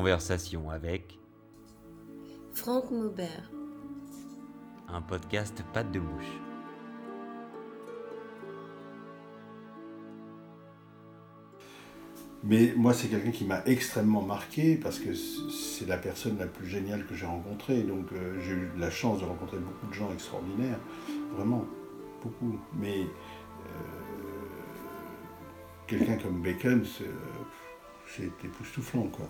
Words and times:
conversation 0.00 0.70
avec 0.70 1.18
Franck 2.54 2.90
Maubert. 2.90 3.50
Un 4.88 5.02
podcast 5.02 5.62
Pâte 5.74 5.92
de 5.92 6.00
mouche. 6.00 6.32
Mais 12.42 12.72
moi, 12.78 12.94
c'est 12.94 13.08
quelqu'un 13.08 13.30
qui 13.30 13.44
m'a 13.44 13.62
extrêmement 13.66 14.22
marqué 14.22 14.76
parce 14.76 14.98
que 14.98 15.12
c'est 15.14 15.86
la 15.86 15.98
personne 15.98 16.38
la 16.38 16.46
plus 16.46 16.66
géniale 16.66 17.04
que 17.04 17.14
j'ai 17.14 17.26
rencontrée. 17.26 17.82
Donc, 17.82 18.06
euh, 18.14 18.40
j'ai 18.40 18.52
eu 18.52 18.70
la 18.78 18.90
chance 18.90 19.20
de 19.20 19.26
rencontrer 19.26 19.58
beaucoup 19.58 19.86
de 19.86 19.92
gens 19.92 20.10
extraordinaires, 20.14 20.80
vraiment, 21.36 21.66
beaucoup. 22.22 22.58
Mais 22.72 23.02
euh, 23.02 23.66
quelqu'un 25.86 26.16
comme 26.16 26.40
Bacon, 26.40 26.86
c'est 28.06 28.32
époustouflant, 28.42 29.08
quoi. 29.08 29.28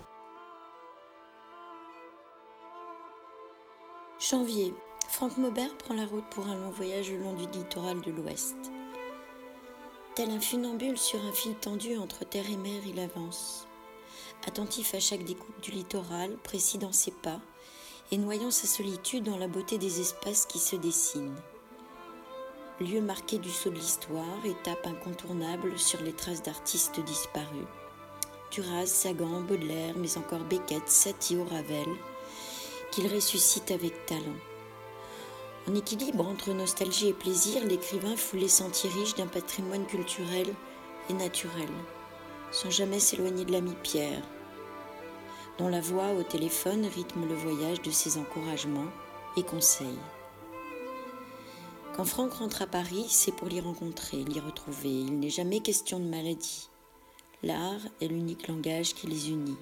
Janvier. 4.31 4.73
Franck 5.09 5.37
Maubert 5.37 5.75
prend 5.77 5.93
la 5.93 6.05
route 6.05 6.23
pour 6.29 6.47
un 6.47 6.55
long 6.55 6.69
voyage 6.69 7.11
le 7.11 7.17
long 7.17 7.33
du 7.33 7.47
littoral 7.47 7.99
de 7.99 8.11
l'Ouest. 8.11 8.55
Tel 10.15 10.29
un 10.29 10.39
funambule 10.39 10.97
sur 10.97 11.19
un 11.25 11.33
fil 11.33 11.53
tendu 11.55 11.97
entre 11.97 12.23
terre 12.23 12.49
et 12.49 12.55
mer, 12.55 12.81
il 12.87 12.97
avance. 13.01 13.67
Attentif 14.47 14.95
à 14.95 15.01
chaque 15.01 15.25
découpe 15.25 15.59
du 15.61 15.71
littoral, 15.71 16.37
précis 16.43 16.77
dans 16.77 16.93
ses 16.93 17.11
pas, 17.11 17.41
et 18.11 18.17
noyant 18.17 18.51
sa 18.51 18.67
solitude 18.67 19.25
dans 19.25 19.37
la 19.37 19.49
beauté 19.49 19.77
des 19.77 19.99
espaces 19.99 20.45
qui 20.45 20.59
se 20.59 20.77
dessinent. 20.77 21.35
Lieu 22.79 23.01
marqué 23.01 23.37
du 23.37 23.49
saut 23.49 23.69
de 23.69 23.75
l'histoire, 23.75 24.45
étape 24.45 24.87
incontournable 24.87 25.77
sur 25.77 26.01
les 26.03 26.13
traces 26.13 26.41
d'artistes 26.41 27.01
disparus. 27.01 27.67
Duras, 28.51 28.85
Sagan, 28.85 29.41
Baudelaire, 29.41 29.95
mais 29.97 30.17
encore 30.17 30.45
Beckett, 30.45 30.87
Satie 30.87 31.35
Ravel, 31.35 31.89
qu'il 32.91 33.13
ressuscite 33.13 33.71
avec 33.71 34.05
talent. 34.05 34.37
En 35.67 35.75
équilibre 35.75 36.27
entre 36.27 36.51
nostalgie 36.51 37.09
et 37.09 37.13
plaisir, 37.13 37.63
l'écrivain 37.65 38.15
fout 38.15 38.39
les 38.39 38.47
sentiers 38.47 38.89
riches 38.89 39.15
d'un 39.15 39.27
patrimoine 39.27 39.85
culturel 39.85 40.47
et 41.09 41.13
naturel, 41.13 41.69
sans 42.51 42.69
jamais 42.69 42.99
s'éloigner 42.99 43.45
de 43.45 43.51
l'ami 43.51 43.75
Pierre, 43.83 44.23
dont 45.57 45.69
la 45.69 45.81
voix 45.81 46.11
au 46.13 46.23
téléphone 46.23 46.85
rythme 46.85 47.27
le 47.27 47.35
voyage 47.35 47.81
de 47.81 47.91
ses 47.91 48.17
encouragements 48.17 48.89
et 49.37 49.43
conseils. 49.43 49.99
Quand 51.95 52.05
Franck 52.05 52.33
rentre 52.33 52.61
à 52.61 52.67
Paris, 52.67 53.05
c'est 53.09 53.33
pour 53.33 53.47
l'y 53.47 53.59
rencontrer, 53.59 54.17
l'y 54.23 54.39
retrouver. 54.39 54.89
Il 54.89 55.19
n'est 55.19 55.29
jamais 55.29 55.59
question 55.59 55.99
de 55.99 56.05
maladie. 56.05 56.69
L'art 57.43 57.81
est 58.01 58.07
l'unique 58.07 58.47
langage 58.47 58.93
qui 58.93 59.07
les 59.07 59.29
unit. 59.29 59.57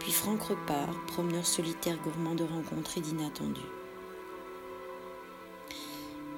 Puis 0.00 0.12
Franck 0.12 0.42
repart, 0.42 0.96
promeneur 1.06 1.46
solitaire 1.46 1.96
gourmand 1.98 2.34
de 2.34 2.44
rencontres 2.44 2.98
et 2.98 3.00
d'inattendus. 3.00 3.60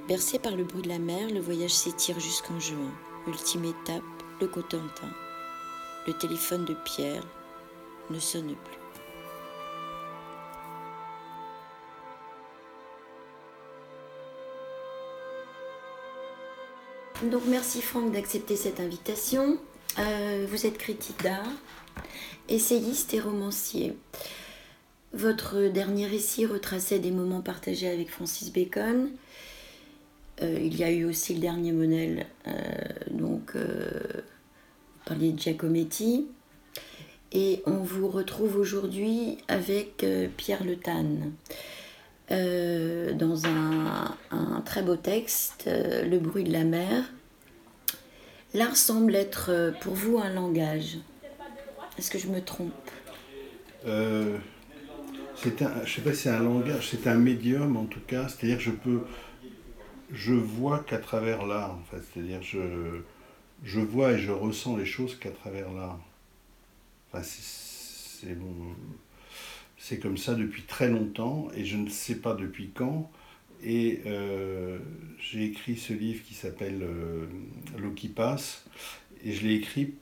Bercé 0.09 0.39
par 0.39 0.57
le 0.57 0.65
bruit 0.65 0.83
de 0.83 0.89
la 0.89 0.99
mer, 0.99 1.31
le 1.31 1.41
voyage 1.41 1.73
s'étire 1.73 2.21
jusqu'en 2.21 2.59
juin. 2.61 2.93
Ultime 3.27 3.65
étape, 3.65 4.03
le 4.41 4.49
Cotentin. 4.49 5.09
Le 6.07 6.13
téléphone 6.13 6.65
de 6.65 6.75
Pierre 6.85 7.23
ne 8.11 8.19
sonne 8.19 8.55
plus. 8.55 8.83
Donc 17.31 17.43
merci 17.47 17.81
Franck 17.81 18.11
d'accepter 18.11 18.57
cette 18.57 18.81
invitation. 18.81 19.57
Euh, 19.99 20.47
vous 20.51 20.67
êtes 20.67 20.79
critique 20.79 21.23
d'art, 21.23 21.47
essayiste 22.49 23.15
et 23.15 23.21
romancier. 23.21 23.97
Votre 25.13 25.69
dernier 25.69 26.07
récit 26.07 26.47
retraçait 26.47 26.99
des 26.99 27.11
moments 27.11 27.43
partagés 27.43 27.89
avec 27.89 28.11
Francis 28.11 28.51
Bacon. 28.51 29.11
Euh, 30.41 30.59
il 30.59 30.75
y 30.77 30.85
a 30.85 30.91
eu 30.91 31.05
aussi 31.05 31.35
le 31.35 31.41
dernier 31.41 31.73
Monel, 31.73 32.27
euh, 32.49 32.53
donc 33.11 33.55
euh, 33.55 34.23
de 35.11 35.39
Giacometti. 35.39 36.29
Et 37.33 37.63
on 37.67 37.79
vous 37.79 38.09
retrouve 38.09 38.57
aujourd'hui 38.57 39.39
avec 39.49 40.05
Pierre 40.37 40.65
Le 40.65 40.77
Tan 40.77 41.05
dans 42.29 43.47
un, 43.47 44.17
un, 44.31 44.61
très 44.63 44.83
beau 44.83 44.97
texte, 44.97 45.65
Le 45.67 46.19
bruit 46.19 46.45
de 46.45 46.53
la 46.53 46.65
mer. 46.65 47.11
L'art 48.53 48.77
semble 48.77 49.15
être 49.15 49.73
pour 49.81 49.95
vous 49.95 50.19
un 50.19 50.31
langage. 50.31 50.99
Est-ce 51.99 52.11
que 52.11 52.19
je 52.19 52.29
me 52.29 52.41
trompe 52.41 52.73
c'est 55.35 55.63
un, 55.63 55.85
Je 55.85 55.95
sais 55.95 56.03
pas 56.03 56.13
si 56.13 56.23
c'est 56.23 56.31
un 56.31 56.43
langage, 56.43 56.89
c'est 56.89 57.07
un 57.07 57.17
médium 57.17 57.77
en 57.77 57.85
tout 57.85 58.01
cas. 58.07 58.29
C'est-à-dire 58.29 58.59
que 58.59 58.65
je 58.65 58.71
peux 58.71 59.01
je 60.13 60.35
vois 60.35 60.81
qu'à 60.81 60.99
travers 60.99 61.47
l'art. 61.47 61.79
C'est-à-dire, 61.91 62.43
je, 62.43 63.01
je 63.65 63.81
vois 63.81 64.13
et 64.13 64.19
je 64.19 64.31
ressens 64.31 64.77
les 64.77 64.85
choses 64.85 65.19
qu'à 65.19 65.31
travers 65.31 65.73
l'art. 65.73 65.99
Enfin, 67.11 67.25
c'est 67.25 68.39
bon, 68.39 68.55
c'est 69.79 69.99
comme 69.99 70.17
ça 70.17 70.35
depuis 70.35 70.63
très 70.63 70.89
longtemps 70.89 71.49
et 71.57 71.65
je 71.65 71.77
ne 71.77 71.89
sais 71.89 72.17
pas 72.17 72.35
depuis 72.35 72.71
quand. 72.75 73.11
Et 73.65 74.01
euh, 74.07 74.79
j'ai 75.19 75.45
écrit 75.45 75.77
ce 75.77 75.93
livre 75.93 76.25
qui 76.25 76.35
s'appelle 76.35 76.83
euh, 76.83 77.27
L'eau 77.79 77.93
qui 77.93 78.09
passe 78.09 78.65
et 79.25 79.33
je 79.33 79.47
l'ai 79.47 79.55
écrit 79.55 79.95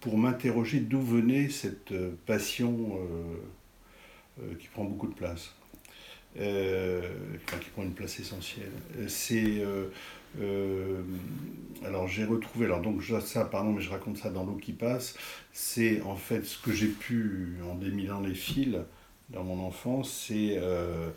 pour 0.00 0.18
m'interroger 0.18 0.80
d'où 0.80 1.00
venait 1.00 1.48
cette 1.48 1.92
euh, 1.92 2.12
passion 2.26 2.98
qui 4.58 4.66
prend 4.68 4.84
beaucoup 4.84 5.08
de 5.08 5.14
place 5.14 5.54
euh, 6.40 7.02
qui 7.60 7.70
prend 7.70 7.82
une 7.82 7.92
place 7.92 8.18
essentielle. 8.20 8.72
C'est 9.08 9.60
euh, 9.60 9.88
euh, 10.40 11.02
alors 11.84 12.08
j'ai 12.08 12.24
retrouvé, 12.24 12.66
alors 12.66 12.80
donc 12.80 13.02
ça, 13.02 13.44
pardon, 13.44 13.72
mais 13.72 13.82
je 13.82 13.90
raconte 13.90 14.18
ça 14.18 14.30
dans 14.30 14.44
l'eau 14.44 14.56
qui 14.56 14.72
passe. 14.72 15.14
C'est 15.52 16.00
en 16.02 16.16
fait 16.16 16.44
ce 16.44 16.58
que 16.58 16.72
j'ai 16.72 16.88
pu 16.88 17.56
en 17.70 17.74
démilant 17.74 18.20
les 18.20 18.34
fils 18.34 18.76
dans 19.28 19.44
mon 19.44 19.64
enfance, 19.64 20.26
c'est 20.28 20.58
euh, 20.58 21.10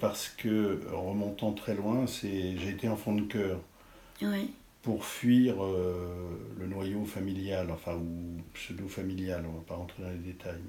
parce 0.00 0.28
que 0.28 0.80
remontant 0.90 1.52
très 1.52 1.74
loin, 1.74 2.04
j'ai 2.06 2.68
été 2.68 2.88
enfant 2.88 3.14
de 3.14 3.22
cœur. 3.22 3.60
Pour 4.84 5.04
fuir 5.04 5.56
le 5.62 6.66
noyau 6.66 7.04
familial, 7.06 7.70
enfin, 7.70 7.96
ou 7.96 8.40
pseudo-familial, 8.52 9.42
on 9.48 9.56
va 9.56 9.64
pas 9.66 9.76
rentrer 9.76 10.02
dans 10.02 10.10
les 10.10 10.18
détails. 10.18 10.60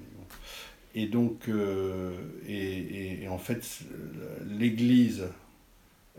Et 0.96 1.08
donc, 1.08 1.50
euh, 1.50 2.14
et, 2.48 3.28
en 3.28 3.38
fait, 3.38 3.82
l'église 4.58 5.26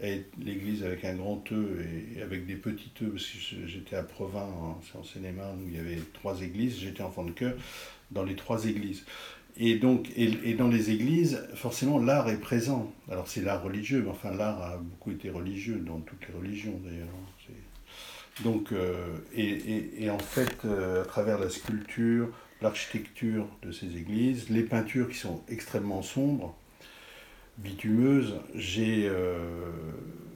est 0.02 0.26
l'église 0.38 0.84
avec 0.84 1.06
un 1.06 1.14
grand 1.14 1.42
E 1.50 1.82
et 2.14 2.20
avec 2.20 2.46
des 2.46 2.56
petits 2.56 2.92
E, 3.00 3.06
parce 3.06 3.24
que 3.24 3.66
j'étais 3.66 3.96
à 3.96 4.02
Provins, 4.02 4.46
en, 4.94 5.02
Seine-et-Marne, 5.02 5.62
où 5.64 5.68
il 5.68 5.76
y 5.76 5.78
avait 5.78 5.98
trois 6.12 6.42
églises, 6.42 6.78
j'étais 6.78 7.02
enfant 7.02 7.24
de 7.24 7.30
cœur 7.30 7.54
dans 8.10 8.22
les 8.22 8.36
trois 8.36 8.66
églises. 8.66 9.06
Et 9.56 9.76
donc, 9.76 10.10
et, 10.14 10.52
dans 10.52 10.68
les 10.68 10.90
églises, 10.90 11.42
forcément, 11.54 11.98
l'art 11.98 12.28
est 12.28 12.40
présent. 12.40 12.92
Alors 13.10 13.26
c'est 13.26 13.40
l'art 13.40 13.62
religieux, 13.62 14.02
mais 14.02 14.10
enfin 14.10 14.30
l'art 14.34 14.60
a 14.60 14.76
beaucoup 14.76 15.12
été 15.12 15.30
religieux 15.30 15.76
dans 15.78 16.00
toutes 16.00 16.28
les 16.28 16.34
religions 16.34 16.78
d'ailleurs. 16.84 17.08
Donc, 18.44 18.72
euh, 18.72 19.16
et, 19.34 20.10
en 20.10 20.18
fait, 20.18 20.64
euh, 20.64 21.02
à 21.02 21.06
travers 21.06 21.38
la 21.38 21.48
sculpture, 21.48 22.28
l'architecture 22.60 23.48
de 23.62 23.72
ces 23.72 23.96
églises, 23.96 24.50
les 24.50 24.62
peintures 24.62 25.08
qui 25.08 25.16
sont 25.16 25.42
extrêmement 25.48 26.02
sombres, 26.02 26.54
bitumeuses. 27.58 28.34
J'ai, 28.54 29.08
euh, 29.08 29.38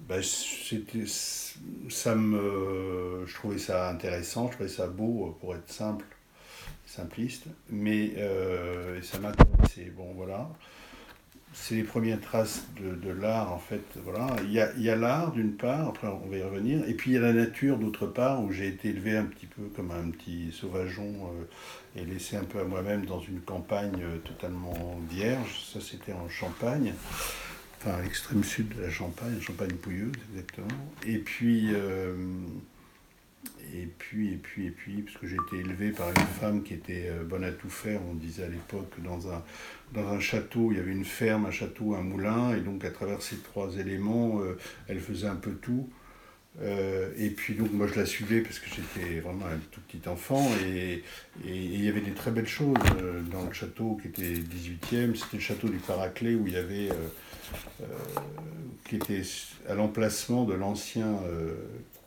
bah, 0.09 0.23
ça 0.23 2.15
me, 2.15 3.25
je 3.27 3.35
trouvais 3.35 3.59
ça 3.59 3.91
intéressant, 3.91 4.49
je 4.49 4.53
trouvais 4.55 4.69
ça 4.69 4.87
beau 4.87 5.37
pour 5.41 5.55
être 5.55 5.71
simple, 5.71 6.07
simpliste, 6.87 7.45
mais 7.69 8.15
euh, 8.17 9.03
ça 9.03 9.19
m'a 9.19 9.29
intéressé. 9.29 9.93
Bon 9.95 10.13
voilà 10.15 10.49
c'est 11.53 11.75
les 11.75 11.83
premières 11.83 12.21
traces 12.21 12.65
de, 12.81 13.11
l'art, 13.11 13.53
en 13.53 13.59
fait. 13.59 13.83
Voilà. 14.05 14.29
Il 14.45 14.53
y 14.53 14.61
a, 14.61 14.71
il 14.77 14.83
y 14.83 14.91
a 14.91 14.97
l'art, 14.97 15.33
d'une 15.33 15.53
part, 15.53 15.89
après 15.89 16.07
on 16.07 16.29
va 16.29 16.37
y 16.37 16.43
revenir, 16.43 16.89
et 16.89 16.95
puis 16.95 17.11
il 17.11 17.15
y 17.15 17.17
a 17.17 17.21
la 17.21 17.33
nature, 17.33 17.79
d'autre 17.79 18.07
part, 18.07 18.43
où 18.43 18.53
j'ai 18.53 18.69
été 18.69 18.91
élevé 18.91 19.17
un 19.17 19.25
petit 19.25 19.47
peu 19.47 19.63
comme 19.75 19.91
un 19.91 20.11
petit 20.11 20.53
sauvageon 20.53 21.03
euh, 21.05 22.01
et 22.01 22.05
laissé 22.05 22.37
un 22.37 22.45
peu 22.45 22.61
à 22.61 22.65
moi-même 22.65 23.05
dans 23.05 23.21
une 23.21 23.41
campagne 23.41 24.01
euh, 24.03 24.19
totalement 24.19 24.99
vierge. 25.11 25.61
Ça, 25.73 25.81
c'était 25.81 26.13
en 26.13 26.29
Champagne, 26.29 26.95
enfin 27.79 27.99
à 27.99 28.03
l'extrême 28.03 28.45
sud 28.45 28.77
de 28.77 28.83
la 28.83 28.91
Champagne, 28.91 29.41
Champagne 29.41 29.75
pouilleuse, 29.75 30.13
exactement. 30.33 30.69
Et 31.05 31.19
puis. 31.19 31.71
Euh, 31.73 32.15
et 33.75 33.87
puis, 33.87 34.33
et 34.33 34.37
puis, 34.37 34.67
et 34.67 34.71
puis, 34.71 35.03
parce 35.03 35.17
que 35.17 35.27
j'ai 35.27 35.37
été 35.37 35.59
élevé 35.59 35.91
par 35.91 36.09
une 36.09 36.27
femme 36.41 36.63
qui 36.63 36.75
était 36.75 37.09
euh, 37.09 37.25
bonne 37.25 37.45
à 37.45 37.53
tout 37.53 37.71
faire, 37.71 38.01
on 38.11 38.15
disait 38.15 38.45
à 38.45 38.49
l'époque, 38.49 38.93
dans 39.03 39.31
un, 39.31 39.43
dans 39.93 40.09
un 40.09 40.21
château, 40.21 40.73
il 40.73 40.79
y 40.79 40.81
avait 40.81 40.93
une 40.93 41.05
ferme, 41.05 41.47
un 41.47 41.51
château, 41.51 41.95
un 41.95 42.03
moulin, 42.03 42.57
et 42.57 42.61
donc 42.61 42.85
à 42.85 42.91
travers 42.91 43.23
ces 43.23 43.37
trois 43.37 43.77
éléments, 43.77 44.41
euh, 44.41 44.59
elle 44.89 45.01
faisait 45.01 45.29
un 45.29 45.37
peu 45.37 45.53
tout. 45.53 45.89
Euh, 46.61 47.13
et 47.17 47.31
puis 47.31 47.55
donc 47.55 47.73
moi 47.73 47.87
je 47.87 47.95
la 47.95 48.05
suivais 48.05 48.41
parce 48.41 48.59
que 48.59 48.67
j'étais 48.69 49.21
vraiment 49.21 49.47
un 49.47 49.59
tout 49.71 49.81
petit 49.83 50.09
enfant 50.09 50.51
et 50.67 51.05
il 51.45 51.83
y 51.83 51.89
avait 51.89 52.01
des 52.01 52.11
très 52.11 52.33
belles 52.33 52.49
choses 52.49 52.75
dans 53.31 53.45
le 53.45 53.53
château 53.53 54.01
qui 54.03 54.09
était 54.09 54.41
18e, 54.41 55.15
c'était 55.15 55.37
le 55.37 55.39
château 55.39 55.69
du 55.69 55.79
Paraclet 55.79 56.35
où 56.35 56.49
il 56.49 56.55
y 56.55 56.57
avait 56.57 56.89
qui 58.85 58.97
était 58.97 59.23
à 59.69 59.75
l'emplacement 59.75 60.45
de 60.45 60.55
l'ancien 60.55 61.21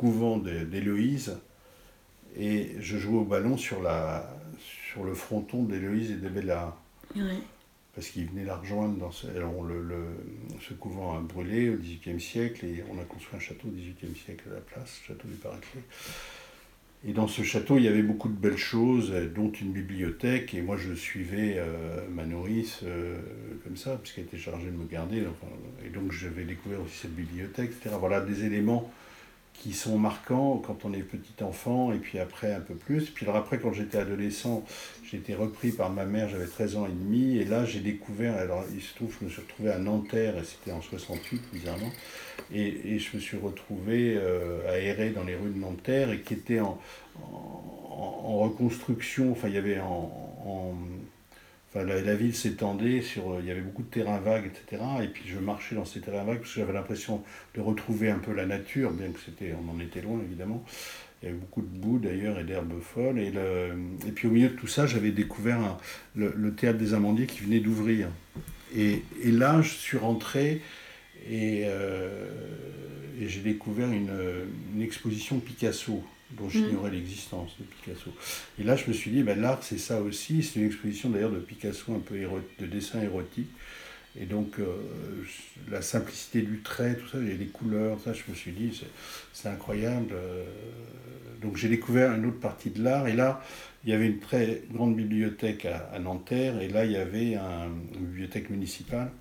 couvent 0.04 0.38
d'Héloïse 0.38 1.38
et 2.38 2.72
je 2.82 2.98
jouais 2.98 3.20
au 3.20 3.24
ballon 3.24 3.56
sur 3.56 3.82
la 3.82 4.30
sur 4.60 5.06
le 5.06 5.14
fronton 5.14 5.64
d'Héloïse 5.64 6.12
et 6.12 6.16
de 6.16 6.28
Bella. 6.28 6.76
Parce 7.96 8.10
qu'ils 8.10 8.28
venaient 8.28 8.44
la 8.44 8.58
rejoindre 8.58 8.98
dans 8.98 9.12
ce, 9.12 9.28
le, 9.28 10.06
ce 10.60 10.74
couvent 10.74 11.18
a 11.18 11.22
brûlé 11.22 11.70
au 11.70 11.78
XVIIIe 11.78 12.20
siècle 12.20 12.66
et 12.66 12.84
on 12.92 13.00
a 13.00 13.06
construit 13.06 13.38
un 13.38 13.40
château 13.40 13.70
au 13.70 13.72
XVIIIe 13.72 14.14
siècle 14.14 14.44
à 14.52 14.56
la 14.56 14.60
place, 14.60 15.00
le 15.04 15.14
château 15.14 15.28
du 15.30 15.36
Paraclet. 15.36 15.84
Et 17.08 17.14
dans 17.14 17.28
ce 17.28 17.42
château, 17.44 17.78
il 17.78 17.86
y 17.86 17.88
avait 17.88 18.04
beaucoup 18.04 18.28
de 18.28 18.36
belles 18.36 18.58
choses, 18.58 19.14
dont 19.34 19.52
une 19.52 19.72
bibliothèque. 19.72 20.54
Et 20.54 20.62
moi, 20.62 20.76
je 20.76 20.94
suivais 20.94 21.56
euh, 21.58 22.06
ma 22.10 22.26
nourrice 22.26 22.82
euh, 22.84 23.20
comme 23.64 23.78
ça, 23.78 23.98
puisqu'elle 23.98 24.26
était 24.26 24.38
chargée 24.38 24.68
de 24.68 24.78
me 24.78 24.86
garder. 24.86 25.24
et 25.86 25.90
donc, 25.90 26.12
j'avais 26.12 26.44
découvert 26.44 26.82
aussi 26.82 26.98
cette 26.98 27.16
bibliothèque, 27.16 27.72
etc. 27.72 27.96
Voilà 28.00 28.20
des 28.22 28.44
éléments 28.44 28.92
qui 29.63 29.71
sont 29.71 29.98
marquants 29.98 30.57
quand 30.57 30.83
on 30.83 30.92
est 30.92 31.04
petit 31.04 31.42
enfant 31.42 31.94
et 31.94 31.98
puis 31.98 32.19
après 32.19 32.54
un 32.54 32.60
peu 32.60 32.74
plus. 32.74 33.10
Puis 33.10 33.25
alors 33.25 33.38
après, 33.38 33.60
quand 33.60 33.71
j'étais 33.71 33.98
adolescent, 33.98 34.65
j'ai 35.10 35.15
été 35.15 35.33
repris 35.36 35.71
par 35.71 35.89
ma 35.89 36.04
mère, 36.04 36.27
j'avais 36.27 36.48
13 36.48 36.75
ans 36.75 36.86
et 36.86 36.92
demi, 36.92 37.38
et 37.38 37.45
là 37.45 37.63
j'ai 37.63 37.80
découvert, 37.80 38.36
alors 38.36 38.65
il 38.75 38.81
se 38.81 38.94
trouve, 38.94 39.15
je 39.18 39.24
me 39.24 39.30
suis 39.30 39.39
retrouvé 39.39 39.71
à 39.71 39.80
Nanterre, 39.80 40.38
et 40.38 40.44
c'était 40.44 40.74
en 40.74 40.81
68 40.81 41.42
bizarrement, 41.54 41.92
et, 42.54 42.95
et, 42.95 43.00
je 43.00 43.15
me 43.15 43.21
suis 43.21 43.38
retrouvé 43.38 44.15
euh, 44.18 44.69
à 44.69 44.80
errer 44.80 45.12
dans 45.12 45.24
les 45.24 45.36
rues 45.36 45.51
de 45.51 45.60
Nanterre, 45.60 46.12
et 46.12 46.19
qui 46.19 46.33
était 46.33 46.60
en, 46.60 46.77
en, 47.21 48.39
reconstruction, 48.39 49.31
enfin 49.31 49.48
il 49.48 49.54
y 49.54 49.57
avait 49.57 49.80
en 49.80 50.74
la, 51.75 52.16
ville 52.16 52.36
s'étendait 52.36 53.02
sur, 53.02 53.40
il 53.40 53.48
y 53.48 53.52
avait 53.52 53.62
beaucoup 53.62 53.84
de 53.84 53.88
terrains 53.88 54.20
vagues, 54.20 54.46
etc. 54.46 54.81
Et 55.04 55.08
puis 55.08 55.24
je 55.28 55.40
marchais 55.40 55.75
dans 55.75 55.86
ces 55.86 56.02
terrains 56.02 56.24
vagues 56.24 56.40
parce 56.40 56.54
que 56.54 56.60
j'avais 56.60 56.74
l'impression 56.74 57.24
de 57.56 57.62
retrouver 57.62 58.10
un 58.10 58.20
peu 58.20 58.34
la 58.34 58.46
nature, 58.46 58.92
bien 58.92 59.08
que 59.10 59.20
c'était, 59.20 59.54
on 59.54 59.72
en 59.72 59.80
était 59.80 60.02
loin 60.02 60.20
évidemment. 60.24 60.64
Il 61.22 61.28
y 61.28 61.30
avait 61.30 61.38
beaucoup 61.38 61.62
de 61.62 61.68
boue 61.68 62.00
d'ailleurs 62.00 62.38
et 62.38 62.44
d'herbes 62.44 62.81
folles. 62.81 63.18
Et, 63.18 63.31
et 64.06 64.12
puis 64.12 64.28
au 64.28 64.31
milieu 64.31 64.50
de 64.50 64.56
tout 64.56 64.68
ça, 64.68 64.86
j'avais 64.86 65.12
découvert 65.12 65.78
le, 66.16 66.54
théâtre 66.54 66.78
des 66.78 66.94
Amandiers 66.94 67.28
qui 67.28 67.40
venait 67.40 67.62
d'ouvrir. 67.62 68.10
Et, 68.75 69.04
là, 69.24 69.62
je 69.62 69.70
suis 69.70 69.98
rentré 69.98 70.62
et, 71.30 71.64
euh, 71.66 72.28
et 73.22 73.30
j'ai 73.30 73.40
découvert 73.40 73.90
une 73.90 74.81
exposition 74.81 75.40
Picasso 75.40 76.04
dont 76.38 76.50
j'ignorais 76.50 76.90
mm. 76.90 76.94
l'existence 76.94 77.52
de 77.60 77.66
Picasso. 77.66 78.12
Et 78.60 78.64
là, 78.64 78.76
je 78.76 78.88
me 78.88 78.94
suis 78.94 79.12
dit, 79.12 79.24
ben, 79.24 79.40
l'art, 79.40 79.64
c'est 79.64 79.78
ça 79.78 80.02
aussi. 80.02 80.44
C'est 80.44 80.60
une 80.60 80.68
exposition 80.68 81.10
d'ailleurs 81.10 81.32
de 81.32 81.40
Picasso, 81.40 81.94
un 81.94 82.00
peu 82.00 82.16
de 82.60 82.66
dessin 82.66 83.02
érotique. 83.02 83.50
Et 84.20 84.26
donc, 84.26 84.60
euh, 84.60 84.66
la 85.72 85.82
simplicité 85.82 86.44
du 86.44 86.60
trait, 86.62 86.96
tout 86.96 87.08
ça, 87.08 87.18
et 87.18 87.36
les 87.36 87.48
couleurs, 87.48 88.00
ça, 88.00 88.14
je 88.14 88.22
me 88.30 88.36
suis 88.36 88.52
dit, 88.52 88.80
c'est 89.34 89.50
incroyable. 89.50 90.14
Euh. 90.14 90.44
Donc, 91.42 91.58
j'ai 91.58 91.68
découvert 91.68 92.14
une 92.14 92.28
autre 92.28 92.40
partie 92.40 92.70
de 92.70 92.84
l'art. 92.84 93.08
Et 93.08 93.14
là, 93.14 93.42
il 93.84 93.90
y 93.90 93.94
avait 93.94 94.08
une 94.08 94.20
très 94.20 94.62
grande 94.72 94.96
bibliothèque 94.96 95.66
à, 95.66 95.98
Nanterre. 96.00 96.62
Et 96.62 96.68
là, 96.68 96.86
il 96.86 96.92
y 96.92 96.98
avait 96.98 97.36
une 97.36 98.06
bibliothèque 98.06 98.50
municipale. 98.50 99.12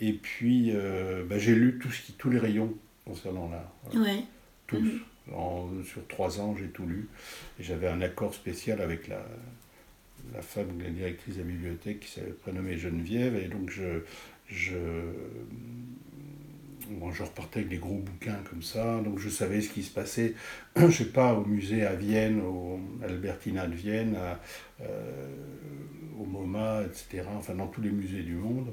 Et 0.00 0.14
puis, 0.14 0.72
euh, 0.74 1.24
ben, 1.28 1.38
j'ai 1.38 1.54
lu 1.54 1.78
tout 1.78 1.90
ce 1.90 2.02
qui, 2.02 2.12
tous 2.12 2.30
les 2.30 2.38
rayons 2.38 2.74
concernant 3.04 3.50
l'art. 3.50 3.72
Ouais. 3.94 4.24
Tous. 4.66 4.82
Sur 5.28 6.06
trois 6.08 6.40
ans, 6.40 6.54
j'ai 6.56 6.68
tout 6.68 6.86
lu. 6.86 7.08
J'avais 7.58 7.88
un 7.88 8.00
accord 8.02 8.34
spécial 8.34 8.80
avec 8.80 9.08
la, 9.08 9.24
la 10.32 10.42
femme, 10.42 10.80
la 10.82 10.90
directrice 10.90 11.36
de 11.36 11.40
la 11.40 11.48
bibliothèque, 11.48 12.00
qui 12.00 12.10
s'appelait 12.10 12.32
prénommée 12.32 12.76
Geneviève. 12.76 13.36
Et 13.36 13.48
donc, 13.48 13.70
je, 13.70 14.00
je, 14.46 14.76
je 17.12 17.22
repartais 17.22 17.60
avec 17.60 17.70
des 17.70 17.78
gros 17.78 17.98
bouquins 17.98 18.38
comme 18.50 18.62
ça. 18.62 19.00
Donc, 19.00 19.18
je 19.18 19.28
savais 19.30 19.60
ce 19.60 19.70
qui 19.70 19.82
se 19.82 19.92
passait, 19.92 20.34
je 20.76 20.90
sais 20.90 21.06
pas, 21.06 21.34
au 21.34 21.44
musée 21.44 21.84
à 21.86 21.94
Vienne, 21.94 22.40
au, 22.40 22.78
à 23.02 23.06
l'Albertina 23.06 23.66
de 23.66 23.74
Vienne, 23.74 24.18
euh, 24.82 25.36
au 26.18 26.24
MoMA, 26.24 26.82
etc. 26.82 27.26
Enfin, 27.34 27.54
dans 27.54 27.68
tous 27.68 27.80
les 27.80 27.90
musées 27.90 28.22
du 28.22 28.34
monde. 28.34 28.72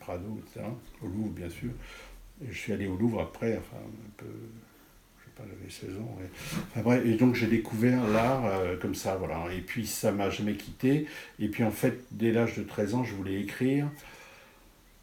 Prado, 0.00 0.40
etc. 0.44 0.66
Au 1.02 1.06
Louvre, 1.06 1.30
bien 1.30 1.50
sûr. 1.50 1.70
Je 2.48 2.56
suis 2.56 2.72
allé 2.72 2.86
au 2.86 2.96
Louvre 2.96 3.20
après, 3.20 3.56
enfin, 3.56 3.76
un 3.76 4.10
peu 4.16 4.26
j'avais 5.46 5.70
16 5.70 6.00
ans. 6.00 6.98
et 7.04 7.14
donc 7.14 7.34
j'ai 7.34 7.46
découvert 7.46 8.06
l'art 8.08 8.46
euh, 8.46 8.76
comme 8.76 8.94
ça, 8.94 9.16
voilà. 9.16 9.52
Et 9.52 9.60
puis 9.60 9.86
ça 9.86 10.12
m'a 10.12 10.30
jamais 10.30 10.54
quitté. 10.54 11.06
Et 11.38 11.48
puis 11.48 11.64
en 11.64 11.70
fait, 11.70 12.00
dès 12.10 12.32
l'âge 12.32 12.56
de 12.56 12.62
13 12.62 12.94
ans, 12.94 13.04
je 13.04 13.14
voulais 13.14 13.40
écrire 13.40 13.88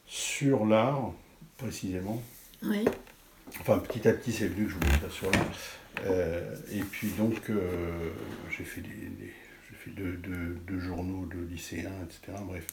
sur 0.05 0.65
l'art, 0.65 1.13
précisément. 1.57 2.21
Oui. 2.63 2.85
Enfin, 3.59 3.79
petit 3.79 4.07
à 4.07 4.13
petit, 4.13 4.31
c'est 4.31 4.47
venu 4.47 4.65
que 4.65 4.71
je 4.71 4.75
voulais 4.75 4.95
écrire 4.95 5.11
sur 5.11 5.31
l'art. 5.31 5.51
Euh, 6.05 6.55
et 6.71 6.81
puis 6.81 7.07
donc, 7.17 7.49
euh, 7.49 8.11
j'ai 8.55 8.63
fait 8.63 8.81
des, 8.81 8.89
deux, 9.87 10.79
journaux 10.79 11.25
de 11.27 11.39
lycéens, 11.49 11.91
etc. 12.03 12.37
Bref. 12.45 12.65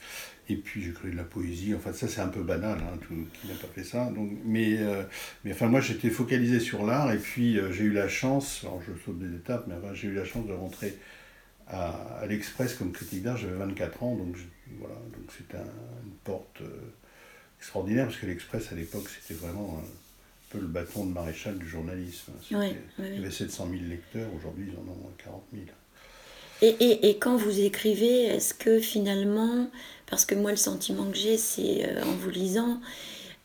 Et 0.53 0.57
puis 0.57 0.83
j'ai 0.83 0.93
créé 0.93 1.11
de 1.11 1.17
la 1.17 1.25
poésie. 1.25 1.75
Enfin, 1.75 1.93
ça 1.93 2.09
c'est 2.09 2.21
un 2.21 2.29
peu 2.29 2.43
banal, 2.43 2.79
hein, 2.79 2.99
tout, 3.01 3.15
qui 3.35 3.49
n'a 3.49 3.55
pas 3.55 3.69
fait 3.69 3.85
ça. 3.85 4.11
Donc, 4.11 4.31
mais, 4.45 4.79
euh, 4.79 5.03
mais 5.45 5.53
enfin, 5.53 5.67
moi 5.69 5.81
j'étais 5.81 6.11
focalisé 6.11 6.61
sur 6.61 6.85
l'art 6.85 7.13
et 7.13 7.19
puis 7.19 7.59
euh, 7.59 7.73
j'ai 7.73 7.85
eu 7.85 7.93
la 7.93 8.09
chance, 8.09 8.61
alors 8.63 8.83
je 8.83 8.93
saute 9.03 9.19
des 9.19 9.35
étapes, 9.35 9.67
mais 9.67 9.75
j'ai 9.95 10.09
eu 10.09 10.15
la 10.15 10.25
chance 10.25 10.47
de 10.47 10.53
rentrer 10.53 10.99
à, 11.69 12.25
l'Express 12.29 12.75
comme 12.75 12.93
critique 12.93 13.23
d'art. 13.23 13.39
J'avais 13.39 13.57
24 13.57 14.03
ans, 14.03 14.17
donc 14.17 14.37
voilà, 14.79 14.95
donc 14.95 15.31
c'était 15.37 15.59
une 15.59 16.13
porte 16.25 16.61
euh, 16.61 16.93
extraordinaire 17.59 18.07
parce 18.07 18.19
que 18.19 18.27
l'Express 18.27 18.73
à 18.73 18.75
l'époque 18.75 19.09
c'était 19.09 19.41
vraiment 19.41 19.81
un 19.83 19.87
peu 20.51 20.59
le 20.59 20.67
bâton 20.67 21.07
de 21.07 21.13
maréchal 21.13 21.57
du 21.57 21.67
journalisme. 21.67 22.33
il 22.99 23.15
y 23.15 23.19
avait 23.19 23.31
700 23.31 23.69
000 23.71 23.85
lecteurs, 23.89 24.29
aujourd'hui 24.35 24.71
ils 24.71 24.77
en 24.77 24.83
ont 24.83 24.97
moins 24.97 25.13
40 25.17 25.43
000. 25.55 25.65
Et, 26.65 27.19
quand 27.19 27.37
vous 27.37 27.61
écrivez, 27.61 28.23
est-ce 28.27 28.55
que 28.55 28.79
finalement, 28.79 29.67
parce 30.09 30.25
que 30.25 30.37
moi 30.37 30.53
le 30.53 30.57
sentiment 30.57 31.11
que 31.11 31.17
j'ai, 31.17 31.37
c'est 31.37 31.85
euh, 31.85 32.05
en 32.05 32.13
vous 32.13 32.31
lisant, 32.31 32.81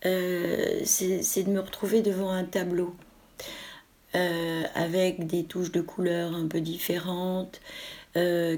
euh, 0.05 0.81
c'est 0.83 1.43
de 1.43 1.49
me 1.49 1.59
retrouver 1.59 2.03
devant 2.03 2.29
un 2.29 2.43
tableau 2.43 2.95
euh, 4.13 4.61
avec 4.75 5.25
des 5.25 5.45
touches 5.45 5.71
de 5.71 5.81
couleurs 5.81 6.35
un 6.35 6.47
peu 6.47 6.61
différentes, 6.61 7.59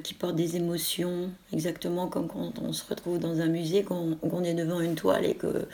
qui 0.04 0.14
portent 0.14 0.38
des 0.38 0.56
émotions, 0.56 1.32
exactement 1.52 2.08
comme 2.08 2.30
quand 2.30 2.54
on 2.62 2.72
se 2.72 2.88
retrouve 2.88 3.20
dans 3.20 3.42
un 3.42 3.48
musée, 3.48 3.84
qu'on 3.84 4.44
est 4.46 4.54
devant 4.54 4.80
une 4.80 4.96
toile 4.96 5.26
et 5.26 5.36
qu'il 5.36 5.68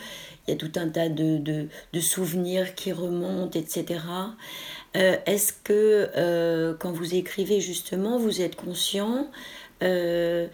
y 0.48 0.52
a 0.52 0.56
tout 0.56 0.72
un 0.78 0.90
tas 0.90 1.08
de 1.08 1.70
souvenirs 2.00 2.74
qui 2.74 2.92
remontent, 2.92 3.60
etc. 3.60 4.00
Euh, 4.96 5.18
est-ce 5.26 5.52
que 5.52 6.10
euh, 6.16 6.74
quand 6.80 6.92
vous 6.92 7.16
écrivez 7.16 7.60
justement, 7.60 8.18
vous 8.18 8.42
êtes 8.42 8.56
conscient 8.56 9.30
euh, 9.84 10.48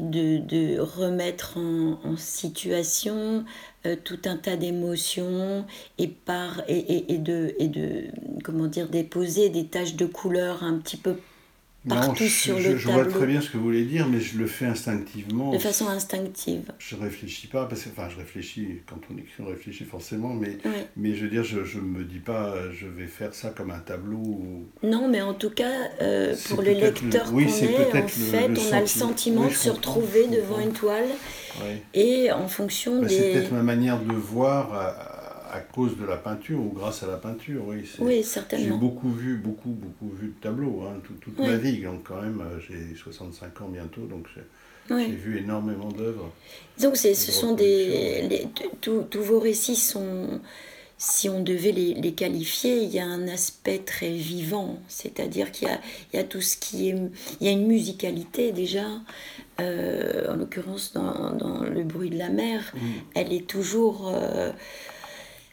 de, 0.00 0.80
remettre 0.80 1.56
en, 1.58 2.16
situation 2.16 3.44
tout 4.02 4.18
un 4.24 4.36
tas 4.36 4.56
d'émotions 4.56 5.66
et, 5.98 6.08
par, 6.08 6.62
et, 6.68 7.18
de, 7.18 7.54
et 7.58 7.68
de, 7.68 8.04
comment 8.42 8.66
dire, 8.66 8.88
déposer 8.88 9.50
des 9.50 9.66
taches 9.66 9.94
de 9.94 10.06
couleur 10.06 10.64
un 10.64 10.78
petit 10.78 10.96
peu 10.96 11.16
partout 11.88 12.24
je, 12.24 12.28
sur 12.28 12.56
le 12.56 12.62
je, 12.62 12.76
je 12.76 12.88
vois 12.88 13.04
très 13.04 13.26
bien 13.26 13.40
ce 13.40 13.50
que 13.50 13.56
vous 13.56 13.64
voulez 13.64 13.84
dire, 13.84 14.06
mais 14.08 14.20
je 14.20 14.38
le 14.38 14.46
fais 14.46 14.66
instinctivement. 14.66 15.50
De 15.52 15.58
façon 15.58 15.88
instinctive. 15.88 16.72
Je 16.78 16.96
réfléchis 16.96 17.46
pas, 17.46 17.66
parce 17.66 17.82
que, 17.82 17.90
enfin, 17.90 18.08
je 18.08 18.16
réfléchis, 18.16 18.80
quand 18.86 19.00
on 19.12 19.16
écrit, 19.18 19.42
on 19.42 19.46
réfléchit 19.46 19.84
forcément, 19.84 20.34
mais, 20.34 20.58
mais 20.96 21.14
je 21.14 21.24
veux 21.24 21.30
dire, 21.30 21.44
je 21.44 21.78
ne 21.78 21.84
me 21.84 22.04
dis 22.04 22.18
pas, 22.18 22.54
je 22.72 22.86
vais 22.86 23.06
faire 23.06 23.34
ça 23.34 23.50
comme 23.50 23.70
un 23.70 23.80
tableau. 23.80 24.66
Non, 24.82 25.08
mais 25.08 25.22
en 25.22 25.34
tout 25.34 25.50
cas, 25.50 25.72
euh, 26.00 26.34
pour 26.48 26.62
le 26.62 26.72
lecteur 26.72 27.24
qu'on 27.24 27.38
est, 27.38 27.44
en 27.44 28.08
fait, 28.08 28.50
on 28.70 28.72
a 28.72 28.80
le 28.80 28.86
sentiment 28.86 29.46
de 29.46 29.52
se 29.52 29.70
retrouver 29.70 30.28
devant 30.28 30.60
une 30.60 30.72
toile, 30.72 31.08
et 31.92 32.32
en 32.32 32.48
fonction 32.48 33.00
bah, 33.00 33.06
des... 33.06 33.16
C'est 33.16 33.32
peut-être 33.32 33.52
ma 33.52 33.62
manière 33.62 34.00
de 34.00 34.12
voir 34.12 35.13
à 35.54 35.60
cause 35.60 35.96
de 35.96 36.04
la 36.04 36.16
peinture 36.16 36.58
ou 36.58 36.72
grâce 36.74 37.04
à 37.04 37.06
la 37.06 37.16
peinture, 37.16 37.62
oui. 37.68 37.88
Oui, 38.00 38.24
certainement. 38.24 38.74
J'ai 38.74 38.80
beaucoup 38.80 39.10
vu, 39.10 39.36
beaucoup, 39.36 39.68
beaucoup 39.68 40.12
vu 40.12 40.28
de 40.28 40.40
tableaux, 40.40 40.82
hein, 40.82 41.00
toute 41.20 41.38
ma 41.38 41.56
vie. 41.56 41.80
Donc 41.80 42.02
quand 42.08 42.20
même, 42.20 42.40
euh, 42.40 42.58
j'ai 42.58 42.96
65 42.96 43.60
ans 43.60 43.68
bientôt, 43.68 44.02
donc 44.06 44.26
j'ai 44.90 45.06
vu 45.06 45.38
énormément 45.38 45.90
d'œuvres. 45.92 46.32
Donc 46.80 46.96
ce 46.96 47.14
sont 47.14 47.54
des... 47.54 48.48
Tous 48.80 49.22
vos 49.22 49.38
récits 49.38 49.76
sont... 49.76 50.40
Si 50.96 51.28
on 51.28 51.42
devait 51.42 51.72
les, 51.72 51.94
les, 51.94 52.12
qualifier, 52.12 52.78
il 52.78 52.90
y 52.90 53.00
a 53.00 53.04
un 53.04 53.26
aspect 53.26 53.78
très 53.78 54.12
vivant, 54.12 54.78
c'est-à-dire 54.86 55.50
qu'il 55.50 55.68
y, 55.68 56.16
y 56.16 56.20
a, 56.20 56.24
tout 56.24 56.40
ce 56.40 56.56
qui 56.56 56.88
est... 56.88 56.96
Il 57.40 57.46
y 57.46 57.50
a 57.50 57.52
une 57.52 57.66
musicalité 57.66 58.52
déjà, 58.52 58.86
euh, 59.60 60.32
en 60.32 60.36
l'occurrence 60.36 60.92
dans, 60.94 61.32
dans, 61.32 61.62
Le 61.62 61.82
bruit 61.82 62.10
de 62.10 62.16
la 62.16 62.28
mer, 62.28 62.72
mm. 62.74 62.78
elle 63.14 63.32
est 63.32 63.46
toujours... 63.46 64.08
Euh, 64.08 64.52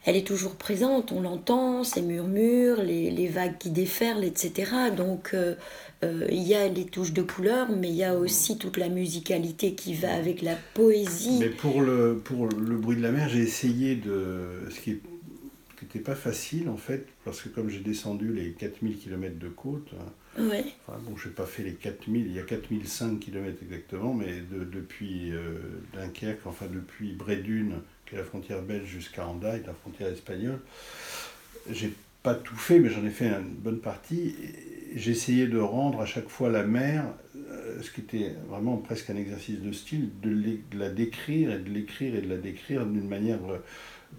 elle 0.06 0.16
est 0.16 0.26
toujours 0.26 0.56
présente, 0.56 1.12
on 1.12 1.22
l'entend, 1.22 1.84
ses 1.84 2.02
murmures, 2.02 2.82
les, 2.82 3.12
les, 3.12 3.28
vagues 3.28 3.58
qui 3.60 3.70
déferlent, 3.70 4.24
etc. 4.24 4.72
Donc 4.96 5.32
euh, 5.34 5.56
euh, 6.04 6.26
il 6.32 6.42
y 6.42 6.56
a 6.56 6.68
les 6.68 6.86
touches 6.86 7.14
de 7.14 7.22
couleur, 7.22 7.70
mais 7.70 7.90
il 7.90 7.96
y 7.96 8.04
a 8.04 8.16
aussi 8.16 8.58
toute 8.58 8.78
la 8.78 8.90
musicalité 8.90 9.76
qui 9.76 9.94
va 9.94 10.14
avec 10.14 10.42
la 10.42 10.56
poésie. 10.74 11.38
Mais 11.40 11.50
pour 11.50 11.82
le, 11.82 12.20
pour 12.24 12.48
le 12.48 12.78
bruit 12.78 12.98
de 12.98 13.04
la 13.04 13.12
mer, 13.12 13.30
j'ai 13.30 13.42
essayé 13.42 13.96
de... 13.96 14.68
Ce 14.72 14.80
qui 14.80 15.00
n'était 15.84 16.00
pas 16.00 16.16
facile 16.16 16.70
en 16.70 16.78
fait, 16.78 17.08
parce 17.24 17.42
que 17.42 17.50
comme 17.50 17.70
j'ai 17.70 17.80
descendu 17.80 18.34
les 18.34 18.54
4000 18.54 18.98
km 18.98 19.38
de 19.38 19.50
côte, 19.50 19.90
hein, 20.00 20.44
ouais. 20.44 20.66
enfin, 20.88 21.00
bon, 21.04 21.16
je 21.16 21.28
n'ai 21.28 21.34
pas 21.34 21.46
fait 21.46 21.64
les 21.64 21.74
4000, 21.74 22.26
il 22.26 22.34
y 22.34 22.40
a 22.40 22.44
4005 22.44 23.20
km 23.20 23.58
exactement, 23.62 24.14
mais 24.14 24.42
de, 24.52 24.64
depuis 24.64 25.32
euh, 25.32 25.60
Dunkerque, 25.94 26.46
enfin 26.46 26.68
depuis 26.72 27.14
Brédune, 27.14 27.82
est 28.16 28.20
la 28.20 28.24
frontière 28.24 28.62
belge, 28.62 28.88
jusqu'à 28.88 29.26
Hendaye, 29.26 29.64
la 29.66 29.74
frontière 29.74 30.10
espagnole, 30.10 30.60
j'ai 31.70 31.94
pas 32.24 32.36
tout 32.36 32.56
fait, 32.56 32.80
mais 32.80 32.90
j'en 32.90 33.06
ai 33.06 33.10
fait 33.10 33.28
une 33.28 33.56
bonne 33.58 33.80
partie. 33.80 34.36
Essayé 34.96 35.48
de 35.48 35.60
rendre 35.60 36.02
à 36.02 36.06
chaque 36.06 36.30
fois 36.30 36.50
la 36.50 36.64
mer, 36.64 37.06
euh, 37.36 37.82
ce 37.82 37.92
qui 37.92 38.02
était 38.02 38.36
vraiment 38.50 38.78
presque 38.78 39.10
un 39.10 39.16
exercice 39.16 39.60
de 39.60 39.72
style, 39.72 40.10
de, 40.22 40.78
la 40.78 40.90
décrire 40.90 41.52
et 41.52 41.60
de 41.60 41.70
l'écrire 41.70 42.16
et 42.16 42.22
de 42.22 42.30
la 42.30 42.38
décrire 42.38 42.86
d'une 42.86 43.08
manière 43.08 43.40
euh, 43.50 43.58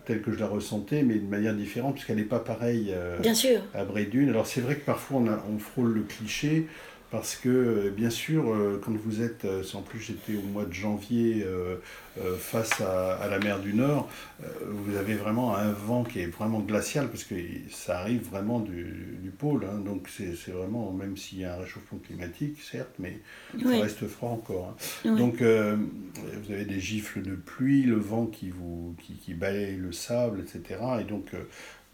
telle 0.06 0.22
que 0.22 0.32
je 0.32 0.38
la 0.38 0.46
ressentais, 0.46 1.02
mais 1.02 1.14
d'une 1.14 1.28
manière 1.28 1.54
différente, 1.54 1.94
puisqu'elle 1.94 2.16
n'est 2.16 2.24
pas 2.24 2.40
pareille 2.40 2.92
euh, 2.94 3.18
Bien 3.20 3.34
sûr. 3.34 3.60
à 3.74 3.84
Brédune. 3.84 4.30
Alors 4.30 4.46
c'est 4.46 4.62
vrai 4.62 4.76
que 4.76 4.84
parfois 4.84 5.20
on, 5.20 5.26
a, 5.28 5.44
on, 5.52 5.58
frôle 5.58 5.92
le 5.92 6.02
cliché, 6.02 6.66
parce 7.12 7.36
que 7.36 7.90
bien 7.90 8.08
sûr, 8.08 8.50
euh, 8.50 8.80
quand 8.82 8.96
vous 8.96 9.20
êtes, 9.20 9.44
euh, 9.44 9.62
en 9.74 9.82
plus 9.82 10.00
j'étais 10.00 10.34
au 10.34 10.46
mois 10.48 10.64
de 10.64 10.72
janvier 10.72 11.44
euh, 11.44 11.76
euh 12.18 12.36
face 12.38 12.80
à, 12.80 13.16
à, 13.16 13.28
la 13.28 13.38
mer 13.38 13.60
du 13.60 13.74
Nord, 13.74 14.08
euh, 14.42 14.46
vous 14.66 14.96
avez 14.96 15.14
vraiment 15.14 15.54
un 15.54 15.72
vent 15.72 16.04
qui 16.04 16.20
est 16.20 16.26
vraiment 16.26 16.60
glacial, 16.60 17.08
parce 17.08 17.24
que 17.24 17.34
ça 17.70 17.98
arrive 17.98 18.22
vraiment 18.30 18.60
du, 18.60 19.18
du 19.22 19.28
pôle. 19.28 19.66
Hein, 19.66 19.80
donc 19.84 20.08
c'est 20.08 20.50
vraiment, 20.50 20.90
même 20.90 21.18
s'il 21.18 21.40
y 21.40 21.44
a 21.44 21.54
un 21.54 21.58
réchauffement 21.58 21.98
climatique, 21.98 22.58
certes, 22.62 22.94
mais 22.98 23.20
oui. 23.54 23.76
ça 23.76 23.82
reste 23.82 24.06
froid 24.06 24.30
encore. 24.30 24.68
Hein. 24.70 24.84
Oui. 25.04 25.18
Donc 25.18 25.42
vous 25.42 26.52
avez 26.52 26.64
des 26.64 26.80
gifles 26.80 27.20
de 27.20 27.34
pluie, 27.34 27.82
le 27.82 27.96
vent 27.96 28.24
qui, 28.24 28.48
vous, 28.48 28.96
qui, 28.98 29.16
qui 29.16 29.34
balaye 29.34 29.76
le 29.76 29.92
sable, 29.92 30.40
etc. 30.40 30.80
Et 31.02 31.04
donc 31.04 31.32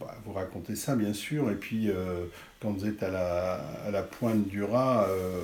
bah, 0.01 0.15
vous 0.25 0.33
racontez 0.33 0.77
ça, 0.77 0.95
bien 0.95 1.13
sûr. 1.13 1.51
Et 1.51 1.55
puis, 1.55 1.91
euh, 1.91 2.27
quand 2.61 2.71
vous 2.71 2.87
êtes 2.87 3.03
à 3.03 3.11
la, 3.11 3.55
à 3.87 3.91
la 3.91 4.03
pointe 4.03 4.47
du 4.47 4.63
Raz, 4.63 5.09
euh, 5.09 5.41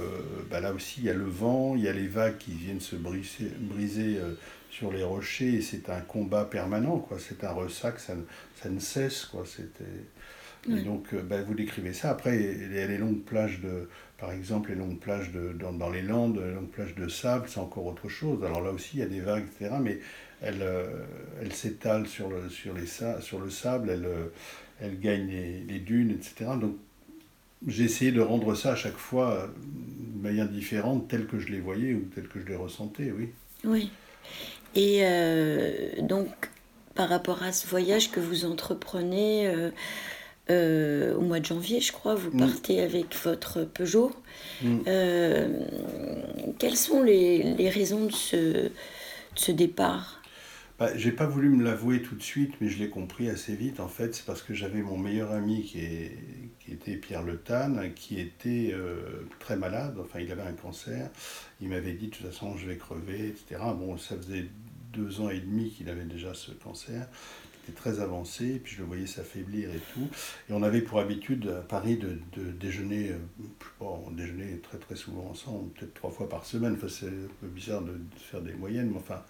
bah, 0.50 0.61
là 0.61 0.73
aussi, 0.73 1.00
il 1.00 1.06
y 1.06 1.11
a 1.11 1.14
le 1.14 1.25
vent, 1.25 1.75
il 1.75 1.82
y 1.82 1.88
a 1.88 1.92
les 1.92 2.06
vagues 2.06 2.38
qui 2.38 2.52
viennent 2.52 2.80
se 2.80 2.96
briser, 2.96 3.50
briser 3.58 4.18
euh, 4.18 4.34
sur 4.70 4.92
les 4.92 5.02
rochers. 5.02 5.54
Et 5.54 5.62
c'est 5.62 5.90
un 5.90 6.00
combat 6.00 6.44
permanent, 6.44 6.99
quoi. 6.99 7.18
C'est 7.18 7.42
un 7.44 7.52
ressac, 7.52 7.99
ça, 7.99 8.14
ça 8.62 8.68
ne 8.68 8.78
cesse, 8.78 9.25
quoi. 9.25 9.44
C'était... 9.44 9.84
Et 10.66 10.80
donc, 10.80 11.14
bah, 11.14 11.42
vous 11.42 11.52
décrivez 11.52 11.92
ça. 11.92 12.11
Après, 12.11 12.38
il 12.38 12.73
y 12.73 12.78
a 12.78 12.87
les 12.87 12.96
longues 12.96 13.23
plages 13.23 13.61
de, 13.61 13.87
par 14.18 14.32
exemple, 14.32 14.70
les 14.70 14.76
longues 14.76 14.99
plages 14.99 15.30
de, 15.32 15.52
dans, 15.52 15.73
dans 15.73 15.90
les 15.90 16.00
Landes, 16.00 16.40
les 16.42 16.54
longues 16.54 16.70
plages 16.70 16.94
de 16.94 17.08
sable, 17.08 17.46
c'est 17.49 17.61
encore 17.61 17.84
autre 17.84 18.08
chose. 18.08 18.42
Alors 18.42 18.62
là 18.62 18.70
aussi, 18.70 18.92
il 18.94 19.00
y 19.00 19.02
a 19.02 19.06
des 19.06 19.20
vagues, 19.20 19.44
etc. 19.44 19.75
Mais 19.82 19.99
elle, 20.43 20.62
euh, 20.62 21.05
elle 21.41 21.53
s'étale 21.53 22.07
sur 22.07 22.29
le, 22.29 22.49
sur, 22.49 22.75
les, 22.75 22.87
sur 22.87 23.41
le 23.41 23.50
sable, 23.50 23.91
elle, 23.91 24.07
euh, 24.07 24.26
elle 24.81 24.99
gagne 24.99 25.29
les, 25.29 25.61
les 25.61 25.79
dunes, 25.79 26.11
etc. 26.11 26.50
Donc, 26.61 26.76
j'ai 27.67 27.85
essayé 27.85 28.12
de 28.12 28.21
rendre 28.21 28.55
ça 28.55 28.73
à 28.73 28.76
chaque 28.76 28.97
fois 28.97 29.49
de 29.57 30.23
manière 30.23 30.49
différente, 30.49 31.09
telle 31.09 31.26
que 31.26 31.38
je 31.38 31.49
les 31.49 31.61
voyais 31.61 31.95
ou 31.95 32.09
telle 32.14 32.29
que 32.29 32.41
je 32.41 32.47
les 32.47 32.57
ressentais, 32.57 33.11
oui. 33.11 33.31
Oui. 33.64 33.91
Et 34.75 35.00
euh, 35.03 36.03
donc, 36.03 36.29
par 36.95 37.09
rapport 37.09 37.43
à 37.43 37.53
ce 37.53 37.67
voyage 37.67 38.11
que 38.11 38.21
vous 38.21 38.45
entreprenez, 38.45 39.47
euh, 39.47 39.71
euh, 40.50 41.14
au 41.14 41.21
mois 41.21 41.41
de 41.41 41.47
janvier, 41.47 41.81
je 41.81 41.93
crois, 41.93 42.14
vous 42.14 42.31
partez 42.31 42.81
mmh. 42.81 42.85
avec 42.85 43.17
votre 43.23 43.64
Peugeot. 43.64 44.12
Mmh. 44.62 44.79
Euh, 44.87 45.61
quelles 46.59 46.76
sont 46.76 47.03
les, 47.03 47.43
les 47.55 47.71
raisons 47.71 48.07
de 48.07 48.12
ce, 48.12 48.37
de 48.37 48.71
ce 49.35 49.53
départ? 49.53 50.21
Bah, 50.78 50.97
J'ai 50.97 51.12
pas 51.12 51.26
voulu 51.26 51.50
me 51.50 51.62
l'avouer 51.62 52.02
tout 52.02 52.14
de 52.14 52.23
suite, 52.23 52.54
mais 52.61 52.69
je 52.69 52.78
l'ai 52.78 52.90
compris 52.90 53.28
assez 53.28 53.54
vite. 53.54 53.81
En 53.81 53.88
fait, 53.88 54.14
c'est 54.14 54.25
parce 54.25 54.43
que 54.43 54.54
j'avais 54.54 54.83
mon 54.83 54.99
meilleur 54.99 55.33
ami 55.33 55.62
qui, 55.62 55.81
est, 55.81 56.19
qui 56.61 56.73
était 56.73 56.97
Pierre 56.97 57.23
Le 57.23 57.37
Tan, 57.37 57.90
qui 57.95 58.21
était 58.21 58.71
euh, 58.73 59.26
très 59.38 59.57
malade. 59.57 59.97
Enfin, 60.00 60.21
il 60.21 60.31
avait 60.33 60.43
un 60.43 60.52
cancer. 60.52 61.11
Il 61.61 61.69
m'avait 61.69 61.95
dit 61.95 62.09
de 62.09 62.14
toute 62.14 62.26
façon, 62.26 62.57
je 62.57 62.66
vais 62.66 62.76
crever, 62.76 63.28
etc. 63.28 63.61
Bon, 63.76 63.97
ça 63.97 64.16
faisait 64.16 64.47
deux 64.93 65.21
ans 65.21 65.31
et 65.31 65.40
demi 65.40 65.71
qu'il 65.71 65.88
avait 65.88 66.04
déjà 66.04 66.35
ce 66.35 66.52
cancer 66.52 67.09
était 67.64 67.76
très 67.76 68.00
avancé, 68.00 68.61
puis 68.62 68.75
je 68.75 68.81
le 68.81 68.87
voyais 68.87 69.07
s'affaiblir 69.07 69.71
et 69.71 69.81
tout. 69.93 70.09
Et 70.49 70.52
on 70.52 70.62
avait 70.62 70.83
pour 70.83 71.00
habitude 71.00 71.49
à 71.49 71.62
Paris 71.62 71.97
de, 71.97 72.19
de 72.37 72.50
déjeuner, 72.52 73.12
bon, 73.81 74.04
on 74.07 74.11
déjeunait 74.11 74.59
très 74.59 74.78
très 74.78 74.97
souvent 74.97 75.28
ensemble, 75.31 75.71
peut-être 75.73 75.95
trois 75.95 76.11
fois 76.11 76.28
par 76.28 76.45
semaine. 76.45 76.75
Enfin, 76.75 76.88
c'est 76.88 77.07
un 77.07 77.28
peu 77.40 77.47
bizarre 77.49 77.83
de, 77.83 77.99
faire 78.19 78.43
des 78.43 78.52
moyennes, 78.52 78.90
mais 78.90 78.99
enfin, 78.99 79.23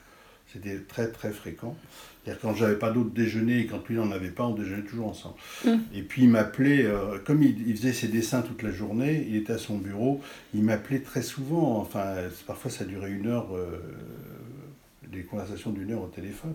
c'était 0.52 0.78
très 0.78 1.08
très 1.08 1.30
fréquent. 1.30 1.76
C'est-à-dire 2.24 2.40
quand 2.40 2.54
j'avais 2.54 2.78
pas 2.78 2.90
d'autre 2.90 3.10
déjeuner 3.10 3.60
et 3.60 3.66
quand 3.66 3.86
lui 3.88 3.96
n'en 3.96 4.10
avait 4.10 4.30
pas, 4.30 4.44
on 4.44 4.54
déjeunait 4.54 4.82
toujours 4.82 5.08
ensemble. 5.08 5.34
Mmh. 5.64 5.70
Et 5.94 6.02
puis 6.02 6.22
il 6.22 6.30
m'appelait, 6.30 6.84
euh, 6.84 7.18
comme 7.24 7.42
il, 7.42 7.68
il, 7.68 7.76
faisait 7.76 7.92
ses 7.92 8.08
dessins 8.08 8.42
toute 8.42 8.62
la 8.62 8.70
journée, 8.70 9.26
il 9.28 9.36
était 9.36 9.52
à 9.52 9.58
son 9.58 9.76
bureau, 9.76 10.22
il 10.54 10.62
m'appelait 10.62 11.00
très 11.00 11.22
souvent, 11.22 11.78
enfin 11.78 12.14
parfois 12.46 12.70
ça 12.70 12.84
durait 12.84 13.10
une 13.10 13.26
heure, 13.26 13.54
euh, 13.54 13.78
des 15.12 15.22
conversations 15.22 15.70
d'une 15.70 15.92
heure 15.92 16.02
au 16.02 16.08
téléphone. 16.08 16.54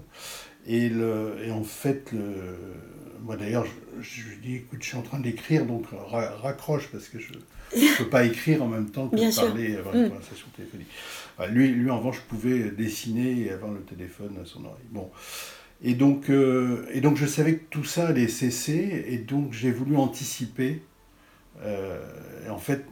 Et, 0.65 0.89
le, 0.89 1.35
et 1.43 1.51
en 1.51 1.63
fait, 1.63 2.11
le, 2.11 2.57
moi 3.21 3.37
d'ailleurs, 3.37 3.65
je, 4.01 4.01
je, 4.01 4.29
lui 4.29 4.37
dis 4.41 4.55
écoute, 4.55 4.79
je 4.81 4.87
suis 4.87 4.97
en 4.97 5.01
train 5.03 5.19
d'écrire, 5.19 5.65
donc 5.65 5.85
ra 5.91 6.31
raccroche 6.31 6.89
parce 6.91 7.09
que 7.09 7.19
je 7.19 7.33
ne 7.75 7.97
peux 7.97 8.09
pas 8.09 8.25
écrire 8.25 8.63
en 8.63 8.67
même 8.67 8.89
temps 8.89 9.07
que 9.07 9.15
Bien 9.15 9.31
parler, 9.31 9.75
avoir 9.75 9.95
une 9.95 10.05
mmh. 10.05 10.09
conversation 10.09 10.47
téléphonique. 10.55 10.87
Enfin, 11.37 11.49
lui, 11.49 11.69
lui, 11.69 11.89
en 11.89 11.97
revanche, 11.97 12.17
je 12.17 12.35
pouvais 12.35 12.71
dessiner 12.71 13.41
et 13.41 13.51
avoir 13.51 13.71
le 13.71 13.81
téléphone 13.81 14.37
à 14.41 14.45
son 14.45 14.65
oreille. 14.65 14.87
Bon. 14.91 15.09
Et 15.81 15.93
donc, 15.93 16.29
euh, 16.29 16.85
et 16.91 17.01
donc, 17.01 17.15
je 17.15 17.25
savais 17.25 17.55
que 17.55 17.65
tout 17.69 17.85
ça 17.85 18.07
allait 18.07 18.27
cesser, 18.27 19.05
et 19.07 19.17
donc 19.17 19.53
j'ai 19.53 19.71
voulu 19.71 19.95
anticiper. 19.95 20.81
Euh, 21.61 21.99
et 22.45 22.49
en 22.49 22.57
fait, 22.57 22.85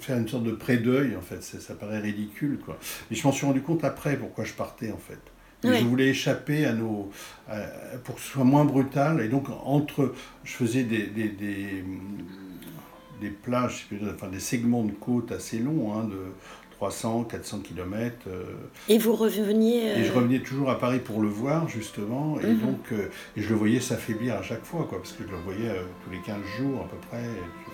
faire 0.00 0.18
une 0.18 0.28
sorte 0.28 0.44
de 0.44 0.52
pré-deuil, 0.52 1.16
en 1.16 1.20
fait, 1.20 1.42
ça, 1.42 1.60
ça, 1.60 1.74
paraît 1.74 2.00
ridicule, 2.00 2.58
quoi. 2.64 2.78
Mais 3.10 3.16
je 3.16 3.24
m'en 3.24 3.32
suis 3.32 3.46
rendu 3.46 3.60
compte 3.60 3.84
après 3.84 4.16
pourquoi 4.16 4.44
je 4.44 4.52
partais, 4.52 4.90
en 4.90 4.98
fait. 4.98 5.18
Oui. 5.64 5.76
Je 5.80 5.84
voulais 5.84 6.08
échapper 6.08 6.66
à 6.66 6.72
nos. 6.72 7.10
À, 7.48 7.58
pour 8.04 8.14
que 8.14 8.20
ce 8.20 8.28
soit 8.28 8.44
moins 8.44 8.64
brutal. 8.64 9.20
Et 9.20 9.28
donc, 9.28 9.46
entre. 9.64 10.14
Je 10.44 10.52
faisais 10.52 10.84
des, 10.84 11.06
des, 11.06 11.28
des, 11.28 11.84
des 13.20 13.30
plages, 13.30 13.88
enfin 14.14 14.28
des 14.28 14.40
segments 14.40 14.84
de 14.84 14.92
côte 14.92 15.32
assez 15.32 15.58
longs, 15.58 15.92
hein, 15.94 16.04
de 16.04 16.18
300, 16.72 17.24
400 17.24 17.58
km. 17.60 18.14
Euh, 18.28 18.44
et 18.88 18.98
vous 18.98 19.14
reveniez. 19.14 19.90
Euh... 19.90 19.96
Et 19.98 20.04
je 20.04 20.12
revenais 20.12 20.38
toujours 20.40 20.70
à 20.70 20.78
Paris 20.78 21.00
pour 21.00 21.20
le 21.20 21.28
voir, 21.28 21.68
justement. 21.68 22.38
Et 22.40 22.46
Mhm. 22.46 22.52
mm 22.52 22.56
-hmm. 22.56 22.66
donc, 22.66 22.92
euh, 22.92 23.08
et 23.36 23.42
je 23.42 23.48
le 23.48 23.56
voyais 23.56 23.80
s'affaiblir 23.80 24.36
à 24.36 24.42
chaque 24.42 24.64
fois, 24.64 24.86
quoi, 24.88 24.98
parce 24.98 25.12
que 25.12 25.24
je 25.26 25.32
le 25.36 25.42
voyais 25.48 25.70
euh, 25.70 25.82
tous 26.04 26.10
les 26.12 26.20
15 26.20 26.36
jours, 26.58 26.78
à 26.84 26.88
peu 26.92 26.96
près, 27.08 27.24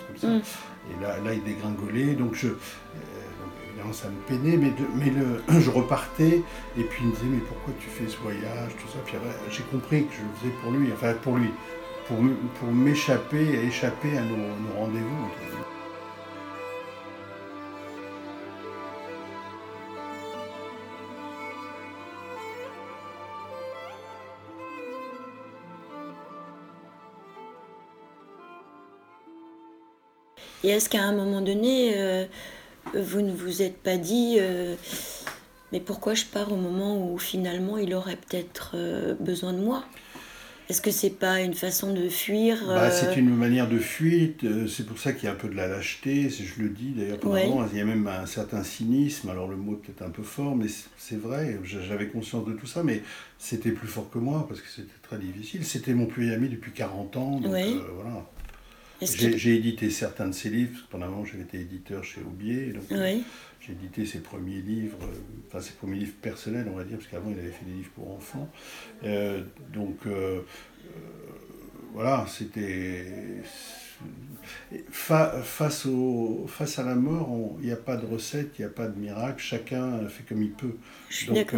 comme 0.07 0.17
ça. 0.17 0.29
Mm. 0.29 0.43
Et 0.91 0.97
là, 1.03 1.11
là, 1.25 1.31
il 1.35 1.43
dégringolait. 1.51 2.15
Donc, 2.15 2.35
je. 2.35 2.49
donc, 2.49 3.53
évidemment, 3.69 3.93
ça 4.03 4.09
me 4.15 4.21
peinait, 4.29 4.57
mais, 4.63 4.71
de, 4.81 4.85
mais 5.01 5.11
le, 5.19 5.61
je 5.67 5.71
repartais, 5.81 6.37
et 6.81 6.85
puis 6.91 6.99
il 7.03 7.07
me 7.09 7.13
disait, 7.15 7.31
mais 7.35 7.43
pourquoi 7.51 7.73
tu 7.83 7.89
fais 7.97 8.09
ce 8.15 8.19
voyage, 8.27 8.71
tout 8.81 8.89
ça? 8.93 8.99
Puis 9.07 9.17
j'ai 9.55 9.65
compris 9.75 10.01
que 10.07 10.13
je 10.19 10.23
le 10.29 10.33
faisais 10.39 10.55
pour 10.63 10.71
lui, 10.77 10.87
enfin, 10.95 11.13
pour 11.25 11.37
lui, 11.37 11.51
pour, 12.07 12.69
m'échapper, 12.73 13.65
échapper 13.67 14.19
à 14.19 14.23
nos, 14.23 14.37
nos 14.37 14.79
rendez-vous. 14.79 15.29
Et 30.65 30.69
est-ce 30.69 30.89
qu'à 30.89 31.03
un 31.03 31.13
moment 31.13 31.43
donné, 31.43 31.93
euh, 31.99 32.25
vous 32.95 33.21
ne 33.21 33.31
vous 33.31 33.61
êtes 33.61 33.77
pas 33.77 33.99
dit, 33.99 34.37
euh, 34.39 34.77
mais 35.73 35.81
pourquoi 35.81 36.15
je 36.15 36.25
pars 36.25 36.51
au 36.51 36.57
moment 36.57 36.97
où 37.07 37.19
finalement 37.19 37.77
il 37.77 37.95
aurait 37.95 38.17
peut-être 38.17 38.73
euh, 38.75 39.15
besoin 39.21 39.53
de 39.53 39.59
moi? 39.59 39.85
Est-ce 40.71 40.81
que 40.81 40.91
c'est 40.91 41.11
pas 41.11 41.41
une 41.41 41.53
façon 41.53 41.93
de 41.93 42.09
fuir 42.09 42.65
bah, 42.67 42.91
C'est 42.91 43.17
une 43.17 43.35
manière 43.35 43.69
de 43.69 43.79
fuite, 43.79 44.47
c'est 44.67 44.87
pour 44.87 44.99
ça 44.99 45.13
qu'il 45.13 45.25
y 45.25 45.29
a 45.29 45.33
un 45.33 45.37
peu 45.37 45.49
de 45.49 45.55
la 45.55 45.69
lâcheté, 45.69 46.31
je 46.31 46.63
le 46.63 46.71
dis 46.71 46.93
d'ailleurs, 46.97 47.25
ouais. 47.27 47.51
il 47.71 47.79
y 47.79 47.81
a 47.83 47.85
même 47.85 48.07
un 48.07 48.25
certain 48.25 48.65
cynisme, 48.65 49.29
alors 49.29 49.47
le 49.47 49.57
mot 49.57 49.75
est 49.75 49.87
peut-être 49.87 50.03
un 50.03 50.11
peu 50.11 50.23
fort, 50.23 50.57
mais 50.57 50.67
c'est 50.97 51.21
vrai, 51.21 51.59
j'avais 51.65 52.09
conscience 52.09 52.47
de 52.47 52.53
tout 52.53 52.67
ça, 52.67 52.83
mais 52.83 53.03
c'était 53.39 53.73
plus 53.73 53.89
fort 53.89 54.09
que 54.11 54.19
moi, 54.19 54.47
parce 54.49 54.63
que 54.63 54.69
c'était 54.69 54.89
très 55.03 55.19
difficile. 55.19 55.65
C'était 55.67 55.93
mon 55.93 56.07
plus 56.07 56.33
ami 56.33 56.49
depuis 56.49 56.73
40 56.73 57.17
ans, 57.19 57.41
donc 57.41 57.53
ouais. 57.53 57.75
voilà. 57.95 58.27
J'ai 59.03 59.57
édité 59.57 59.91
certains 59.91 60.29
de 60.29 60.33
ses 60.33 60.49
livres, 60.49 60.71
parce 60.73 60.83
que 60.85 60.91
pendant 60.91 61.07
un 61.07 61.11
moment 61.11 61.25
j'avais 61.27 61.43
été 61.43 61.61
éditeur 61.61 62.03
chez 62.05 62.23
Aubier, 62.23 62.73
donc 62.73 62.85
euh, 62.91 63.17
Oui. 63.17 63.25
J'ai 63.65 63.73
édité 63.73 64.05
ses 64.05 64.21
premiers 64.21 64.61
livres, 64.61 64.99
euh, 65.03 65.47
enfin 65.49 65.61
ses 65.61 65.73
premiers 65.73 65.99
livres 65.99 66.15
personnels 66.21 66.67
on 66.71 66.77
va 66.77 66.85
dire, 66.85 66.99
parce 66.99 67.09
qu'avant 67.09 67.31
il 67.31 67.39
avait 67.39 67.51
fait 67.51 67.65
des 67.65 67.73
livres 67.73 67.91
pour 67.95 68.11
enfants. 68.13 68.51
Euh, 69.05 69.43
donc 69.73 69.99
euh, 70.07 70.41
voilà, 71.93 72.27
c'était... 72.29 73.07
Fa- 74.91 75.41
face, 75.43 75.87
au, 75.87 76.45
face 76.49 76.79
à 76.79 76.85
la 76.85 76.95
mort, 76.95 77.57
il 77.61 77.67
n'y 77.67 77.73
a 77.73 77.77
pas 77.77 77.97
de 77.97 78.05
recette, 78.05 78.59
il 78.59 78.63
n'y 78.63 78.67
a 78.67 78.71
pas 78.71 78.89
de 78.89 78.99
miracle, 78.99 79.41
chacun 79.41 80.07
fait 80.09 80.25
comme 80.29 80.43
il 80.43 80.51
peut. 80.51 80.77
Donc. 81.29 81.55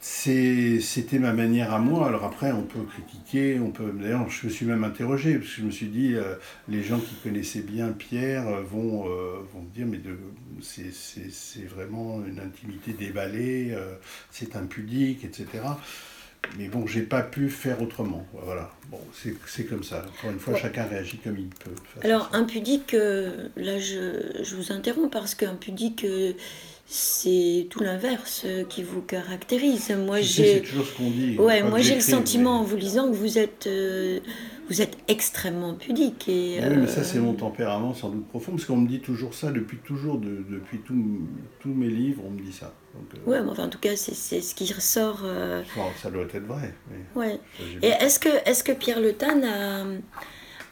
C'était 0.00 1.18
ma 1.18 1.32
manière 1.32 1.72
à 1.72 1.78
moi. 1.78 2.06
Alors 2.06 2.24
après, 2.24 2.52
on 2.52 2.62
peut 2.62 2.82
critiquer, 2.82 3.58
on 3.58 3.70
peut. 3.70 3.92
D'ailleurs, 3.94 4.28
je 4.28 4.46
me 4.46 4.52
suis 4.52 4.66
même 4.66 4.84
interrogé 4.84 5.34
parce 5.38 5.50
que 5.50 5.60
je 5.60 5.66
me 5.66 5.70
suis 5.70 5.86
dit, 5.86 6.14
euh, 6.14 6.34
les 6.68 6.82
gens 6.82 6.98
qui 6.98 7.14
connaissaient 7.16 7.62
bien 7.62 7.88
Pierre 7.88 8.46
euh, 8.46 8.62
vont 8.62 9.08
euh, 9.08 9.38
vont 9.52 9.62
me 9.62 9.70
dire, 9.74 9.86
mais 9.86 9.98
de, 9.98 10.16
c'est, 10.60 11.66
vraiment 11.66 12.22
une 12.26 12.38
intimité 12.38 12.92
déballée, 12.92 13.72
euh, 13.72 13.94
c'est 14.30 14.54
impudique, 14.56 15.24
etc. 15.24 15.46
Mais 16.58 16.68
bon, 16.68 16.86
j'ai 16.86 17.02
pas 17.02 17.22
pu 17.22 17.48
faire 17.48 17.82
autrement. 17.82 18.24
Voilà. 18.44 18.70
Bon, 18.88 19.00
c'est, 19.12 19.64
comme 19.64 19.82
ça. 19.82 20.04
Encore 20.06 20.30
une 20.30 20.38
fois, 20.38 20.54
Ouais. 20.54 20.60
chacun 20.60 20.84
réagit 20.84 21.18
comme 21.18 21.36
il 21.36 21.48
peut. 21.48 21.72
Alors, 22.02 22.30
impudique, 22.32 22.92
là 22.92 23.78
je, 23.80 24.42
je 24.44 24.54
vous 24.54 24.70
interromps 24.70 25.10
parce 25.10 25.34
qu'impudique, 25.34 26.06
c'est 26.88 27.66
tout 27.68 27.80
l'inverse 27.80 28.42
euh, 28.46 28.62
qui 28.64 28.82
vous 28.84 29.02
caractérise. 29.02 29.90
Moi, 30.06 30.20
j'ai. 30.20 30.62
toujours 30.62 30.86
ce 30.86 30.94
qu'on 30.96 31.10
dit. 31.10 31.36
Ouais, 31.38 31.62
moi 31.62 31.80
j'ai 31.80 31.96
le 31.96 32.00
sentiment 32.00 32.60
en 32.60 32.62
vous 32.62 32.76
lisant 32.76 33.10
que 33.10 33.14
vous 33.16 33.38
êtes, 33.38 33.66
euh, 33.66 34.20
vous 34.70 34.80
êtes 34.80 34.96
extrêmement 35.08 35.74
pudique. 35.74 36.28
Et, 36.28 36.60
Oui, 36.62 36.76
mais 36.76 36.86
ça, 36.86 37.00
euh, 37.00 37.04
c'est 37.04 37.18
mon 37.18 37.32
tempérament 37.34 37.92
sans 37.92 38.10
doute 38.10 38.28
profond, 38.28 38.52
parce 38.52 38.64
qu'on 38.66 38.76
me 38.76 38.86
dit 38.88 39.00
toujours 39.00 39.34
ça 39.34 39.50
depuis 39.50 39.78
toujours, 39.78 40.18
de- 40.18 40.44
depuis 40.48 40.78
tout- 40.78 41.20
tous 41.58 41.70
mes 41.70 41.88
livres, 41.88 42.22
on 42.24 42.30
me 42.30 42.40
dit 42.40 42.52
ça. 42.52 42.72
Donc, 42.94 43.04
euh, 43.14 43.30
Ouais, 43.30 43.42
mais 43.42 43.50
enfin, 43.50 43.64
en 43.64 43.68
tout 43.68 43.80
cas, 43.80 43.96
c'est 43.96 44.40
ce 44.40 44.54
qui 44.54 44.72
ressort. 44.72 45.22
enfin, 45.24 45.88
ça 46.00 46.10
doit 46.10 46.22
être 46.22 46.46
vrai. 46.46 46.72
mais 46.90 47.20
ouais. 47.20 47.40
ça, 47.58 47.64
Et 47.82 48.04
est-ce 48.04 48.20
que, 48.20 48.28
est 48.28 48.62
que 48.62 48.72
Pierre 48.72 49.00
Le 49.00 49.12
Tan 49.12 49.42
a, 49.42 49.84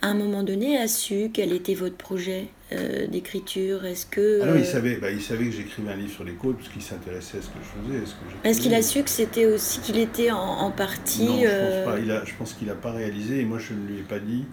à 0.04 0.08
un 0.08 0.14
moment 0.14 0.42
donné, 0.42 0.76
a 0.76 0.86
su 0.86 1.30
quel 1.32 1.50
était 1.54 1.72
votre 1.72 1.96
projet 1.96 2.48
euh, 2.72 3.06
d'écriture? 3.06 3.86
Est-ce 3.86 4.04
que. 4.04 4.40
Ah 4.42 4.46
non, 4.46 4.54
il 4.56 4.60
euh, 4.60 4.64
savait, 4.64 4.96
bah, 4.96 5.10
il 5.10 5.22
savait 5.22 5.46
que 5.46 5.52
j'écrivais 5.52 5.92
un 5.92 5.96
livre 5.96 6.12
sur 6.12 6.24
les 6.24 6.34
côtes, 6.34 6.58
parce 6.58 6.68
qu'il 6.68 6.82
s'intéressait 6.82 7.38
à 7.38 7.40
ce 7.40 7.46
que 7.46 7.54
je 7.62 7.98
faisais. 8.02 8.04
Est-ce 8.44 8.60
qu'il 8.60 8.74
a 8.74 8.82
su 8.82 9.02
que 9.02 9.08
c'était 9.08 9.46
aussi 9.46 9.80
qu'il 9.80 9.98
était 9.98 10.30
en, 10.30 10.36
en 10.38 10.70
partie. 10.70 11.24
Non, 11.24 11.40
je 11.40 11.46
euh, 11.48 11.84
pense 11.84 11.94
pas. 11.94 12.00
Il 12.00 12.10
a, 12.10 12.22
je 12.26 12.34
pense 12.34 12.52
qu'il 12.52 12.66
n'a 12.66 12.74
pas 12.74 12.92
réalisé, 12.92 13.40
et 13.40 13.44
moi, 13.46 13.58
je 13.58 13.72
ne 13.72 13.86
lui 13.86 14.00
ai 14.00 14.02
pas 14.02 14.18
dit. 14.18 14.44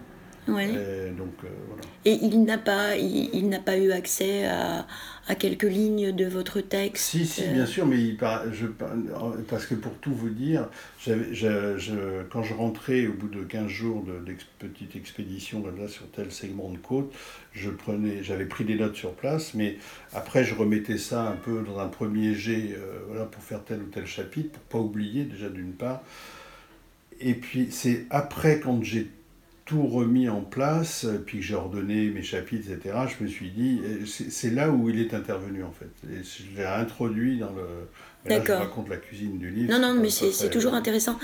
Ouais. 0.48 0.70
Euh, 0.74 1.12
donc, 1.12 1.32
euh, 1.44 1.48
voilà. 1.68 1.82
Et 2.04 2.18
il 2.22 2.42
n'a 2.44 2.58
pas, 2.58 2.96
il, 2.96 3.30
il 3.32 3.48
n'a 3.48 3.60
pas 3.60 3.76
eu 3.76 3.92
accès 3.92 4.46
à, 4.46 4.86
à 5.28 5.34
quelques 5.34 5.62
lignes 5.62 6.12
de 6.12 6.24
votre 6.26 6.60
texte. 6.60 7.04
Si, 7.04 7.26
si, 7.26 7.44
euh, 7.44 7.52
bien 7.52 7.66
sûr, 7.66 7.86
mais 7.86 7.98
il 7.98 8.16
je, 8.52 8.66
parce 9.48 9.66
que 9.66 9.74
pour 9.74 9.94
tout 9.98 10.12
vous 10.14 10.30
dire, 10.30 10.68
j'avais- 11.04 11.32
je- 11.32 11.76
je- 11.78 12.22
quand 12.30 12.42
je 12.42 12.54
rentrais 12.54 13.06
au 13.06 13.12
bout 13.12 13.28
de 13.28 13.42
15 13.44 13.68
jours 13.68 14.02
de 14.02 14.18
d'ex- 14.24 14.46
petite 14.58 14.96
expédition 14.96 15.60
ça, 15.60 15.88
sur 15.88 16.10
tel 16.10 16.32
segment 16.32 16.70
de 16.70 16.78
côte, 16.78 17.12
je 17.52 17.70
prenais, 17.70 18.22
j'avais 18.22 18.46
pris 18.46 18.64
des 18.64 18.74
notes 18.76 18.96
sur 18.96 19.12
place, 19.12 19.54
mais 19.54 19.76
après 20.12 20.44
je 20.44 20.54
remettais 20.54 20.98
ça 20.98 21.22
un 21.28 21.36
peu 21.36 21.62
dans 21.62 21.78
un 21.78 21.88
premier 21.88 22.34
jet 22.34 22.74
euh, 22.76 22.98
voilà, 23.08 23.24
pour 23.26 23.42
faire 23.42 23.62
tel 23.64 23.80
ou 23.80 23.86
tel 23.86 24.06
chapitre, 24.06 24.50
pour 24.58 24.62
pas 24.80 24.84
oublier 24.84 25.24
déjà 25.24 25.48
d'une 25.48 25.72
part. 25.72 26.02
Et 27.20 27.34
puis 27.34 27.68
c'est 27.70 28.06
après 28.10 28.58
quand 28.60 28.82
j'ai 28.82 29.08
tout 29.64 29.86
remis 29.86 30.28
en 30.28 30.40
place, 30.40 31.06
puis 31.26 31.38
que 31.38 31.44
j'ai 31.44 31.54
ordonné 31.54 32.10
mes 32.10 32.22
chapitres, 32.22 32.70
etc., 32.70 32.94
je 33.18 33.24
me 33.24 33.28
suis 33.28 33.50
dit, 33.50 33.80
c'est 34.06 34.50
là 34.50 34.70
où 34.70 34.88
il 34.90 35.00
est 35.00 35.14
intervenu 35.14 35.62
en 35.62 35.72
fait. 35.72 35.90
L'ai 36.56 36.64
introduit 36.64 37.38
dans 37.38 37.52
le... 37.52 37.88
là, 38.24 38.34
je 38.36 38.38
D'accord. 38.40 38.60
raconte 38.60 38.88
la 38.88 38.96
cuisine 38.98 39.38
du 39.38 39.50
livre. 39.50 39.72
Non, 39.72 39.80
non, 39.80 39.94
mais 40.00 40.10
c'est 40.10 40.50
toujours 40.50 40.74
intéressant. 40.74 41.18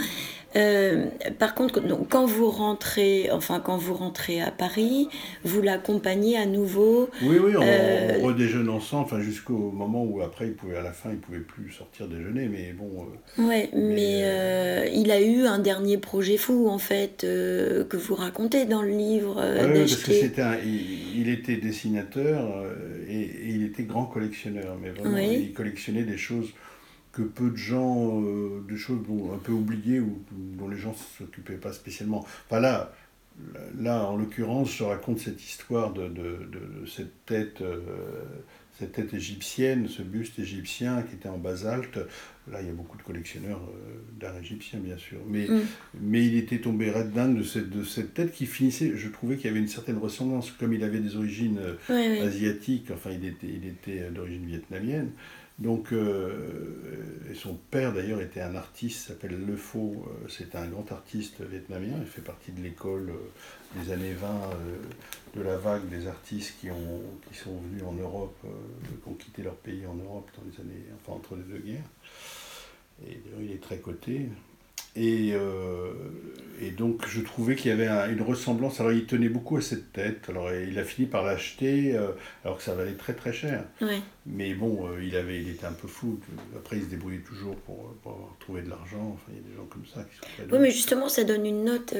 Euh, 0.56 1.04
par 1.38 1.54
contre, 1.54 1.80
donc, 1.80 2.08
quand 2.08 2.24
vous 2.24 2.50
rentrez, 2.50 3.30
enfin 3.30 3.60
quand 3.60 3.76
vous 3.76 3.92
rentrez 3.92 4.40
à 4.40 4.50
Paris, 4.50 5.08
vous 5.44 5.60
l'accompagnez 5.60 6.38
à 6.38 6.46
nouveau. 6.46 7.10
Oui, 7.22 7.36
oui, 7.38 7.52
on, 7.54 7.62
Euh, 7.62 8.18
on 8.22 8.26
redéjeune 8.28 8.70
ensemble, 8.70 9.04
enfin 9.04 9.20
jusqu'au 9.20 9.70
moment 9.70 10.02
où 10.04 10.22
après, 10.22 10.46
il 10.46 10.54
pouvait, 10.54 10.78
à 10.78 10.82
la 10.82 10.92
fin, 10.92 11.10
il 11.10 11.18
pouvait 11.18 11.38
plus 11.40 11.70
sortir 11.70 12.08
déjeuner, 12.08 12.48
mais 12.48 12.72
bon... 12.72 13.06
euh, 13.38 13.42
Ouais, 13.46 13.68
mais, 13.74 14.22
euh, 14.24 14.86
il 14.92 15.10
a 15.10 15.20
eu 15.20 15.42
un 15.44 15.58
dernier 15.58 15.98
projet 15.98 16.38
fou 16.38 16.68
en 16.70 16.78
fait 16.78 17.24
euh, 17.24 17.84
que 17.84 17.98
vous 17.98 18.14
racontez 18.14 18.64
dans 18.64 18.80
le 18.82 18.90
livre 18.90 19.36
euh, 19.38 19.68
ouais, 19.70 19.80
parce 19.80 19.96
que 19.96 20.40
un- 20.40 20.56
il, 20.64 21.20
il 21.20 21.28
était 21.28 21.56
dessinateur 21.56 22.56
euh, 22.56 23.04
et, 23.06 23.20
et 23.20 23.48
il 23.50 23.64
était 23.64 23.82
grand 23.82 24.06
collectionneur, 24.06 24.78
mais 24.82 24.90
vraiment, 24.90 25.14
Oui. 25.18 25.48
il 25.48 25.52
collectionnait 25.52 26.04
des 26.04 26.16
choses 26.16 26.48
que 27.18 27.22
peu 27.22 27.50
de 27.50 27.56
gens, 27.56 28.22
euh, 28.22 28.62
des 28.68 28.76
choses 28.76 29.00
dont- 29.08 29.32
un 29.34 29.38
peu 29.38 29.52
oubliées 29.52 30.00
ou 30.00 30.22
dont 30.30 30.68
les 30.68 30.76
gens 30.78 30.92
ne 30.92 31.26
s'occupaient 31.26 31.54
pas 31.54 31.72
spécialement. 31.72 32.24
Enfin 32.48 32.60
là, 32.60 32.92
là, 33.78 34.04
en 34.04 34.16
l'occurrence, 34.16 34.74
je 34.76 34.84
raconte 34.84 35.18
cette 35.20 35.42
histoire 35.44 35.92
de, 35.92 36.08
de- 36.08 36.46
de- 36.52 36.80
de 36.82 36.86
cette 36.86 37.24
tête. 37.26 37.60
euh, 37.60 37.78
cette 38.78 38.92
tête 38.92 39.12
égyptienne, 39.12 39.88
ce 39.88 40.02
buste 40.02 40.38
égyptien 40.38 41.02
qui 41.02 41.16
était 41.16 41.28
en 41.28 41.36
basalte, 41.38 41.96
là 42.48 42.60
il 42.60 42.68
y 42.68 42.70
a 42.70 42.72
beaucoup 42.72 42.96
de 42.96 43.02
collectionneurs 43.02 43.60
euh, 43.74 43.96
d'art 44.20 44.38
égyptien 44.38 44.78
bien 44.78 44.96
sûr, 44.96 45.18
mais 45.28 45.48
Mm. 45.48 45.60
mais 46.00 46.24
il 46.24 46.36
était 46.36 46.58
tombé 46.60 46.92
dingue 47.12 47.38
de 47.38 47.42
cette, 47.42 47.70
de 47.70 47.82
cette 47.82 48.14
tête 48.14 48.30
qui 48.30 48.46
finissait, 48.46 48.92
je 48.94 49.08
trouvais 49.08 49.34
qu'il 49.36 49.46
y 49.46 49.50
avait 49.50 49.58
une 49.58 49.66
certaine 49.66 49.98
ressemblance, 49.98 50.52
comme 50.52 50.72
il 50.72 50.84
avait 50.84 51.00
des 51.00 51.16
origines 51.16 51.58
euh, 51.58 51.74
asiatiques, 52.24 52.92
enfin 52.94 53.10
il 53.10 53.24
était, 53.26 53.48
il 53.48 53.66
était 53.66 54.10
d'origine 54.10 54.46
vietnamienne, 54.46 55.10
donc 55.58 55.92
euh, 55.92 57.18
et 57.30 57.34
son 57.34 57.54
père 57.54 57.92
d'ailleurs 57.92 58.20
était 58.20 58.40
un 58.40 58.54
artiste, 58.54 59.08
s'appelle 59.08 59.44
Le 59.44 59.56
Faux, 59.56 60.06
euh, 60.06 60.28
c'est 60.28 60.54
un 60.54 60.66
grand 60.66 60.90
artiste 60.92 61.42
vietnamien, 61.42 61.96
il 62.00 62.06
fait 62.06 62.22
partie 62.22 62.52
de 62.52 62.62
l'école 62.62 63.10
euh, 63.10 63.82
des 63.82 63.92
années 63.92 64.14
20 64.14 64.28
euh, 64.28 64.78
de 65.36 65.42
la 65.42 65.56
vague 65.56 65.88
des 65.88 66.06
artistes 66.06 66.54
qui, 66.60 66.70
ont, 66.70 67.02
qui 67.28 67.38
sont 67.38 67.56
venus 67.58 67.82
en 67.84 67.92
Europe, 67.92 68.38
qui 68.42 69.08
ont 69.08 69.14
quitté 69.14 69.42
leur 69.42 69.56
pays 69.56 69.84
en 69.86 69.94
Europe 69.94 70.30
dans 70.36 70.44
les 70.50 70.60
années, 70.60 70.84
enfin 70.96 71.16
entre 71.16 71.36
les 71.36 71.42
deux 71.42 71.58
guerres. 71.58 71.90
Et 73.06 73.20
d'ailleurs, 73.24 73.42
il 73.42 73.52
est 73.52 73.62
très 73.62 73.78
coté. 73.78 74.28
Et, 74.96 75.30
euh, 75.32 75.92
et 76.60 76.70
donc, 76.70 77.06
je 77.06 77.20
trouvais 77.20 77.54
qu'il 77.54 77.70
y 77.70 77.74
avait 77.74 77.86
un- 77.86 78.08
une 78.10 78.22
ressemblance. 78.22 78.80
Alors, 78.80 78.90
il 78.92 79.06
tenait 79.06 79.28
beaucoup 79.28 79.56
à 79.56 79.60
cette 79.62 79.92
tête. 79.92 80.24
Alors, 80.28 80.52
il 80.52 80.76
a 80.78 80.82
fini 80.84 81.06
par 81.06 81.22
l'acheter, 81.24 81.94
euh, 81.96 82.08
alors 82.44 82.56
que 82.58 82.64
ça 82.64 82.74
valait 82.74 82.94
très 82.94 83.14
très 83.14 83.32
cher. 83.32 83.64
Ouais. 83.80 84.00
Mais 84.26 84.54
bon, 84.54 84.88
euh, 84.88 85.04
il, 85.04 85.14
avait, 85.14 85.40
il 85.40 85.50
était 85.50 85.66
un 85.66 85.72
peu 85.72 85.86
fou. 85.86 86.18
Après, 86.56 86.76
il 86.78 86.82
se 86.82 86.88
débrouillait 86.88 87.20
toujours 87.20 87.54
pour, 87.56 87.94
pour 88.02 88.12
avoir 88.12 88.36
trouvé 88.40 88.62
de 88.62 88.70
l'argent. 88.70 89.12
Enfin, 89.14 89.30
il 89.30 89.36
y 89.36 89.38
a 89.38 89.48
des 89.50 89.56
gens 89.56 89.66
comme 89.70 89.86
ça 89.86 90.02
qui 90.02 90.16
sont 90.16 90.22
très 90.34 90.42
Oui, 90.44 90.48
doués. 90.48 90.58
mais 90.58 90.70
justement, 90.72 91.08
ça 91.08 91.22
donne 91.22 91.46
une 91.46 91.64
note 91.64 91.94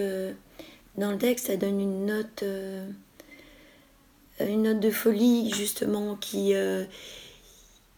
dans 0.97 1.13
le 1.13 1.19
texte, 1.19 1.47
ça 1.47 1.57
donne 1.57 1.81
une 1.81 2.07
note, 2.07 2.43
une 4.41 4.63
note 4.63 4.81
de 4.81 4.91
folie 4.91 5.53
justement 5.55 6.17
qui 6.17 6.53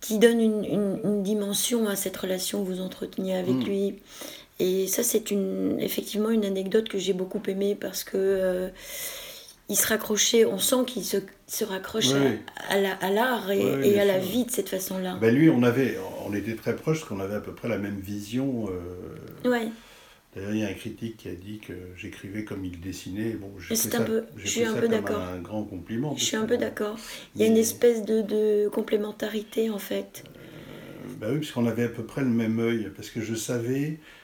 qui 0.00 0.18
donne 0.18 0.40
une, 0.40 0.64
une- 0.64 1.00
une 1.04 1.22
dimension 1.22 1.86
à 1.86 1.94
cette 1.94 2.16
relation 2.16 2.64
que 2.64 2.70
vous 2.70 2.80
entreteniez 2.80 3.34
avec 3.36 3.54
Mm. 3.56 3.64
lui. 3.64 3.94
Et 4.60 4.86
ça, 4.86 5.02
c'est 5.02 5.30
une, 5.30 5.78
effectivement 5.80 6.30
une 6.30 6.44
anecdote 6.44 6.88
que 6.88 6.98
j'ai 6.98 7.14
beaucoup 7.14 7.42
aimée 7.48 7.74
parce 7.74 8.04
que 8.04 8.16
euh, 8.16 8.68
il 9.68 9.76
se 9.76 9.86
raccrochait, 9.86 10.44
on 10.44 10.58
sent 10.58 10.84
qu'il 10.86 11.04
se, 11.04 11.18
se 11.46 11.64
raccroche 11.64 12.12
à, 12.12 12.74
à 12.74 12.80
la- 12.80 12.94
à 12.94 13.10
l'art 13.10 13.50
et, 13.50 13.98
à 14.00 14.04
la 14.04 14.18
vie 14.18 14.44
de 14.44 14.50
cette 14.50 14.68
façon-là. 14.68 15.16
Ben, 15.20 15.34
lui, 15.34 15.48
on, 15.48 15.62
avait, 15.62 15.96
on 16.26 16.34
était 16.34 16.56
très 16.56 16.74
proches 16.76 16.98
parce 16.98 17.08
qu'on 17.08 17.20
avait 17.20 17.36
à 17.36 17.40
peu 17.40 17.52
près 17.52 17.68
la 17.68 17.78
même 17.78 17.98
vision. 18.00 18.68
euh, 18.68 19.48
ouais. 19.48 19.68
D'ailleurs, 20.34 20.54
il 20.54 20.60
y 20.60 20.64
a 20.64 20.68
un 20.68 20.74
critique 20.74 21.16
qui 21.16 21.28
a 21.28 21.34
dit 21.34 21.58
que 21.58 21.72
j'écrivais 21.96 22.44
comme 22.44 22.64
il 22.64 22.80
dessinait. 22.80 23.32
Bon, 23.32 23.50
un 23.58 24.02
peu- 24.02 24.24
je 24.36 24.46
suis 24.46 24.64
un 24.64 24.74
peu 24.74 24.88
d'accord. 24.88 25.20
un 25.20 25.38
grand 25.40 25.64
compliment. 25.64 26.14
Je 26.16 26.24
suis 26.24 26.36
un 26.36 26.46
peu 26.46 26.56
d'accord. 26.56 26.96
Il 27.34 27.40
y 27.40 27.44
a 27.44 27.48
une 27.48 27.56
espèce 27.56 28.04
de, 28.04 28.22
de 28.22 28.68
complémentarité 28.68 29.70
en 29.70 29.78
fait. 29.78 30.24
Bah 31.18 31.28
oui, 31.30 31.38
parce 31.38 31.52
qu'on 31.52 31.66
avait 31.66 31.84
à 31.84 31.88
peu 31.88 32.04
près 32.04 32.22
le 32.22 32.28
même 32.28 32.58
œil, 32.60 32.90
parce 32.94 33.10
que 33.10 33.20
je 33.20 33.34
savais, 33.34 33.98
euh, 33.98 34.19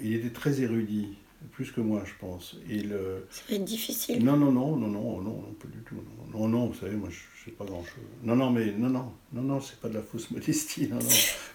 il 0.00 0.14
était 0.14 0.30
très 0.30 0.60
érudit, 0.60 1.08
plus 1.52 1.70
que 1.72 1.80
moi, 1.80 2.02
je 2.04 2.12
pense. 2.20 2.56
Et 2.70 2.82
le... 2.82 3.26
Ça 3.30 3.42
va 3.48 3.56
être 3.56 3.64
difficile. 3.64 4.24
Non, 4.24 4.36
non, 4.36 4.52
non, 4.52 4.76
non, 4.76 4.88
non, 4.88 5.20
non, 5.20 5.22
non, 5.22 5.54
pas 5.60 5.68
du 5.68 5.78
tout. 5.84 5.96
Non, 6.32 6.38
non, 6.40 6.48
non, 6.48 6.66
vous 6.66 6.74
savez, 6.74 6.94
moi, 6.96 7.08
je 7.10 7.16
ne 7.16 7.44
sais 7.44 7.50
pas 7.56 7.64
grand-chose. 7.64 8.04
Non, 8.22 8.36
non, 8.36 8.50
mais 8.50 8.72
non, 8.72 8.88
non, 8.90 9.12
non, 9.32 9.42
non, 9.42 9.60
c'est 9.60 9.78
pas 9.80 9.88
de 9.88 9.94
la 9.94 10.02
fausse 10.02 10.30
modestie, 10.30 10.88
non, 10.88 10.96
non. 10.96 11.06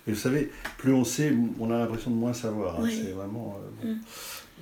Mais 0.05 0.13
vous 0.13 0.19
savez, 0.19 0.49
plus 0.77 0.93
on 0.93 1.03
sait, 1.05 1.33
on 1.59 1.71
a 1.71 1.79
l'impression 1.79 2.11
de 2.11 2.15
moins 2.15 2.33
savoir. 2.33 2.81
hein. 2.81 2.87
C'est 2.89 3.11
vraiment... 3.11 3.57
euh, 3.61 3.85
bon. 3.85 3.93
Mm. 3.93 3.99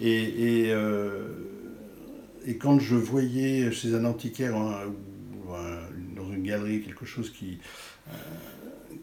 Et, 0.02 0.24
et, 0.68 0.72
euh, 0.74 1.28
et 2.46 2.58
quand 2.58 2.80
je 2.80 2.96
voyais 2.96 3.72
chez 3.72 3.94
un 3.94 4.06
antiquaire 4.06 4.56
hein, 4.56 4.84
ou 5.46 5.54
un- 5.54 5.90
dans 6.16 6.32
une 6.32 6.44
galerie 6.44 6.82
quelque 6.82 7.06
chose 7.06 7.30
qui, 7.32 7.60
euh, 8.08 8.12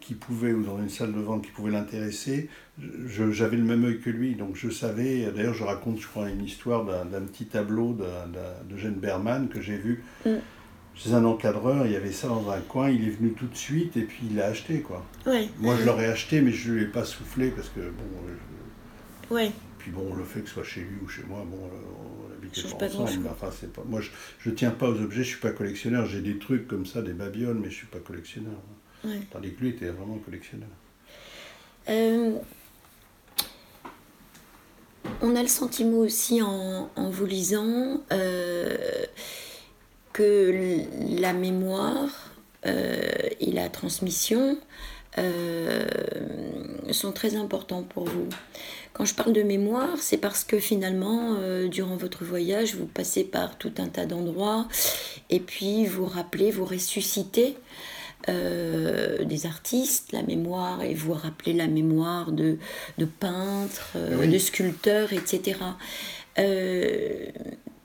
qui 0.09 0.15
pouvait, 0.15 0.53
ou 0.53 0.63
dans 0.63 0.79
une 0.79 0.89
salle 0.89 1.13
de 1.13 1.19
vente 1.19 1.43
qui 1.45 1.51
pouvait 1.51 1.69
l'intéresser, 1.69 2.49
je- 2.79 3.29
j'avais 3.31 3.57
le 3.57 3.63
même 3.63 3.83
œil 3.85 3.99
que 3.99 4.09
lui, 4.09 4.33
donc 4.33 4.55
je 4.55 4.71
savais, 4.71 5.31
d'ailleurs 5.35 5.53
je 5.53 5.63
raconte, 5.63 5.99
je 5.99 6.07
crois, 6.07 6.27
une 6.31 6.43
histoire 6.43 6.83
d'un 6.83 7.21
petit 7.21 7.45
tableau 7.45 7.93
de, 7.93 8.05
de, 8.05 8.73
de 8.73 8.75
Jeanne 8.77 8.95
Berman 8.95 9.49
que 9.49 9.61
j'ai 9.61 9.77
vu 9.77 10.03
Mm. 10.25 10.29
chez 10.95 11.13
un 11.13 11.23
encadreur, 11.25 11.85
il 11.85 11.91
y 11.91 11.95
avait 11.95 12.11
ça 12.11 12.27
dans 12.27 12.49
un 12.49 12.59
coin, 12.59 12.89
il 12.89 13.05
est 13.07 13.11
venu 13.11 13.33
tout 13.33 13.45
de 13.45 13.55
suite 13.55 13.97
et 13.97 14.01
puis 14.01 14.21
il 14.31 14.35
l'a 14.35 14.47
acheté, 14.47 14.81
quoi. 14.81 15.05
Ouais. 15.27 15.47
Moi 15.59 15.75
je 15.79 15.85
l'aurais 15.85 16.07
acheté, 16.07 16.41
mais 16.41 16.51
je 16.51 16.71
ne 16.71 16.77
lui 16.77 16.83
ai 16.85 16.87
pas 16.87 17.03
soufflé 17.05 17.49
parce 17.51 17.69
que, 17.69 17.81
bon, 17.81 18.19
euh, 18.27 19.35
Ouais. 19.35 19.51
puis 19.77 19.91
bon, 19.91 20.15
le 20.15 20.23
fait 20.23 20.39
que 20.41 20.47
ce 20.47 20.55
soit 20.55 20.63
chez 20.63 20.81
lui 20.81 20.97
ou 21.05 21.07
chez 21.07 21.21
moi, 21.29 21.45
bon, 21.47 21.57
euh, 21.67 21.69
on 22.31 22.33
habitait 22.35 22.63
pas 22.63 22.87
pas 22.87 22.95
ensemble, 22.97 23.27
enfin, 23.31 23.49
pas, 23.75 23.83
moi 23.87 24.01
je, 24.01 24.09
je 24.39 24.49
tiens 24.49 24.71
pas 24.71 24.89
aux 24.89 24.99
objets, 25.01 25.21
je 25.21 25.29
suis 25.29 25.39
pas 25.39 25.51
collectionneur, 25.51 26.07
j'ai 26.07 26.21
des 26.21 26.39
trucs 26.39 26.67
comme 26.67 26.87
ça, 26.87 27.03
des 27.03 27.13
babioles, 27.13 27.59
mais 27.61 27.69
je 27.69 27.75
suis 27.75 27.87
pas 27.87 27.99
collectionneur. 27.99 28.57
Ouais. 29.03 29.21
Tandis 29.31 29.53
que 29.53 29.61
lui 29.61 29.69
était 29.69 29.89
vraiment 29.89 30.17
collectionneur. 30.17 30.69
Euh, 31.89 32.37
on 35.21 35.35
a 35.35 35.41
le 35.41 35.47
sentiment 35.47 35.99
aussi 35.99 36.41
en, 36.41 36.89
en 36.95 37.09
vous 37.09 37.25
lisant 37.25 38.01
euh, 38.11 39.05
que 40.13 40.83
la 41.19 41.33
mémoire 41.33 42.31
euh, 42.65 43.01
et 43.39 43.51
la 43.51 43.69
transmission 43.69 44.57
sont 46.91 47.11
très 47.11 47.35
importants 47.35 47.83
pour 47.83 48.05
vous. 48.05 48.29
Quand 48.93 49.03
je 49.03 49.13
parle 49.13 49.33
de 49.33 49.43
mémoire, 49.43 49.97
c'est 49.97 50.15
parce 50.17 50.45
que 50.45 50.59
finalement, 50.59 51.35
durant 51.67 51.97
votre 51.97 52.23
voyage, 52.23 52.75
vous 52.75 52.85
passez 52.85 53.25
par 53.25 53.57
tout 53.57 53.73
un 53.79 53.89
tas 53.89 54.05
d'endroits 54.05 54.69
et 55.29 55.41
puis 55.41 55.85
vous 55.87 56.05
rappelez, 56.05 56.51
vous 56.51 56.63
ressuscitez 56.63 57.57
euh, 58.27 59.23
des 59.23 59.45
artistes, 59.45 60.11
la 60.11 60.23
mémoire, 60.23 60.81
et 60.83 60.93
vous 60.93 61.13
rappelez 61.13 61.53
la 61.53 61.67
mémoire 61.67 62.31
de, 62.31 62.57
de 62.97 63.05
peintres, 63.05 63.91
euh, 63.95 64.17
Oui. 64.19 64.27
de 64.27 64.37
sculpteurs, 64.37 65.13
etc. 65.13 65.57
Euh, 66.37 67.25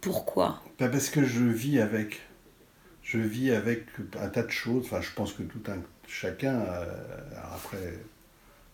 pourquoi? 0.01 0.63
Pas 0.79 0.89
parce 0.89 1.09
que 1.11 1.25
je 1.25 1.45
vis 1.45 1.79
avec. 1.81 2.21
Je 3.03 3.19
vis 3.19 3.53
avec 3.53 3.85
un 4.21 4.29
tas 4.29 4.43
de 4.43 4.51
choses. 4.51 4.85
Enfin, 4.87 5.01
je 5.01 5.11
pense 5.15 5.33
que 5.35 5.43
tout 5.43 5.61
un 5.71 5.77
chacun, 6.09 6.65
après, 7.55 7.99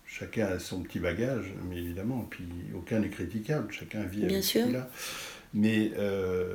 chacun 0.06 0.46
a 0.46 0.58
son 0.58 0.80
petit 0.82 0.98
bagage, 1.00 1.52
mais 1.68 1.76
évidemment, 1.78 2.26
puis 2.30 2.44
aucun 2.76 3.00
n'est 3.00 3.08
critiquable. 3.08 3.72
Chacun 3.72 4.02
vit 4.04 4.20
Bien 4.20 4.28
avec 4.36 4.44
sûr. 4.44 4.62
ce 4.62 4.66
qu'il 4.66 4.76
a. 4.76 4.88
Mais 5.52 5.90
euh, 5.98 6.54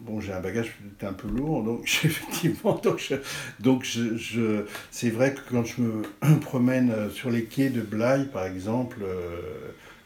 bon, 0.00 0.20
j'ai 0.20 0.32
un 0.32 0.40
bagage 0.40 0.72
un 1.02 1.12
peu 1.12 1.28
lourd, 1.28 1.62
donc 1.62 1.82
effectivement, 2.04 2.74
donc, 2.82 2.98
je, 2.98 3.14
donc 3.60 3.84
je, 3.84 4.16
je- 4.16 4.64
c'est 4.90 5.10
vrai 5.10 5.34
que 5.34 5.40
quand 5.50 5.64
je 5.64 5.80
me 5.82 6.02
promène 6.40 6.90
euh, 6.90 7.10
sur 7.10 7.30
les 7.30 7.44
quais 7.44 7.70
de 7.70 7.80
Blaye, 7.82 8.26
par 8.26 8.46
exemple, 8.46 8.98
euh, 9.02 9.40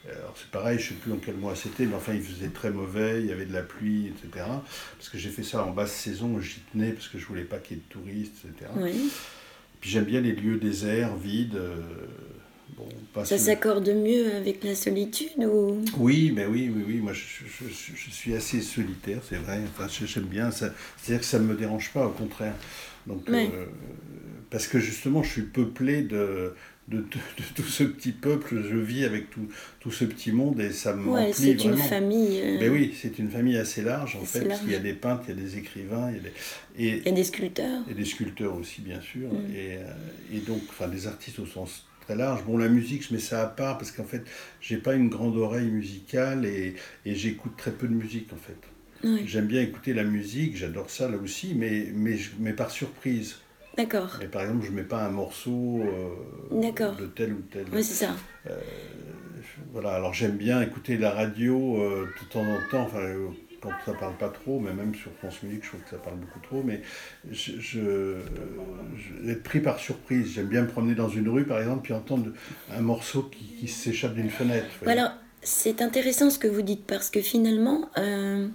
alors 0.07 0.35
c'est 0.37 0.51
pareil, 0.51 0.79
je 0.79 0.89
sais 0.89 0.95
plus 0.95 1.13
en 1.13 1.17
quel 1.17 1.37
mois 1.37 1.55
c'était, 1.57 1.87
mais 1.87 1.95
enfin 1.95 2.13
il 2.15 2.23
faisait 2.23 2.49
très 2.49 2.71
mauvais, 2.71 3.21
il 3.23 3.27
y 3.27 3.33
avait 3.33 3.47
de 3.47 3.53
la 3.55 3.63
pluie, 3.63 4.09
etc. 4.09 4.45
Parce 4.99 5.09
que 5.09 5.17
j'ai 5.19 5.31
fait 5.31 5.43
ça 5.43 5.65
en 5.65 5.71
basse 5.71 5.93
saison, 5.93 6.39
j'y 6.41 6.61
tenais 6.73 6.93
parce 6.93 7.09
que 7.09 7.19
je 7.19 7.25
voulais 7.27 7.45
pas 7.45 7.59
qu'il 7.59 7.77
y 7.79 7.81
ait 7.81 7.83
de 7.89 7.93
touristes, 7.93 8.37
etc. 8.45 8.71
Oui. 8.77 9.11
Puis 9.81 9.91
j'aime 9.91 10.05
bien 10.05 10.21
les 10.21 10.33
lieux 10.33 10.57
déserts, 10.59 11.17
vides. 11.17 11.57
euh, 11.57 11.81
bon, 12.77 12.89
pas 13.13 13.25
Ça 13.25 13.39
s'accorde 13.39 13.89
mieux 13.89 14.35
avec 14.35 14.63
la 14.65 14.75
solitude 14.75 15.29
ou? 15.39 15.81
Oui, 15.99 16.33
mais 16.35 16.47
oui, 16.47 16.71
oui, 16.75 16.85
oui. 16.87 16.97
Moi, 16.97 17.13
je, 17.13 17.21
je- 17.21 17.69
je- 17.69 17.97
je 17.97 18.11
suis 18.11 18.35
assez 18.35 18.61
solitaire, 18.61 19.21
c'est 19.29 19.37
vrai. 19.37 19.61
Enfin, 19.77 19.87
j'aime 20.07 20.25
bien. 20.25 20.51
ça- 20.51 20.73
C'est-à-dire 21.01 21.21
que 21.21 21.27
ça 21.27 21.39
ne 21.39 21.45
me 21.45 21.55
dérange 21.55 21.91
pas, 21.93 22.07
au 22.07 22.11
contraire. 22.11 22.55
Donc, 23.07 23.29
Ouais. 23.29 23.51
euh, 23.55 23.67
parce 24.51 24.67
que 24.67 24.79
justement, 24.79 25.23
je 25.23 25.31
suis 25.31 25.43
peuplé 25.43 26.03
de, 26.03 26.55
de, 26.89 26.99
de- 26.99 27.03
de 27.03 27.45
tout 27.55 27.63
ce 27.63 27.85
petit 27.85 28.13
peuple. 28.13 28.63
Je 28.71 28.77
vis 28.77 29.05
avec 29.05 29.31
tout, 29.31 29.49
tout 29.81 29.91
ce 29.91 30.05
petit 30.05 30.33
monde 30.33 30.61
et 30.61 30.71
ça 30.73 30.95
me 30.95 31.09
Ouais, 31.11 31.33
c'est 31.33 31.53
une 31.53 31.77
famille. 31.77 32.41
euh, 32.43 32.69
oui, 32.71 32.95
c'est 33.01 33.19
une 33.19 33.31
famille 33.31 33.57
assez 33.59 33.83
large, 33.83 34.17
en 34.17 34.23
Assez 34.23 34.41
fait. 34.41 34.49
parce 34.49 34.61
qu'il 34.61 34.71
y 34.71 34.75
a 34.75 34.79
large. 34.79 34.85
des 34.85 34.95
peintres, 34.95 35.23
il 35.29 35.35
y 35.35 35.39
a 35.39 35.43
des 35.43 35.59
écrivains, 35.59 36.11
il 36.11 36.17
y 36.17 36.21
a 36.21 36.23
des, 37.03 37.03
et, 37.09 37.13
des 37.13 37.25
sculpteurs. 37.25 37.83
et 37.91 37.95
des 37.95 38.05
sculpteurs 38.05 38.55
aussi, 38.57 38.81
bien 38.83 39.01
sûr. 39.01 39.29
Mm. 39.33 39.55
Et, 39.55 39.77
euh, 39.77 39.93
et 40.35 40.39
donc, 40.39 40.63
enfin, 40.71 40.89
des 40.89 41.07
artistes 41.07 41.39
au 41.39 41.47
sens 41.47 41.85
très 42.05 42.17
large. 42.17 42.45
Bon, 42.45 42.59
la 42.59 42.69
musique, 42.69 43.07
je 43.09 43.15
mets 43.15 43.21
ça 43.21 43.43
à 43.43 43.47
part 43.47 43.79
parce 43.79 43.91
qu'en 43.91 44.05
fait, 44.05 44.23
j'ai 44.61 44.77
pas 44.77 44.95
une 44.95 45.09
grande 45.09 45.37
oreille 45.37 45.71
musicale 45.71 46.45
et, 46.45 46.75
et 47.05 47.15
j'écoute 47.15 47.53
très 47.57 47.71
peu 47.71 47.87
de 47.89 47.95
musique, 47.95 48.33
en 48.33 48.37
fait. 48.37 48.57
Oui. 49.03 49.25
J'aime 49.27 49.47
bien 49.47 49.61
écouter 49.61 49.93
la 49.93 50.05
musique, 50.05 50.57
j'adore 50.57 50.89
ça 50.89 51.09
là 51.09 51.17
aussi, 51.17 51.55
mais, 51.55 51.89
mais, 51.95 52.17
mais 52.39 52.53
par 52.53 52.71
surprise. 52.71 53.37
D'accord. 53.77 54.17
Mais 54.21 54.29
par 54.29 54.43
exemple, 54.43 54.65
je 54.65 54.71
mets 54.71 54.85
pas 54.85 55.05
un 55.05 55.11
morceau 55.11 55.83
euh, 55.83 56.61
D'accord. 56.63 56.97
de 56.97 57.07
tel 57.07 57.33
ou 57.33 57.43
tel. 57.51 57.67
Oui, 57.73 57.83
c'est 57.83 58.07
ça. 58.07 58.15
Voilà, 59.73 59.91
alors 59.91 60.15
j'aime 60.15 60.37
bien 60.37 60.63
écouter 60.63 60.97
la 60.97 61.11
radio 61.11 61.77
euh, 61.83 62.07
de 62.07 62.29
temps 62.33 62.45
en 62.45 62.59
temps, 62.71 62.83
enfin, 62.85 63.03
quand 63.65 63.73
ça 63.93 63.99
parle 63.99 64.17
pas 64.17 64.29
trop, 64.29 64.61
mais 64.61 64.73
même 64.73 64.95
sur 64.95 65.11
France 65.15 65.43
Musique, 65.43 65.65
je 65.65 65.69
trouve 65.71 65.81
que 65.81 65.91
ça 65.91 65.97
parle 65.97 66.19
beaucoup 66.19 66.39
trop, 66.41 66.63
mais 66.63 66.83
je, 67.31 67.53
je, 67.59 67.81
je- 68.97 69.31
être 69.31 69.43
pris 69.43 69.61
par 69.61 69.79
surprise. 69.79 70.33
J'aime 70.35 70.49
bien 70.49 70.63
me 70.63 70.69
promener 70.69 70.95
dans 70.95 71.09
une 71.09 71.29
rue, 71.29 71.45
par 71.47 71.59
exemple, 71.59 71.83
puis 71.83 71.93
entendre 71.95 72.31
un 72.71 72.81
morceau 72.81 73.23
qui, 73.25 73.45
qui 73.61 73.69
s'échappe 73.69 74.15
d'une 74.15 74.31
fenêtre. 74.31 74.67
Alors, 74.87 75.11
c'est 75.43 75.83
intéressant 75.83 76.31
ce 76.31 76.39
que 76.39 76.49
vous 76.49 76.63
dites 76.63 76.87
parce 76.87 77.11
que 77.11 77.21
finalement, 77.21 77.91
euh, 77.99 78.49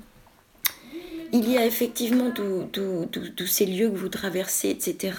il 1.32 1.50
y 1.50 1.58
a 1.58 1.66
effectivement 1.66 2.32
tous 2.32 3.48
ces 3.48 3.66
lieux 3.66 3.90
que 3.90 3.96
vous 3.98 4.10
traversez, 4.10 4.70
etc., 4.70 5.14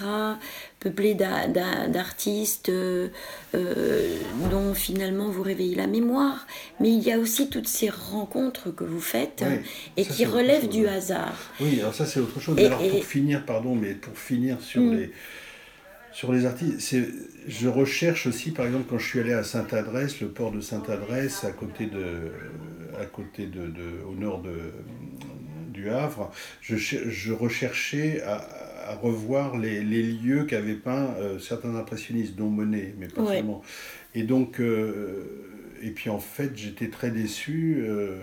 peuplés 0.79 1.13
d'a- 1.13 1.47
d'a- 1.47 1.87
d'artistes 1.87 2.69
euh, 2.69 3.09
euh, 3.53 4.17
dont 4.49 4.73
finalement 4.73 5.29
vous 5.29 5.43
réveillez 5.43 5.75
la 5.75 5.85
mémoire, 5.87 6.47
mais 6.79 6.89
il 6.91 6.99
y 7.03 7.11
a 7.11 7.19
aussi 7.19 7.49
toutes 7.49 7.67
ces 7.67 7.89
rencontres 7.89 8.71
que 8.71 8.83
vous 8.83 8.99
faites 8.99 9.43
et 9.95 10.03
ça, 10.03 10.13
qui 10.13 10.25
relèvent 10.25 10.69
du 10.69 10.87
hasard. 10.87 11.35
Oui, 11.59 11.79
alors 11.79 11.93
ça 11.93 12.05
c'est 12.05 12.19
autre 12.19 12.39
chose. 12.39 12.57
Et- 12.57 12.65
alors 12.65 12.81
et- 12.81 12.89
pour 12.89 13.05
finir, 13.05 13.45
pardon, 13.45 13.75
mais 13.75 13.93
pour 13.93 14.17
finir 14.17 14.59
sur 14.61 14.81
Mm. 14.81 14.95
les 14.97 15.11
sur 16.13 16.33
les 16.33 16.45
artistes, 16.45 16.93
je 17.47 17.67
recherche 17.69 18.27
aussi, 18.27 18.51
par 18.51 18.65
exemple, 18.65 18.83
quand 18.89 18.97
je 18.97 19.07
suis 19.07 19.19
allé 19.21 19.31
à 19.31 19.43
Sainte-Adresse, 19.45 20.19
le 20.19 20.27
port 20.27 20.51
de 20.51 20.59
Sainte-Adresse, 20.59 21.45
à 21.45 21.51
côté 21.51 21.85
de 21.85 22.31
à 22.99 23.05
côté 23.05 23.45
de, 23.45 23.67
de- 23.67 24.03
au 24.09 24.13
nord 24.19 24.41
de 24.41 24.73
du 25.71 25.89
Havre, 25.89 26.31
je, 26.61 26.75
je 26.75 27.33
recherchais 27.33 28.21
à, 28.21 28.45
à 28.87 28.95
revoir 28.95 29.57
les, 29.57 29.81
les 29.81 30.03
lieux 30.03 30.43
qu'avaient 30.45 30.73
peints 30.75 31.13
euh, 31.19 31.39
certains 31.39 31.75
impressionnistes, 31.75 32.35
dont 32.35 32.49
Monet, 32.49 32.93
mais 32.99 33.07
pas 33.07 33.21
Ouais. 33.21 33.37
seulement. 33.37 33.61
Et 34.15 34.23
donc, 34.23 34.59
euh, 34.59 35.23
et 35.81 35.91
puis 35.91 36.09
en 36.09 36.19
fait, 36.19 36.51
j'étais 36.55 36.89
très 36.89 37.11
déçu. 37.11 37.77
euh, 37.79 38.15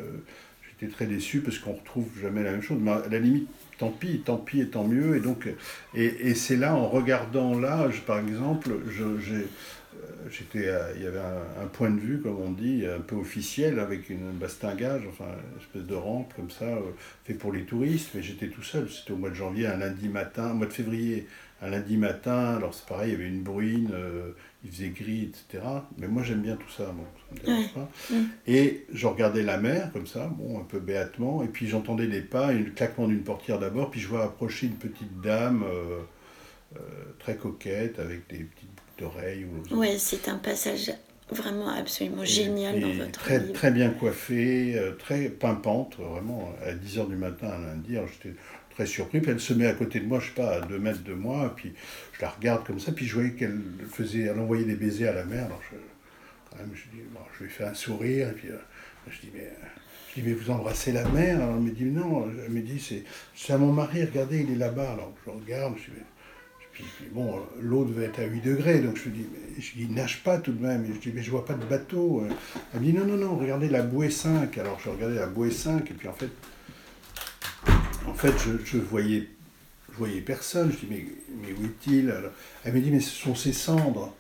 j'étais 0.81 0.93
très 0.93 1.07
déçu 1.07 1.41
parce 1.41 1.59
qu'on 1.59 1.73
retrouve 1.73 2.09
jamais 2.21 2.43
la 2.43 2.53
même 2.53 2.63
chose. 2.63 2.79
Mais 2.81 2.91
à 2.93 3.03
la 3.11 3.19
limite, 3.19 3.49
tant 3.79 3.91
pis, 3.91 4.21
tant 4.25 4.37
pis 4.37 4.61
et 4.61 4.69
tant 4.69 4.85
mieux. 4.85 5.17
Et 5.17 5.21
donc, 5.21 5.49
et, 5.95 6.05
et 6.05 6.35
c'est 6.35 6.57
là, 6.57 6.75
en 6.75 6.87
regardant 6.89 7.59
là, 7.59 7.89
je- 7.91 8.01
par 8.01 8.19
exemple, 8.21 8.71
je- 8.91 9.19
j'ai, 9.19 9.47
j'étais, 10.31 10.71
il 10.97 11.03
y 11.03 11.07
avait 11.07 11.19
un, 11.19 11.63
un 11.63 11.67
point 11.67 11.91
de 11.91 11.99
vue, 11.99 12.21
comme 12.21 12.39
on 12.41 12.51
dit, 12.53 12.85
un 12.87 13.01
peu 13.01 13.17
officiel, 13.17 13.79
avec 13.79 14.11
une 14.11 14.31
bastingage, 14.33 15.03
enfin, 15.09 15.27
une 15.53 15.61
espèce 15.61 15.85
de 15.85 15.95
rampe 15.95 16.35
comme 16.35 16.51
ça, 16.51 16.65
euh, 16.65 16.81
fait 17.25 17.35
pour 17.35 17.53
les 17.53 17.65
touristes. 17.65 18.11
Mais 18.15 18.23
j'étais 18.23 18.49
tout 18.49 18.63
seul. 18.63 18.89
C'était 18.91 19.13
au 19.13 19.17
mois 19.17 19.31
de 19.31 19.35
janvier, 19.35 19.67
un 19.67 19.77
lundi 19.77 20.09
matin, 20.09 20.51
au 20.51 20.55
mois 20.55 20.67
de 20.67 20.73
février, 20.73 21.27
un 21.63 21.71
lundi 21.71 21.97
matin. 21.97 22.57
Alors 22.57 22.75
c'est 22.75 22.87
pareil, 22.87 23.11
il 23.11 23.13
y 23.13 23.17
avait 23.17 23.29
une 23.29 23.43
bruine. 23.43 23.91
euh, 23.93 24.33
il 24.65 24.71
faisait 24.71 24.89
gris, 24.89 25.31
etc. 25.31 25.65
Mais 25.99 26.09
moi 26.09 26.23
j'aime 26.23 26.43
bien 26.43 26.57
tout 26.57 26.71
ça, 26.71 26.87
donc 26.87 27.07
ça 27.29 27.35
me 27.35 27.47
dérange 27.47 27.75
pas. 27.75 27.89
Mm. 28.11 28.25
Et 28.47 28.87
je 28.93 29.07
regardais 29.07 29.43
la 29.43 29.57
mer 29.59 29.91
comme 29.93 30.07
ça, 30.07 30.27
bon, 30.27 30.59
un 30.59 30.65
peu 30.65 30.81
béatement, 30.81 31.43
et 31.43 31.47
puis 31.49 31.69
j'entendais 31.69 32.09
des 32.09 32.23
pas, 32.23 32.53
et 32.53 32.59
le 32.59 32.71
claquement 32.71 33.07
d'une 33.07 33.23
portière 33.23 33.59
d'abord, 33.59 33.91
puis 33.91 34.01
je 34.01 34.09
vois 34.09 34.25
approcher 34.25 34.67
une 34.67 34.77
petite 34.77 35.21
dame 35.21 35.63
euh, 35.65 36.01
euh, 36.77 36.81
très 37.19 37.37
coquette, 37.37 37.99
avec 37.99 38.29
des 38.29 38.39
petites 38.39 38.81
boucles 38.99 39.15
d'oreilles. 39.15 39.47
ou- 39.71 39.77
Ouais, 39.77 39.97
c'est 39.99 40.29
un 40.29 40.37
passage 40.39 40.93
vraiment 41.31 41.69
absolument 41.69 42.23
et- 42.23 42.27
génial 42.27 42.81
dans 42.81 42.93
votre 42.93 43.11
très, 43.13 43.39
livre. 43.39 43.53
très 43.53 43.71
bien 43.71 43.91
coiffée, 43.91 44.77
euh, 44.79 44.93
très 44.93 45.29
pimpante, 45.29 45.97
vraiment, 45.99 46.53
à 46.65 46.73
10h 46.73 47.07
du 47.09 47.17
matin 47.17 47.49
un 47.53 47.67
lundi. 47.67 47.97
J'étais 48.13 48.35
très 48.71 48.87
surpris, 48.87 49.21
puis 49.21 49.31
elle 49.33 49.41
se 49.41 49.53
met 49.55 49.67
à 49.67 49.73
côté 49.75 50.01
de 50.01 50.07
moi, 50.07 50.21
je 50.21 50.29
sais 50.29 50.35
pas, 50.35 50.57
à 50.57 50.61
2 50.63 50.79
mètres 50.79 51.03
de 51.05 51.13
moi, 51.15 51.53
puis 51.57 51.73
je 52.13 52.23
la 52.23 52.31
regarde 52.31 52.65
comme 52.67 52.79
ça, 52.81 52.93
puis 52.93 53.07
je 53.07 53.15
voyais 53.15 53.33
qu'elle 53.33 53.61
faisait, 53.91 54.21
elle 54.23 54.39
envoyait 54.39 54.65
des 54.65 54.77
baisers 54.77 55.09
à 55.09 55.13
la 55.15 55.25
mer. 55.25 55.47
Alors 55.47 55.61
je, 55.71 55.77
quand 56.51 56.57
même, 56.59 56.71
je 56.75 56.85
dis, 56.97 57.03
bon, 57.13 57.21
je 57.39 57.45
lui 57.45 57.51
fais 57.51 57.65
un 57.65 57.75
sourire, 57.75 58.29
et 58.31 58.33
puis 58.33 58.49
euh, 58.49 58.57
je 59.11 59.21
dis, 59.21 59.31
mais, 59.35 59.51
je 60.15 60.21
dis, 60.23 60.27
mais 60.29 60.33
vous 60.35 60.51
embrassez 60.51 60.93
la 60.93 61.07
mer 61.09 61.37
Alors 61.43 61.57
elle 61.57 61.63
me 61.63 61.71
dit, 61.73 61.85
non, 61.85 62.27
elle 62.47 62.51
me 62.53 62.61
dit, 62.61 62.81
c'est, 62.81 63.03
c'est 63.35 63.53
à 63.53 63.59
mon 63.59 63.73
mari, 63.73 64.03
regardez, 64.05 64.41
il 64.41 64.53
est 64.53 64.57
là-bas. 64.59 64.93
Alors 64.93 65.13
je 65.27 65.31
regarde, 65.31 65.75
je 65.77 65.83
dis, 65.91 65.97
mais- 65.97 66.05
puis, 66.79 66.87
puis 66.97 67.09
bon, 67.13 67.37
euh, 67.37 67.41
l'eau 67.61 67.85
devait 67.85 68.05
être 68.05 68.21
à 68.21 68.25
8 68.25 68.41
degrés, 68.41 68.79
donc 68.79 68.97
je 68.97 69.09
lui 69.09 69.19
dis, 69.19 69.27
mais, 69.33 69.61
je 69.61 69.73
dis, 69.77 69.89
nage 69.89 70.23
pas 70.23 70.39
tout 70.39 70.53
de 70.53 70.65
même. 70.65 70.85
Et 70.85 70.95
je 70.95 71.01
dis, 71.01 71.11
mais 71.13 71.23
je 71.23 71.31
vois 71.33 71.45
pas 71.45 71.55
de 71.55 71.65
bateau. 71.65 72.23
euh. 72.23 72.29
Elle 72.73 72.81
me 72.81 72.87
dit, 72.87 72.93
non, 72.93 73.05
non, 73.05 73.17
non, 73.17 73.37
regardez 73.37 73.69
la 73.69 73.83
bouée 73.83 74.11
5. 74.11 74.57
Alors 74.59 74.79
je 74.79 74.89
regardais 74.89 75.17
la 75.17 75.27
bouée 75.27 75.51
5, 75.51 75.91
et 75.91 75.95
puis 75.95 76.07
en 76.07 76.13
fait, 76.13 76.31
en 78.07 78.15
fait, 78.15 78.33
je, 78.39 78.65
je 78.65 78.79
voyais, 78.79 79.29
je 79.91 79.97
voyais 79.97 80.21
personne. 80.21 80.71
Je 80.71 80.77
dis, 80.77 80.87
mais, 80.89 81.05
mais 81.43 81.53
où 81.53 81.65
est-il? 81.65 82.15
Elle 82.65 82.73
me 82.73 82.81
dit, 82.81 82.93
mais 82.93 83.01
ce 83.01 83.11
sont 83.11 83.35
ses 83.35 83.53
cendres. 83.53 84.15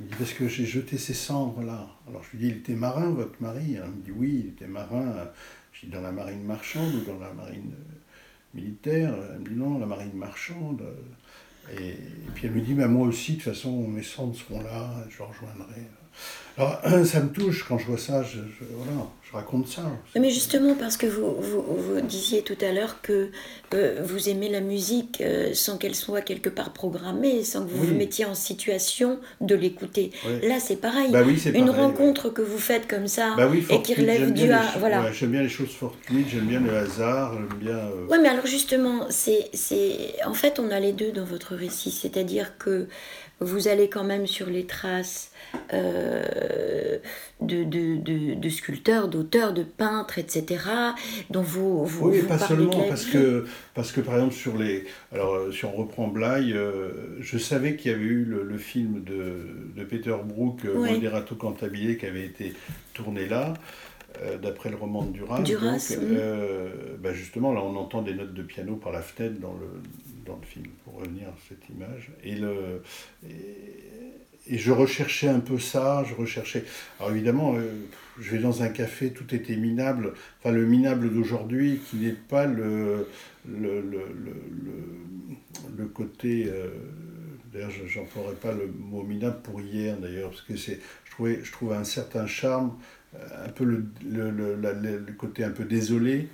Il 0.00 0.06
me 0.06 0.10
dit, 0.10 0.16
parce 0.16 0.32
que 0.32 0.48
j'ai 0.48 0.64
jeté 0.64 0.96
ces 0.96 1.12
cendres 1.14 1.62
là. 1.62 1.88
Alors 2.08 2.22
je 2.24 2.30
lui 2.30 2.38
dis, 2.38 2.50
il 2.52 2.56
était 2.58 2.72
marin, 2.72 3.10
votre 3.10 3.34
mari? 3.42 3.74
Elle 3.74 3.90
me 3.90 4.02
dit, 4.02 4.12
oui, 4.16 4.44
il 4.44 4.48
était 4.52 4.66
marin. 4.66 5.28
Je 5.72 5.84
dis, 5.84 5.92
dans 5.92 6.00
la 6.00 6.12
marine 6.12 6.42
marchande 6.42 6.94
ou 6.94 7.00
dans 7.04 7.18
la 7.18 7.34
marine 7.34 7.72
militaire? 8.54 9.14
Elle 9.34 9.40
me 9.40 9.48
dit, 9.50 9.54
non, 9.56 9.78
la 9.78 9.84
marine 9.84 10.14
marchande. 10.14 10.82
Et, 11.76 11.94
puis 12.34 12.46
elle 12.46 12.52
me 12.52 12.60
dit, 12.60 12.74
bah, 12.74 12.88
moi 12.88 13.06
aussi, 13.06 13.32
de 13.32 13.42
toute 13.42 13.52
façon, 13.52 13.88
mes 13.88 14.02
cendres 14.02 14.36
seront 14.36 14.62
là, 14.62 14.90
je 15.08 15.22
rejoindrai. 15.22 15.82
Alors, 16.56 17.06
ça 17.06 17.20
me 17.20 17.30
touche 17.30 17.64
quand 17.66 17.78
je 17.78 17.86
vois 17.86 17.98
ça, 17.98 18.22
je, 18.22 18.40
voilà, 18.72 19.06
je 19.30 19.36
raconte 19.36 19.68
ça. 19.68 19.82
Mais 20.18 20.30
justement, 20.30 20.74
parce 20.74 20.96
que 20.96 21.06
vous, 21.06 21.36
vous, 21.38 22.00
disiez 22.00 22.42
tout 22.42 22.56
à 22.62 22.72
l'heure 22.72 23.02
que 23.02 23.30
euh, 23.74 24.00
vous 24.02 24.30
aimez 24.30 24.48
la 24.48 24.60
musique 24.60 25.20
euh, 25.20 25.52
sans 25.52 25.76
qu'elle 25.76 25.94
soit 25.94 26.22
quelque 26.22 26.48
part 26.48 26.72
programmée, 26.72 27.44
sans 27.44 27.64
que 27.64 27.70
vous 27.70 27.84
vous 27.84 27.94
mettiez 27.94 28.24
en 28.24 28.34
situation 28.34 29.20
de 29.42 29.54
l'écouter. 29.54 30.12
Là, 30.42 30.60
c'est 30.60 30.76
pareil. 30.76 31.10
Bah 31.10 31.22
oui, 31.26 31.38
Une 31.44 31.66
pareil, 31.66 31.82
rencontre 31.82 32.30
que 32.30 32.40
vous 32.40 32.58
faites 32.58 32.88
comme 32.88 33.06
ça 33.06 33.34
bah 33.36 33.50
et 33.54 33.82
qui 33.82 33.94
relève 33.94 34.32
du 34.32 34.50
hasard. 34.50 34.78
Voilà. 34.78 35.12
j'aime 35.12 35.32
bien 35.32 35.42
les 35.42 35.48
choses 35.48 35.72
fortuites, 35.72 36.28
j'aime 36.30 36.46
bien 36.46 36.60
le 36.60 36.74
hasard, 36.74 37.34
j'aime 37.34 37.58
bien. 37.58 37.76
Euh, 37.76 38.06
oui, 38.08 38.18
mais 38.22 38.28
alors 38.28 38.46
justement, 38.46 39.08
c'est, 39.10 39.50
en 40.24 40.34
fait, 40.34 40.58
on 40.58 40.70
a 40.70 40.80
les 40.80 40.92
deux 40.92 41.12
dans 41.12 41.24
votre 41.24 41.54
récit. 41.54 41.90
C'est-à-dire 41.90 42.56
que 42.56 42.88
vous 43.40 43.68
allez 43.68 43.88
quand 43.88 44.04
même 44.04 44.26
sur 44.26 44.46
les 44.46 44.66
traces 44.66 45.30
euh, 45.72 46.98
de, 47.40 47.64
de, 47.64 48.34
de, 48.34 48.48
sculpteurs, 48.48 49.08
d'auteurs, 49.18 49.52
de 49.52 49.64
peintres, 49.64 50.18
etc. 50.18 50.62
dont 51.30 51.42
vous, 51.42 51.84
vous 51.84 52.10
Oui, 52.10 52.22
pas 52.22 52.38
seulement, 52.38 52.70
parce 52.88 53.06
que, 53.06 53.46
parce 53.74 53.90
que 53.92 54.00
par 54.00 54.14
exemple 54.14 54.34
sur 54.34 54.56
les... 54.56 54.86
Alors 55.12 55.34
euh, 55.34 55.52
si 55.52 55.64
on 55.64 55.72
reprend 55.72 56.06
Blaye, 56.06 56.52
euh, 56.52 57.18
je 57.20 57.36
savais 57.38 57.76
qu'il 57.76 57.90
y 57.90 57.94
avait 57.94 58.04
eu 58.04 58.24
le, 58.24 58.58
film 58.58 59.02
de, 59.02 59.74
de, 59.76 59.84
Peter 59.84 60.14
Brook, 60.24 60.60
oui. 60.64 60.92
Moderato 60.92 61.34
Cantabile, 61.34 61.98
qui 61.98 62.06
avait 62.06 62.26
été 62.26 62.54
tourné 62.94 63.26
là. 63.26 63.54
d'après 64.42 64.70
le 64.70 64.76
roman 64.76 65.02
de 65.04 65.12
Duras. 65.12 65.42
Duras 65.42 65.96
bah, 67.00 67.12
justement, 67.12 67.52
là, 67.52 67.60
on 67.62 67.76
entend 67.76 68.02
des 68.02 68.14
notes 68.14 68.34
de 68.34 68.42
piano 68.42 68.76
par 68.76 68.92
la 68.92 69.02
fenêtre 69.02 69.40
dans 69.40 69.54
le, 69.54 69.68
dans 70.26 70.38
le 70.40 70.46
film, 70.46 70.66
pour 70.84 71.00
revenir 71.00 71.28
à 71.28 71.36
cette 71.48 71.68
image. 71.68 72.10
Et, 72.22 72.34
le, 72.34 72.82
et, 73.24 73.28
je 74.56 74.72
recherchais 74.72 75.28
un 75.28 75.40
peu 75.40 75.58
ça, 75.58 76.04
je 76.08 76.14
recherchais... 76.14 76.64
Alors 76.98 77.12
évidemment, 77.12 77.54
euh, 77.56 77.70
je 78.18 78.30
vais 78.30 78.38
dans 78.38 78.62
un 78.62 78.68
café, 78.68 79.10
tout 79.10 79.34
était 79.34 79.56
minable, 79.56 80.14
enfin 80.38 80.52
le 80.52 80.64
minable 80.64 81.12
d'aujourd'hui, 81.12 81.80
qui 81.90 81.96
n'est 81.96 82.12
pas 82.12 82.46
le, 82.46 83.06
le, 83.46 83.80
le, 83.82 84.00
le 85.76 85.84
côté... 85.86 86.46
Euh, 86.48 86.68
D'ailleurs, 87.50 87.70
je 87.70 87.98
n'emploierai 87.98 88.34
pas 88.34 88.52
le 88.52 88.70
mot 88.78 89.02
minable 89.02 89.38
pour 89.42 89.58
hier, 89.62 89.96
d'ailleurs, 89.96 90.28
parce 90.28 90.42
que 90.42 90.54
c'est, 90.54 90.80
je, 91.06 91.10
trouvais, 91.10 91.40
je 91.42 91.50
trouvais 91.50 91.76
un 91.76 91.84
certain 91.84 92.26
charme, 92.26 92.72
euh, 93.14 93.46
un 93.46 93.48
peu 93.48 93.64
le, 93.64 93.86
le, 94.06 94.54
le, 94.54 95.12
côté 95.14 95.44
un 95.44 95.50
peu 95.50 95.64
désolé. 95.64 96.28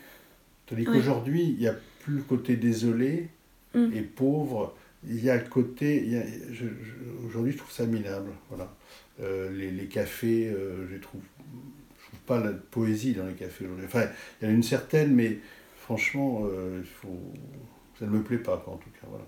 Tandis 0.66 0.82
qu'aujourd'hui, 0.84 1.44
il 1.44 1.56
n'y 1.56 1.68
a 1.68 1.76
plus 2.00 2.16
le 2.16 2.22
côté 2.22 2.56
désolé, 2.56 3.28
Mm. 3.74 3.90
et 3.94 4.02
pauvre. 4.02 4.74
Il 5.08 5.22
y 5.22 5.30
a 5.30 5.36
le 5.36 5.48
côté. 5.48 6.22
Aujourd'hui, 7.26 7.52
je 7.52 7.58
trouve 7.58 7.72
ça 7.72 7.86
minable. 7.86 8.30
Voilà. 8.48 8.74
Euh, 9.22 9.50
les, 9.52 9.70
les, 9.70 9.86
cafés, 9.86 10.48
euh, 10.48 10.88
je 10.90 10.96
trouve, 10.98 11.20
je 11.38 12.06
trouve 12.08 12.20
pas 12.26 12.40
la 12.40 12.50
poésie 12.50 13.12
dans 13.12 13.26
les 13.26 13.34
cafés 13.34 13.64
aujourd'hui. 13.64 13.86
Enfin, 13.86 14.06
il 14.40 14.48
y 14.48 14.50
a 14.50 14.52
une 14.52 14.64
certaine, 14.64 15.14
mais 15.14 15.38
franchement, 15.76 16.42
euh, 16.46 16.82
faut, 17.00 17.20
ça 17.98 18.06
ne 18.06 18.10
me 18.10 18.22
plaît 18.22 18.38
pas, 18.38 18.64
en 18.66 18.76
tout 18.76 18.90
cas. 18.90 19.06
Voilà. 19.08 19.24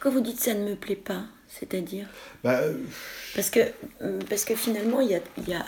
Quand 0.00 0.10
vous 0.10 0.22
dites 0.22 0.40
ça 0.40 0.54
ne 0.54 0.70
me 0.70 0.74
plaît 0.74 0.96
pas, 0.96 1.24
c'est-à-dire? 1.48 2.06
Bah, 2.42 2.60
parce, 3.34 3.50
que, 3.50 3.60
parce 4.28 4.46
que 4.46 4.54
finalement, 4.54 5.00
il 5.00 5.10
y 5.10 5.14
a, 5.14 5.20
il 5.36 5.48
y 5.48 5.54
a 5.54 5.64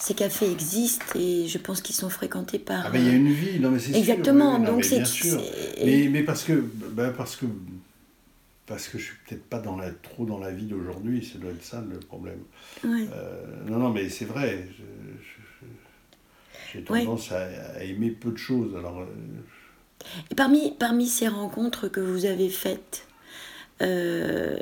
ces 0.00 0.14
cafés 0.14 0.50
existent 0.50 1.04
et 1.14 1.46
je 1.46 1.58
pense 1.58 1.80
qu'ils 1.80 1.94
sont 1.94 2.10
fréquentés 2.10 2.58
par. 2.58 2.86
Ah 2.86 2.90
il 2.94 3.06
y 3.06 3.08
a 3.08 3.12
une 3.12 3.32
vie, 3.32 3.60
non 3.60 3.70
mais 3.70 3.78
c'est 3.78 3.96
Exactement, 3.96 4.56
sûr, 4.56 4.66
donc 4.66 4.84
c'est. 4.84 5.02
Mais, 5.84 6.08
mais, 6.10 6.22
parce 6.22 6.42
que 6.42 6.64
ben 6.92 7.12
parce 7.12 7.36
que 7.36 7.44
parce 8.70 8.86
que 8.86 8.98
je 8.98 9.06
suis 9.06 9.16
peut-être 9.26 9.42
pas 9.46 9.58
dans 9.58 9.76
la, 9.76 9.90
trop 9.90 10.24
dans 10.24 10.38
la 10.38 10.52
vie 10.52 10.66
d'aujourd'hui, 10.66 11.24
ça 11.24 11.40
doit 11.40 11.50
être 11.50 11.64
ça 11.64 11.80
le 11.80 11.98
problème. 11.98 12.38
Euh, 12.84 13.44
non 13.66 13.78
non 13.80 13.90
mais 13.90 14.08
c'est 14.08 14.26
vrai, 14.26 14.68
j'ai 16.72 16.84
tendance 16.84 17.32
à, 17.32 17.82
aimer 17.82 18.12
peu 18.12 18.30
de 18.30 18.36
choses 18.36 18.76
alors. 18.76 19.00
Euh, 19.00 19.06
et 20.30 20.36
parmi 20.36 20.72
parmi 20.78 21.08
ces 21.08 21.26
rencontres 21.26 21.88
que 21.88 21.98
vous 21.98 22.26
avez 22.26 22.48
faites. 22.48 23.08
Euh, 23.82 24.56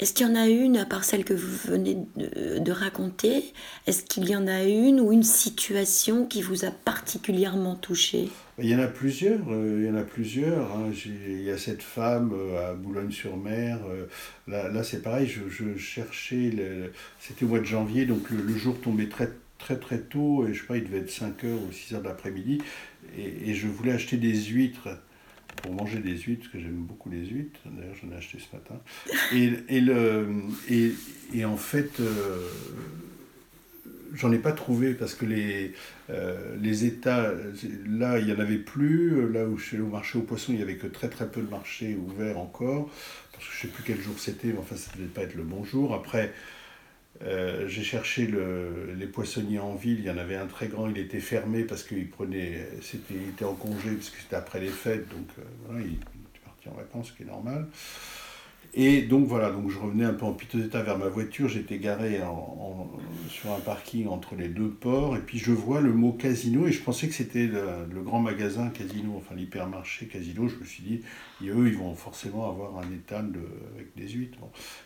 est-ce 0.00 0.12
qu'il 0.12 0.26
y 0.26 0.30
en 0.30 0.36
a 0.36 0.46
une, 0.46 0.76
à 0.76 0.84
part 0.84 1.02
celle 1.02 1.24
que 1.24 1.34
vous 1.34 1.70
venez 1.72 1.98
de, 2.16 2.70
raconter, 2.70 3.52
est-ce 3.88 4.04
qu'il 4.04 4.28
y 4.28 4.36
en 4.36 4.46
a 4.46 4.62
une 4.62 5.00
ou 5.00 5.12
une 5.12 5.24
situation 5.24 6.24
qui 6.24 6.40
vous 6.40 6.64
a 6.64 6.70
particulièrement 6.70 7.74
touché? 7.74 8.28
Il 8.60 8.66
y 8.66 8.76
en 8.76 8.78
a 8.78 8.86
plusieurs, 8.86 9.40
euh, 9.50 9.80
il 9.80 9.86
y 9.86 9.90
en 9.90 9.96
a 9.96 10.04
plusieurs. 10.04 10.70
Hein. 10.76 10.92
Il 11.04 11.42
y 11.42 11.50
a 11.50 11.58
cette 11.58 11.82
femme 11.82 12.32
euh, 12.32 12.70
à 12.70 12.74
Boulogne-sur-Mer. 12.74 13.80
Euh, 13.90 14.06
là, 14.46 14.68
là 14.68 14.84
c'est 14.84 15.02
pareil, 15.02 15.26
je, 15.26 15.76
cherchais, 15.76 16.52
c'était 17.18 17.44
au 17.44 17.48
mois 17.48 17.60
de 17.60 17.64
janvier, 17.64 18.06
donc 18.06 18.30
le, 18.30 18.56
jour 18.56 18.80
tombait 18.80 19.08
très 19.08 19.30
très 19.58 19.76
très 19.76 19.98
tôt, 19.98 20.46
et 20.46 20.54
je 20.54 20.60
sais 20.60 20.66
pas, 20.66 20.76
il 20.76 20.84
devait 20.84 20.98
être 20.98 21.10
5h 21.10 21.46
ou 21.46 21.70
6h 21.72 22.00
de 22.00 22.04
l'après-midi, 22.04 22.58
et, 23.16 23.50
et 23.50 23.54
je 23.54 23.66
voulais 23.66 23.92
acheter 23.92 24.16
des 24.16 24.34
huîtres 24.34 24.88
pour 25.62 25.72
manger 25.72 25.98
des 26.00 26.16
huîtres, 26.16 26.42
parce 26.42 26.52
que 26.52 26.60
j'aime 26.60 26.84
beaucoup 26.84 27.10
les 27.10 27.26
huîtres. 27.26 27.60
D'ailleurs, 27.66 27.94
j'en 28.02 28.10
ai 28.12 28.16
acheté 28.16 28.38
ce 28.38 28.56
matin. 28.56 28.80
Et, 29.32 29.76
et, 29.76 29.80
le, 29.80 30.28
et, 30.70 30.92
et 31.34 31.44
en 31.44 31.56
fait, 31.56 32.00
euh, 32.00 32.48
j'en 34.14 34.32
ai 34.32 34.38
pas 34.38 34.52
trouvé 34.52 34.94
parce 34.94 35.14
que 35.14 35.26
les, 35.26 35.72
euh, 36.10 36.56
les 36.60 36.84
États, 36.84 37.32
là, 37.86 38.18
il 38.18 38.26
n'y 38.26 38.32
en 38.32 38.38
avait 38.40 38.58
plus. 38.58 39.30
Là 39.32 39.44
où 39.46 39.58
chez 39.58 39.76
le 39.76 39.84
marché 39.84 40.18
aux 40.18 40.22
poissons, 40.22 40.52
il 40.52 40.56
n'y 40.56 40.62
avait 40.62 40.76
que 40.76 40.86
très 40.86 41.08
très 41.08 41.30
peu 41.30 41.42
de 41.42 41.50
marchés 41.50 41.96
ouverts 41.96 42.38
encore. 42.38 42.90
Parce 43.32 43.44
que 43.44 43.52
je 43.52 43.66
ne 43.66 43.70
sais 43.70 43.74
plus 43.76 43.84
quel 43.84 44.00
jour 44.00 44.18
c'était, 44.18 44.48
mais 44.48 44.58
enfin, 44.58 44.76
ça 44.76 44.90
ne 44.94 45.02
devait 45.02 45.12
pas 45.12 45.22
être 45.22 45.34
le 45.34 45.44
bon 45.44 45.64
jour. 45.64 45.94
Après, 45.94 46.32
euh, 47.24 47.66
j'ai 47.66 47.82
cherché 47.82 48.26
le, 48.26 48.94
les 48.96 49.06
poissonniers 49.06 49.58
en 49.58 49.74
ville, 49.74 49.98
il 49.98 50.04
y 50.04 50.10
en 50.10 50.18
avait 50.18 50.36
un 50.36 50.46
très 50.46 50.68
grand, 50.68 50.88
il 50.88 50.98
était 50.98 51.20
fermé 51.20 51.64
parce 51.64 51.82
qu'il 51.82 52.08
prenait, 52.08 52.68
c'était, 52.80 53.14
il 53.14 53.30
était 53.30 53.44
en 53.44 53.54
congé 53.54 53.90
parce 53.90 54.10
que 54.10 54.20
c'était 54.20 54.36
après 54.36 54.60
les 54.60 54.68
fêtes, 54.68 55.08
donc 55.08 55.26
euh, 55.38 55.42
voilà, 55.66 55.84
il 55.84 55.94
était 55.94 56.40
parti 56.44 56.68
en 56.68 56.74
vacances, 56.74 57.08
ce 57.08 57.12
qui 57.14 57.24
est 57.24 57.26
normal. 57.26 57.66
Et 58.80 59.02
donc 59.02 59.26
voilà, 59.26 59.50
donc 59.50 59.70
je 59.70 59.78
revenais 59.80 60.04
un 60.04 60.14
peu 60.14 60.24
en 60.24 60.32
piteux 60.32 60.64
état 60.64 60.82
vers 60.82 60.96
ma 60.96 61.08
voiture, 61.08 61.48
j'étais 61.48 61.78
garé 61.78 62.22
en, 62.22 62.88
sur 63.28 63.52
un 63.52 63.58
parking 63.58 64.06
entre 64.06 64.36
les 64.36 64.46
deux 64.46 64.70
ports, 64.70 65.16
et 65.16 65.18
puis 65.18 65.36
je 65.36 65.50
vois 65.50 65.80
le 65.80 65.92
mot 65.92 66.12
casino, 66.12 66.64
et 66.64 66.70
je 66.70 66.80
pensais 66.80 67.08
que 67.08 67.14
c'était 67.14 67.48
le, 67.48 68.02
grand 68.02 68.20
magasin 68.20 68.68
casino, 68.68 69.14
enfin 69.16 69.34
l'hypermarché 69.34 70.06
casino, 70.06 70.46
je 70.46 70.54
me 70.60 70.64
suis 70.64 70.84
dit, 70.84 71.00
eux, 71.42 71.66
ils 71.66 71.76
vont 71.76 71.92
forcément 71.96 72.48
avoir 72.48 72.78
un 72.78 72.88
étal 72.92 73.32
de, 73.32 73.40
avec 73.74 73.96
des 73.96 74.08
huîtres. 74.10 74.38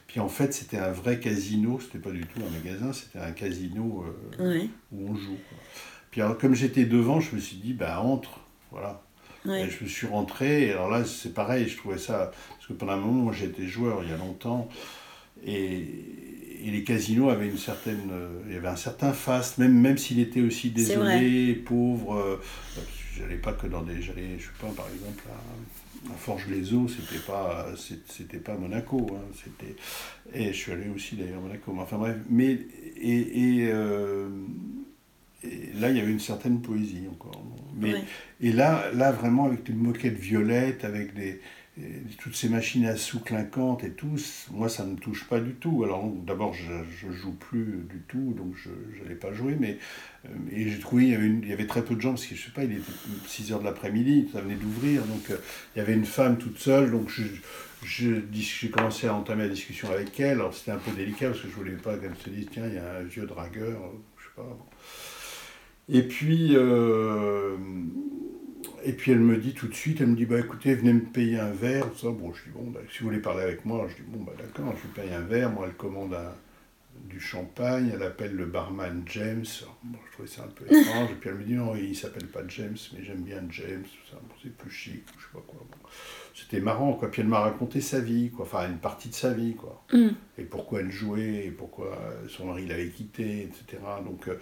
Puis 0.07 0.21
en 0.21 0.29
fait, 0.29 0.55
c'était 0.55 0.79
un 0.79 0.93
vrai 0.93 1.21
casino, 1.21 1.79
c'était 1.79 1.99
pas 1.99 2.13
du 2.13 2.23
tout 2.23 2.41
un 2.41 2.51
magasin, 2.51 2.95
c'était 2.95 3.19
un 3.19 3.33
casino 3.33 4.07
euh, 4.41 4.67
où 4.91 5.11
on 5.11 5.15
joue. 5.15 5.37
Puis 6.11 6.23
alors, 6.23 6.39
comme 6.39 6.55
j'étais 6.55 6.87
devant, 6.87 7.21
je 7.21 7.35
me 7.35 7.41
suis 7.41 7.59
dit, 7.59 7.75
bah 7.75 8.01
entre, 8.01 8.41
voilà. 8.71 9.03
Je 9.45 9.85
me 9.85 9.89
suis 9.89 10.07
rentré, 10.07 10.71
alors 10.71 10.91
là, 10.91 11.05
c'est 11.05 11.35
pareil, 11.35 11.69
je 11.69 11.77
trouvais 11.77 11.99
ça. 11.99 12.31
Parce 12.51 12.67
que 12.69 12.73
pendant 12.73 12.93
un 12.93 12.97
moment, 12.97 13.33
j'étais 13.33 13.67
joueur 13.67 14.03
il 14.05 14.11
y 14.11 14.13
a 14.13 14.17
longtemps, 14.17 14.69
et, 15.45 15.85
et, 16.65 16.71
les 16.71 16.85
casinos 16.85 17.31
avaient 17.31 17.49
une 17.49 17.59
certaine. 17.59 18.09
Euh, 18.13 18.41
il 18.47 18.55
y 18.55 18.57
avait 18.57 18.69
un 18.69 18.77
certain 18.77 19.13
faste, 19.13 19.59
même, 19.59 19.75
même 19.75 19.99
s'il 19.99 20.21
était 20.21 20.41
aussi 20.41 20.71
désolé, 20.71 21.55
pauvre. 21.55 22.15
Euh, 22.15 22.41
j'allais 23.17 23.37
pas 23.37 23.53
que 23.53 23.67
dans 23.67 23.83
des. 23.83 24.01
J'allais, 24.01 24.39
je 24.39 24.45
sais 24.45 24.53
pas, 24.61 24.69
par 24.69 24.87
exemple, 24.87 25.25
à, 25.29 26.15
Forge-les-Eaux, 26.17 26.89
c'était 26.89 27.23
pas, 27.25 27.67
c'était 27.77 28.39
pas 28.39 28.57
Monaco. 28.57 29.09
Hein, 29.13 29.25
c'était, 29.35 29.75
et 30.33 30.53
je 30.53 30.57
suis 30.57 30.73
allé 30.73 30.89
aussi 30.95 31.17
d'ailleurs 31.17 31.39
à 31.39 31.43
Monaco. 31.43 31.73
Mais 31.73 31.83
enfin 31.83 31.99
bref, 31.99 32.17
mais. 32.31 32.59
Et. 32.97 33.65
et 33.65 33.73
euh, 33.73 34.29
et 35.45 35.73
là, 35.75 35.91
il 35.91 35.97
y 35.97 36.01
avait 36.01 36.13
une 36.13 36.21
certaine 36.21 36.61
poésie 36.61 37.07
encore. 37.11 37.43
Mais, 37.75 37.95
Et 38.41 38.53
là, 38.53 38.91
là, 38.93 39.13
vraiment, 39.13 39.47
avec 39.47 39.69
une 39.69 39.79
moquette 39.79 40.19
violette, 40.19 40.85
avec 40.85 41.15
des, 41.15 41.41
toutes 42.19 42.37
ces 42.37 42.49
machines 42.49 42.85
à 42.85 42.97
sous 42.97 43.21
clinquantes 43.21 43.83
et 43.83 43.91
tout, 43.91 44.17
moi, 44.51 44.69
ça 44.69 44.85
ne 44.85 44.93
me 44.93 44.97
touche 44.97 45.25
pas 45.25 45.41
du 45.41 45.55
tout. 45.55 45.83
Alors, 45.85 46.07
d'abord, 46.07 46.53
je 46.55 47.07
ne 47.07 47.13
joue 47.13 47.33
plus 47.33 47.85
du 47.89 48.01
tout, 48.07 48.35
donc 48.37 48.55
je 48.57 49.03
n'allais 49.03 49.15
pas 49.15 49.33
jouer. 49.33 49.57
Mais, 49.59 49.79
euh, 50.27 50.29
et 50.53 50.69
j'ai 50.69 50.79
trouvé, 50.79 51.05
il 51.05 51.11
y, 51.11 51.15
avait 51.15 51.29
il 51.29 51.49
y 51.49 51.53
avait 51.53 51.67
très 51.67 51.83
peu 51.83 51.95
de 51.95 52.01
gens, 52.01 52.11
parce 52.11 52.27
que 52.27 52.35
je 52.35 52.45
sais 52.45 52.53
pas, 52.53 52.65
il 52.65 52.73
était 52.73 52.83
6 53.27 53.53
heures 53.53 53.61
de 53.61 53.65
l'après-midi, 53.65 54.29
ça 54.33 54.43
venait 54.43 54.55
d'ouvrir. 54.55 55.03
Donc, 55.05 55.31
euh, 55.31 55.39
il 55.75 55.79
y 55.79 55.83
avait 55.83 55.95
une 55.95 56.05
femme 56.05 56.37
toute 56.37 56.59
seule, 56.59 56.91
donc 56.91 57.09
je, 57.09 57.25
j'ai 57.85 58.71
commencé 58.71 59.07
à 59.07 59.15
entamer 59.15 59.45
la 59.45 59.49
discussion 59.49 59.91
avec 59.91 60.21
elle. 60.21 60.39
Alors, 60.41 60.55
c'était 60.55 60.73
un 60.73 60.79
peu 60.79 60.93
délicat, 60.93 61.29
parce 61.29 61.41
que 61.41 61.49
je 61.49 61.55
voulais 61.55 61.73
pas 61.73 61.97
qu'elle 61.97 62.15
se 62.17 62.29
dise, 62.29 62.47
tiens, 62.53 62.67
il 62.67 62.75
y 62.75 62.79
a 62.79 62.99
un 62.99 63.03
vieux 63.03 63.27
dragueur, 63.27 63.81
je 64.19 64.25
sais 64.25 64.31
pas. 64.37 64.59
Et 65.89 66.03
puis, 66.03 66.51
euh, 66.53 67.57
et 68.85 68.93
puis 68.93 69.13
elle 69.13 69.21
me 69.21 69.37
dit 69.37 69.55
tout 69.55 69.69
de 69.69 69.75
suite, 69.75 70.01
elle 70.01 70.09
me 70.09 70.17
dit, 70.17 70.27
bah 70.27 70.39
écoutez, 70.39 70.75
venez 70.75 70.93
me 70.93 71.01
payer 71.01 71.39
un 71.39 71.51
verre. 71.51 71.87
Ça. 71.97 72.11
Bon, 72.11 72.33
je 72.33 72.45
dis, 72.45 72.51
bon, 72.51 72.71
bah, 72.71 72.81
si 72.91 73.01
vous 73.01 73.07
voulez 73.07 73.21
parler 73.21 73.43
avec 73.43 73.65
moi, 73.65 73.87
je 73.89 74.03
dis, 74.03 74.09
bon, 74.09 74.23
bah 74.23 74.33
d'accord, 74.39 74.75
je 74.77 74.83
lui 74.83 74.95
paye 74.95 75.13
un 75.15 75.21
verre. 75.21 75.51
Moi, 75.51 75.67
elle 75.69 75.75
commande 75.75 76.17
du 77.09 77.21
champagne, 77.21 77.91
elle 77.95 78.03
appelle 78.03 78.35
le 78.35 78.47
barman 78.47 79.03
James. 79.07 79.45
Bon, 79.83 79.99
je 80.07 80.13
trouvais 80.13 80.29
ça 80.29 80.45
un 80.45 80.49
peu 80.49 80.65
étrange. 80.65 81.11
et 81.11 81.15
puis 81.15 81.31
elle 81.31 81.37
me 81.37 81.45
dit, 81.45 81.55
non, 81.55 81.75
il 81.75 81.97
s'appelle 81.97 82.27
pas 82.27 82.43
James, 82.49 82.77
mais 82.95 83.05
j'aime 83.05 83.23
bien 83.23 83.43
James, 83.51 83.85
c'est 84.43 84.57
plus 84.57 84.71
chic, 84.71 85.05
je 85.19 85.23
sais 85.23 85.33
pas 85.33 85.45
quoi. 85.47 85.67
C'était 86.43 86.61
marrant, 86.61 86.95
quoi. 86.95 87.11
Puis 87.11 87.23
elle 87.23 87.29
m'a 87.29 87.41
raconté 87.41 87.81
sa 87.81 88.01
vie, 88.01 88.31
quoi. 88.31 88.45
Enfin, 88.45 88.69
une 88.69 88.79
partie 88.79 89.09
de 89.09 89.15
sa 89.15 89.33
vie, 89.33 89.55
quoi. 89.55 89.85
Mm. 89.93 90.09
Et 90.39 90.43
pourquoi 90.43 90.81
elle 90.81 90.91
jouait, 90.91 91.47
et 91.47 91.51
pourquoi 91.51 91.97
son 92.29 92.47
mari 92.47 92.67
l'avait 92.67 92.89
quittée, 92.89 93.43
etc. 93.43 93.83
Donc, 94.05 94.29
euh, 94.29 94.39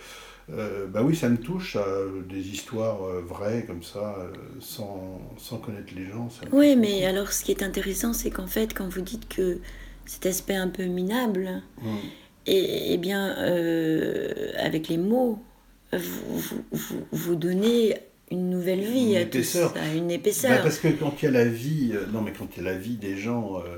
euh, 0.52 0.86
bah 0.86 1.02
oui, 1.02 1.14
ça 1.14 1.28
me 1.28 1.36
touche, 1.36 1.76
euh, 1.76 2.22
des 2.28 2.48
histoires 2.48 3.02
euh, 3.04 3.20
vraies 3.20 3.64
comme 3.66 3.82
ça, 3.82 4.16
sans, 4.60 5.20
sans 5.36 5.58
connaître 5.58 5.92
les 5.94 6.06
gens. 6.06 6.30
ça 6.30 6.42
Oui, 6.52 6.76
mais 6.76 7.04
alors 7.04 7.32
ce 7.32 7.44
qui 7.44 7.52
est 7.52 7.62
intéressant, 7.62 8.12
c'est 8.12 8.30
qu'en 8.30 8.46
fait, 8.46 8.74
quand 8.74 8.88
vous 8.88 9.02
dites 9.02 9.28
que 9.28 9.58
cet 10.06 10.26
aspect 10.26 10.56
un 10.56 10.68
peu 10.68 10.84
minable. 10.84 11.62
Mm. 11.82 11.96
et, 12.46 12.94
eh 12.94 12.98
bien, 12.98 13.34
avec 14.58 14.88
les 14.88 14.98
mots, 14.98 15.38
vous, 15.92 16.38
vous, 16.38 16.64
vous, 16.72 17.06
vous 17.12 17.34
donnez 17.34 17.96
une 18.30 18.50
nouvelle 18.50 18.80
vie 18.80 19.12
Une 19.12 19.16
à 19.16 19.24
tout 19.24 19.42
ça, 19.42 19.72
une 19.94 20.08
Bah, 20.08 20.14
épaisseur. 20.14 20.62
parce 20.62 20.78
que 20.78 20.88
quand 20.88 21.14
il 21.20 21.24
y 21.24 21.28
a 21.28 21.30
la 21.32 21.44
vie, 21.44 21.90
euh, 21.94 22.06
non 22.12 22.20
mais 22.22 22.32
quand 22.32 22.48
il 22.56 22.62
y 22.62 22.66
a 22.66 22.70
la 22.72 22.78
vie 22.78 22.96
des 22.96 23.16
gens, 23.16 23.58
euh, 23.58 23.76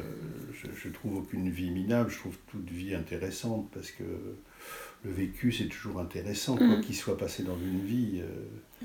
je, 0.53 0.67
je 0.77 0.89
trouve 0.93 1.17
aucune 1.19 1.49
vie 1.51 1.71
minable, 1.71 2.11
je 2.11 2.19
trouve 2.19 2.37
toute 2.51 2.71
vie 2.71 2.95
intéressante 2.95 3.69
parce 3.73 3.91
que 3.91 4.05
le 5.05 5.11
vécu 5.11 5.51
c'est 5.53 5.65
toujours 5.69 5.99
intéressant, 6.01 6.57
quoi 6.57 6.67
Mm. 6.77 6.81
qu'il 6.83 6.95
soit 6.95 7.19
passé 7.19 7.43
dans 7.43 7.57
une 7.57 7.85
vie. 7.85 8.21
euh, 8.21 8.27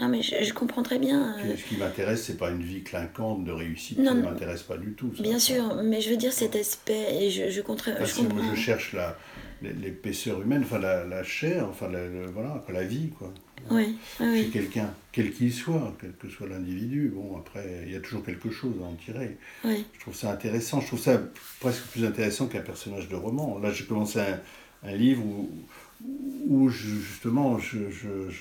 Non, 0.02 0.08
mais 0.08 0.22
je, 0.24 0.44
je 0.44 0.54
comprends 0.54 0.82
très 0.84 0.98
bien. 1.00 1.36
euh, 1.38 1.56
ce 1.58 1.64
qui 1.64 1.78
m'intéresse, 1.78 2.24
c'est 2.24 2.38
pas 2.38 2.50
une 2.50 2.64
vie 2.64 2.82
clinquante 2.84 3.44
de 3.44 3.52
réussite, 3.52 4.00
Non, 4.00 4.06
ça 4.12 4.14
ne 4.16 4.22
m'intéresse 4.24 4.64
pas 4.64 4.78
du 4.78 4.94
tout. 4.94 5.12
ça. 5.16 5.22
bien 5.22 5.38
sûr, 5.38 5.76
mais 5.84 6.02
je 6.02 6.10
veux 6.10 6.18
dire 6.18 6.34
cet 6.34 6.56
aspect, 6.56 7.24
et 7.24 7.30
je, 7.30 7.50
je, 7.52 7.62
contra- 7.62 7.92
Parce 7.92 8.18
je 8.18 8.24
que 8.28 8.34
moi 8.34 8.42
je 8.56 8.60
cherche 8.60 8.94
la 8.94 9.18
l'épaisseur 9.62 10.42
humaine, 10.42 10.62
enfin 10.64 10.80
la, 10.80 11.04
la 11.06 11.24
chair, 11.24 11.68
enfin 11.70 11.90
la, 11.90 12.08
le- 12.08 12.28
voilà, 12.28 12.64
la 12.70 12.84
vie 12.84 13.10
quoi. 13.18 13.34
Oui, 13.72 13.98
oui, 14.20 14.44
Chez 14.44 14.50
quelqu'un, 14.50 14.94
quel 15.12 15.32
qu'il 15.32 15.54
soit, 15.54 15.96
quel 16.00 16.14
que 16.14 16.30
soit 16.30 16.48
l'individu, 16.48 17.12
bon 17.14 17.38
après 17.38 17.84
il 17.86 17.92
y 17.94 17.96
a 17.96 18.00
toujours 18.00 18.24
quelque 18.24 18.50
chose 18.50 18.76
à 18.82 18.86
en 18.86 18.94
tirer. 18.96 19.38
oui. 19.66 19.86
Je 19.96 20.00
trouve 20.02 20.16
ça 20.16 20.32
intéressant, 20.32 20.80
je 20.82 20.88
trouve 20.88 21.00
ça 21.00 21.22
presque 21.60 21.84
plus 21.92 22.06
intéressant 22.06 22.48
qu'un 22.48 22.62
personnage 22.62 23.10
de 23.10 23.16
roman. 23.16 23.60
Là, 23.60 23.72
j'ai 23.72 23.86
commencé 23.86 24.20
un, 24.20 24.40
un 24.84 24.96
livre 24.96 25.24
où, 25.26 25.50
où 26.48 26.70
je- 26.70 26.88
justement 26.96 27.58
je 27.60 27.78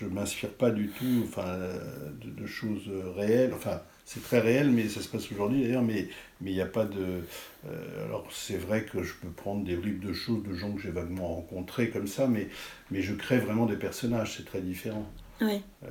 ne 0.04 0.10
m'inspire 0.10 0.50
pas 0.50 0.70
du 0.70 0.88
tout 0.88 1.24
enfin, 1.28 1.46
euh, 1.46 2.10
de, 2.22 2.30
de 2.42 2.46
choses 2.46 2.88
réelles. 3.16 3.52
Enfin, 3.54 3.80
c'est 4.06 4.22
très 4.22 4.38
réel, 4.40 4.70
mais 4.70 4.88
ça 4.88 5.02
se 5.02 5.08
passe 5.08 5.30
aujourd'hui 5.30 5.62
d'ailleurs, 5.64 5.82
mais 5.82 6.08
mais 6.40 6.50
il 6.52 6.54
n'y 6.54 6.62
a 6.62 6.66
pas 6.66 6.84
de. 6.86 7.20
euh, 7.68 8.04
alors, 8.06 8.26
c'est 8.32 8.56
vrai 8.56 8.84
que 8.84 9.02
je 9.02 9.12
peux 9.20 9.28
prendre 9.28 9.64
des 9.64 9.76
bribes 9.76 10.02
de 10.04 10.12
choses, 10.14 10.42
de 10.44 10.54
gens 10.54 10.72
que 10.72 10.80
j'ai 10.80 10.90
vaguement 10.90 11.34
rencontrés 11.34 11.90
comme 11.90 12.06
ça, 12.06 12.26
mais, 12.28 12.48
mais 12.90 13.02
je 13.02 13.14
crée 13.14 13.38
vraiment 13.38 13.66
des 13.66 13.76
personnages, 13.76 14.36
c'est 14.36 14.44
très 14.46 14.60
différent. 14.60 15.06
oui. 15.42 15.60
Euh, 15.84 15.88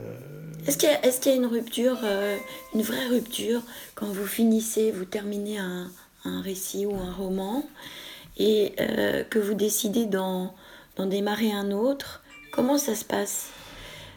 Est-ce 0.67 0.77
qu'il 0.77 0.89
y, 0.89 0.93
a- 0.93 1.05
est-ce 1.05 1.19
qu'il 1.21 1.31
y 1.31 1.35
a 1.35 1.37
une 1.37 1.45
rupture, 1.45 1.99
euh, 2.03 2.37
une 2.73 2.81
vraie 2.81 3.07
rupture, 3.07 3.61
quand 3.95 4.07
vous 4.07 4.25
finissez, 4.27 4.91
vous 4.91 5.05
terminez 5.05 5.57
un, 5.57 5.91
un 6.25 6.41
récit 6.41 6.85
ou 6.85 6.95
un 6.95 7.11
roman, 7.11 7.67
et 8.37 8.73
que 9.29 9.39
vous 9.39 9.53
décidez 9.53 10.05
d'en 10.05 10.53
démarrer 10.97 11.51
un 11.51 11.71
autre? 11.71 12.23
Comment 12.51 12.77
ça 12.77 12.95
se 12.95 13.05
passe? 13.05 13.49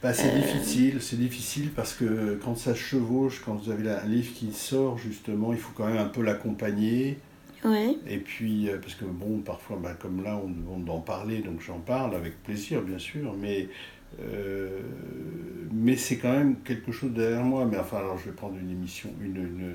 Bah, 0.03 0.13
c'est 0.15 0.29
Euh. 0.29 0.41
difficile, 0.41 1.01
c'est 1.03 1.17
difficile 1.19 1.71
parce 1.75 1.93
que 1.95 2.37
quand 2.43 2.55
ça 2.57 2.75
chevauche, 2.75 3.43
quand 3.45 3.55
vous 3.55 3.71
avez 3.71 3.91
un 3.91 4.07
livre 4.07 4.33
qui 4.35 4.53
sort 4.53 4.97
justement, 4.99 5.53
il 5.53 5.59
faut 5.59 5.73
quand 5.75 5.87
même 5.89 5.97
un 5.99 6.09
peu 6.09 6.23
l'accompagner. 6.23 7.19
Oui, 7.65 7.99
Et 8.07 8.19
puis, 8.19 8.69
euh, 8.71 8.79
parce 8.81 8.95
que 8.95 9.05
bon, 9.05 9.41
parfois, 9.41 9.79
bah, 9.83 9.95
comme 9.99 10.23
là, 10.23 10.37
on 10.43 10.49
demande 10.49 10.85
d'en 10.85 11.01
parler, 11.01 11.41
donc 11.43 11.61
j'en 11.61 11.81
parle 11.81 12.15
avec 12.15 12.41
plaisir, 12.45 12.83
bien 12.83 12.99
sûr, 12.99 13.35
mais, 13.37 13.69
euh, 14.21 14.81
mais 15.73 15.97
c'est 15.97 16.19
quand 16.19 16.33
même 16.33 16.57
quelque 16.65 16.93
chose 16.93 17.13
derrière 17.13 17.43
moi. 17.45 17.67
Mais 17.67 17.79
enfin, 17.79 17.99
alors 17.99 18.19
je 18.19 18.27
vais 18.27 18.37
prendre 18.37 18.57
une 18.59 18.71
émission, 18.71 19.11
une, 19.21 19.37
une, 19.37 19.75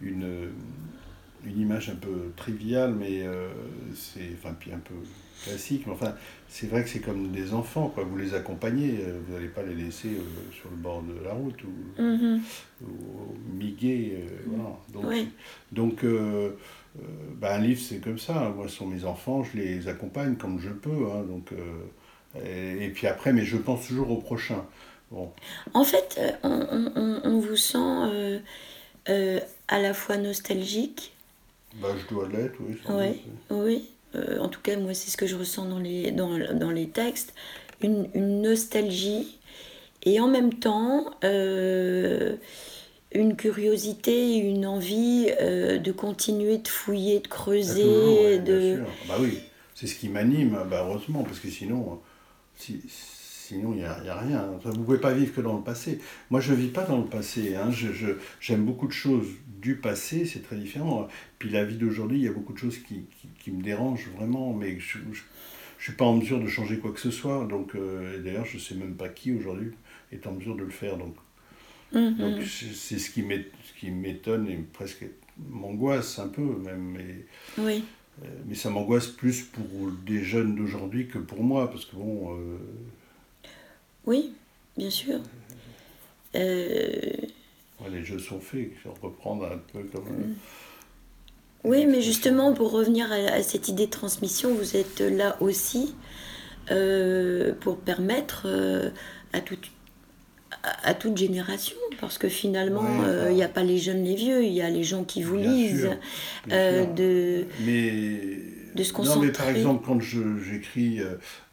une, 0.00 0.08
une, 0.08 0.48
une 1.44 1.58
image 1.60 1.90
un 1.90 1.96
peu 1.96 2.32
triviale, 2.36 2.94
mais 2.94 3.22
euh, 3.26 3.48
c'est, 3.94 4.30
enfin, 4.38 4.54
puis 4.58 4.72
un 4.72 4.78
peu 4.78 4.94
classique, 5.44 5.84
mais 5.86 5.92
enfin, 5.92 6.14
c'est 6.48 6.68
vrai 6.68 6.84
que 6.84 6.88
c'est 6.88 7.00
comme 7.00 7.32
des 7.32 7.52
enfants, 7.52 7.88
quoi. 7.88 8.04
Vous 8.04 8.16
les 8.16 8.34
accompagnez, 8.34 8.98
euh, 9.00 9.18
vous 9.26 9.34
n'allez 9.34 9.48
pas 9.48 9.62
les 9.62 9.74
laisser 9.74 10.08
euh, 10.10 10.52
sur 10.52 10.70
le 10.70 10.76
bord 10.76 11.02
de 11.02 11.14
la 11.24 11.32
route 11.32 11.62
ou, 11.64 11.72
Mhm. 11.98 12.42
ou 12.82 13.34
miguer, 13.58 14.18
euh, 14.18 14.36
voilà. 14.46 14.78
Donc, 14.92 15.04
Oui. 15.04 15.28
donc 15.72 16.04
bah, 17.40 17.54
un 17.54 17.58
livre, 17.58 17.80
c'est 17.80 17.98
comme 18.00 18.18
ça. 18.18 18.50
Moi, 18.56 18.68
ce 18.68 18.76
sont 18.76 18.86
mes 18.86 19.04
enfants, 19.04 19.42
je 19.44 19.56
les 19.58 19.88
accompagne 19.88 20.36
comme 20.36 20.58
je 20.60 20.70
peux. 20.70 21.10
hein, 21.12 21.22
donc, 21.24 21.52
et, 22.44 22.84
et 22.84 22.88
puis 22.90 23.06
après, 23.06 23.32
mais 23.32 23.44
je 23.44 23.56
pense 23.56 23.86
toujours 23.86 24.10
au 24.10 24.16
prochain. 24.18 24.64
Bon, 25.10 25.30
En 25.74 25.84
fait, 25.84 26.20
on, 26.42 27.20
on- 27.24 27.38
vous 27.40 27.56
sent 27.56 27.78
euh, 29.08 29.40
à 29.68 29.80
la 29.80 29.94
fois 29.94 30.16
nostalgique, 30.16 31.11
bah, 31.74 31.94
je 31.98 32.06
dois 32.06 32.28
l'être, 32.28 32.56
oui. 32.60 32.76
Ouais. 32.88 33.16
oui. 33.50 33.88
euh, 34.14 34.38
en 34.38 34.48
tout 34.48 34.60
cas 34.60 34.76
moi 34.76 34.94
c'est 34.94 35.10
ce 35.10 35.16
que 35.16 35.26
je 35.26 35.36
ressens 35.36 35.66
dans 35.66 35.78
les, 35.78 36.10
dans, 36.10 36.38
dans 36.54 36.70
les 36.70 36.88
textes, 36.88 37.34
une, 37.80 38.08
une 38.14 38.42
nostalgie, 38.42 39.38
et 40.04 40.20
en 40.20 40.28
même 40.28 40.54
temps 40.54 41.12
euh, 41.24 42.36
une 43.12 43.36
curiosité, 43.36 44.36
une 44.38 44.66
envie 44.66 45.28
euh, 45.40 45.78
de 45.78 45.92
continuer 45.92 46.58
de 46.58 46.68
fouiller, 46.68 47.20
de 47.20 47.28
Ah, 47.66 47.74
creuser, 47.74 47.82
toujours, 47.82 48.22
ouais, 48.22 48.38
bien 48.38 48.60
de... 48.60 48.60
sûr. 48.60 48.98
Bah 49.04 49.16
oui, 49.20 49.40
c'est 49.74 49.86
ce 49.86 49.94
qui 49.94 50.08
m'anime, 50.08 50.58
bah, 50.68 50.84
heureusement, 50.86 51.22
parce 51.22 51.38
que 51.38 51.48
sinon, 51.48 52.00
si, 52.56 52.82
sinon 52.88 53.72
il 53.72 53.78
n'y 53.78 53.84
a, 53.84 53.94
a 54.14 54.20
rien. 54.20 54.50
Vous 54.64 54.72
ne 54.72 54.84
pouvez 54.84 54.98
pas 54.98 55.12
vivre 55.12 55.34
que 55.34 55.40
dans 55.40 55.56
le 55.56 55.62
passé. 55.64 56.00
Moi, 56.30 56.40
je 56.40 56.52
ne 56.52 56.58
vis 56.58 56.68
pas 56.68 56.84
dans 56.84 56.98
le 56.98 57.06
passé. 57.06 57.54
Hein. 57.56 57.70
Je, 57.70 57.92
je- 57.92 58.16
j'aime 58.40 58.64
beaucoup 58.64 58.86
de 58.88 58.92
choses 58.92 59.26
du 59.62 59.76
passé, 59.76 60.26
c'est 60.26 60.42
très 60.42 60.56
différent. 60.56 61.08
Puis 61.38 61.48
la 61.50 61.64
vie 61.64 61.76
d'aujourd'hui, 61.76 62.18
il 62.18 62.24
y 62.24 62.28
a 62.28 62.32
beaucoup 62.32 62.52
de 62.52 62.58
choses 62.58 62.78
qui, 62.78 63.04
qui, 63.20 63.28
qui 63.38 63.50
me 63.52 63.62
dérangent 63.62 64.08
vraiment, 64.16 64.52
mais 64.52 64.78
je 64.80 64.98
ne 64.98 65.14
suis 65.78 65.92
pas 65.92 66.04
en 66.04 66.16
mesure 66.16 66.40
de 66.40 66.46
changer 66.48 66.78
quoi 66.78 66.92
que 66.92 67.00
ce 67.00 67.10
soit. 67.10 67.46
Donc, 67.46 67.74
euh, 67.74 68.18
et 68.18 68.22
d'ailleurs, 68.22 68.44
je 68.46 68.56
ne 68.56 68.60
sais 68.60 68.74
même 68.74 68.94
pas 68.94 69.08
qui 69.08 69.32
aujourd'hui 69.32 69.70
est 70.10 70.26
en 70.26 70.32
mesure 70.32 70.56
de 70.56 70.64
le 70.64 70.70
faire. 70.70 70.96
Donc, 70.98 71.14
Mhm. 71.92 72.16
donc 72.16 72.42
c'est 72.42 72.98
ce 72.98 73.10
qui 73.10 73.90
m'étonne 73.90 74.48
et 74.48 74.56
presque 74.72 75.04
m'angoisse 75.50 76.18
un 76.18 76.28
peu 76.28 76.42
même. 76.42 76.96
Mais, 76.96 77.26
Oui, 77.58 77.84
euh, 78.24 78.26
mais 78.46 78.54
ça 78.54 78.70
m'angoisse 78.70 79.08
plus 79.08 79.42
pour 79.42 79.90
des 80.06 80.22
jeunes 80.22 80.54
d'aujourd'hui 80.56 81.06
que 81.06 81.18
pour 81.18 81.42
moi, 81.42 81.70
parce 81.70 81.84
que 81.84 81.94
bon, 81.96 82.36
euh, 82.38 82.58
oui, 84.06 84.32
bien 84.76 84.90
sûr. 84.90 85.20
Euh, 86.34 87.12
ouais, 87.82 87.90
les 87.90 88.04
jeux 88.04 88.18
sont 88.18 88.40
faits, 88.40 88.70
faut 88.82 88.94
reprendre 89.02 89.44
un 89.46 89.58
peu 89.72 89.82
comme... 89.84 90.06
euh, 90.08 90.34
Oui, 91.64 91.86
mais 91.86 92.02
justement, 92.02 92.52
pour 92.54 92.72
revenir 92.72 93.10
à, 93.12 93.16
à 93.16 93.42
cette 93.42 93.68
idée 93.68 93.86
de 93.86 93.90
transmission, 93.90 94.54
vous 94.54 94.76
êtes 94.76 95.00
là 95.00 95.36
aussi 95.40 95.94
euh, 96.70 97.54
pour 97.60 97.78
permettre 97.78 98.44
euh, 98.46 98.90
à, 99.32 99.40
toute, 99.40 99.70
à, 100.62 100.88
à 100.88 100.94
toute 100.94 101.16
génération, 101.16 101.76
parce 102.00 102.18
que 102.18 102.28
finalement, 102.28 103.00
Ouais, 103.00 103.06
euh, 103.06 103.30
il 103.30 103.36
n'y 103.36 103.42
a 103.44 103.48
pas 103.48 103.62
les 103.62 103.78
jeunes, 103.78 104.04
les 104.04 104.14
vieux, 104.16 104.44
il 104.44 104.52
y 104.52 104.62
a 104.62 104.70
les 104.70 104.84
gens 104.84 105.04
qui 105.04 105.22
vous 105.22 105.38
Bien 105.38 105.52
lisent, 105.52 105.80
sûr, 105.82 105.96
bien 106.46 106.58
sûr. 106.84 106.94
de... 106.94 107.46
Mais, 107.58 108.38
de 108.74 108.82
se 108.82 108.92
non, 109.02 109.18
mais 109.20 109.32
par 109.32 109.46
concentrer. 109.46 109.50
exemple, 109.50 109.84
quand 109.86 110.00
j'écris, 110.00 111.00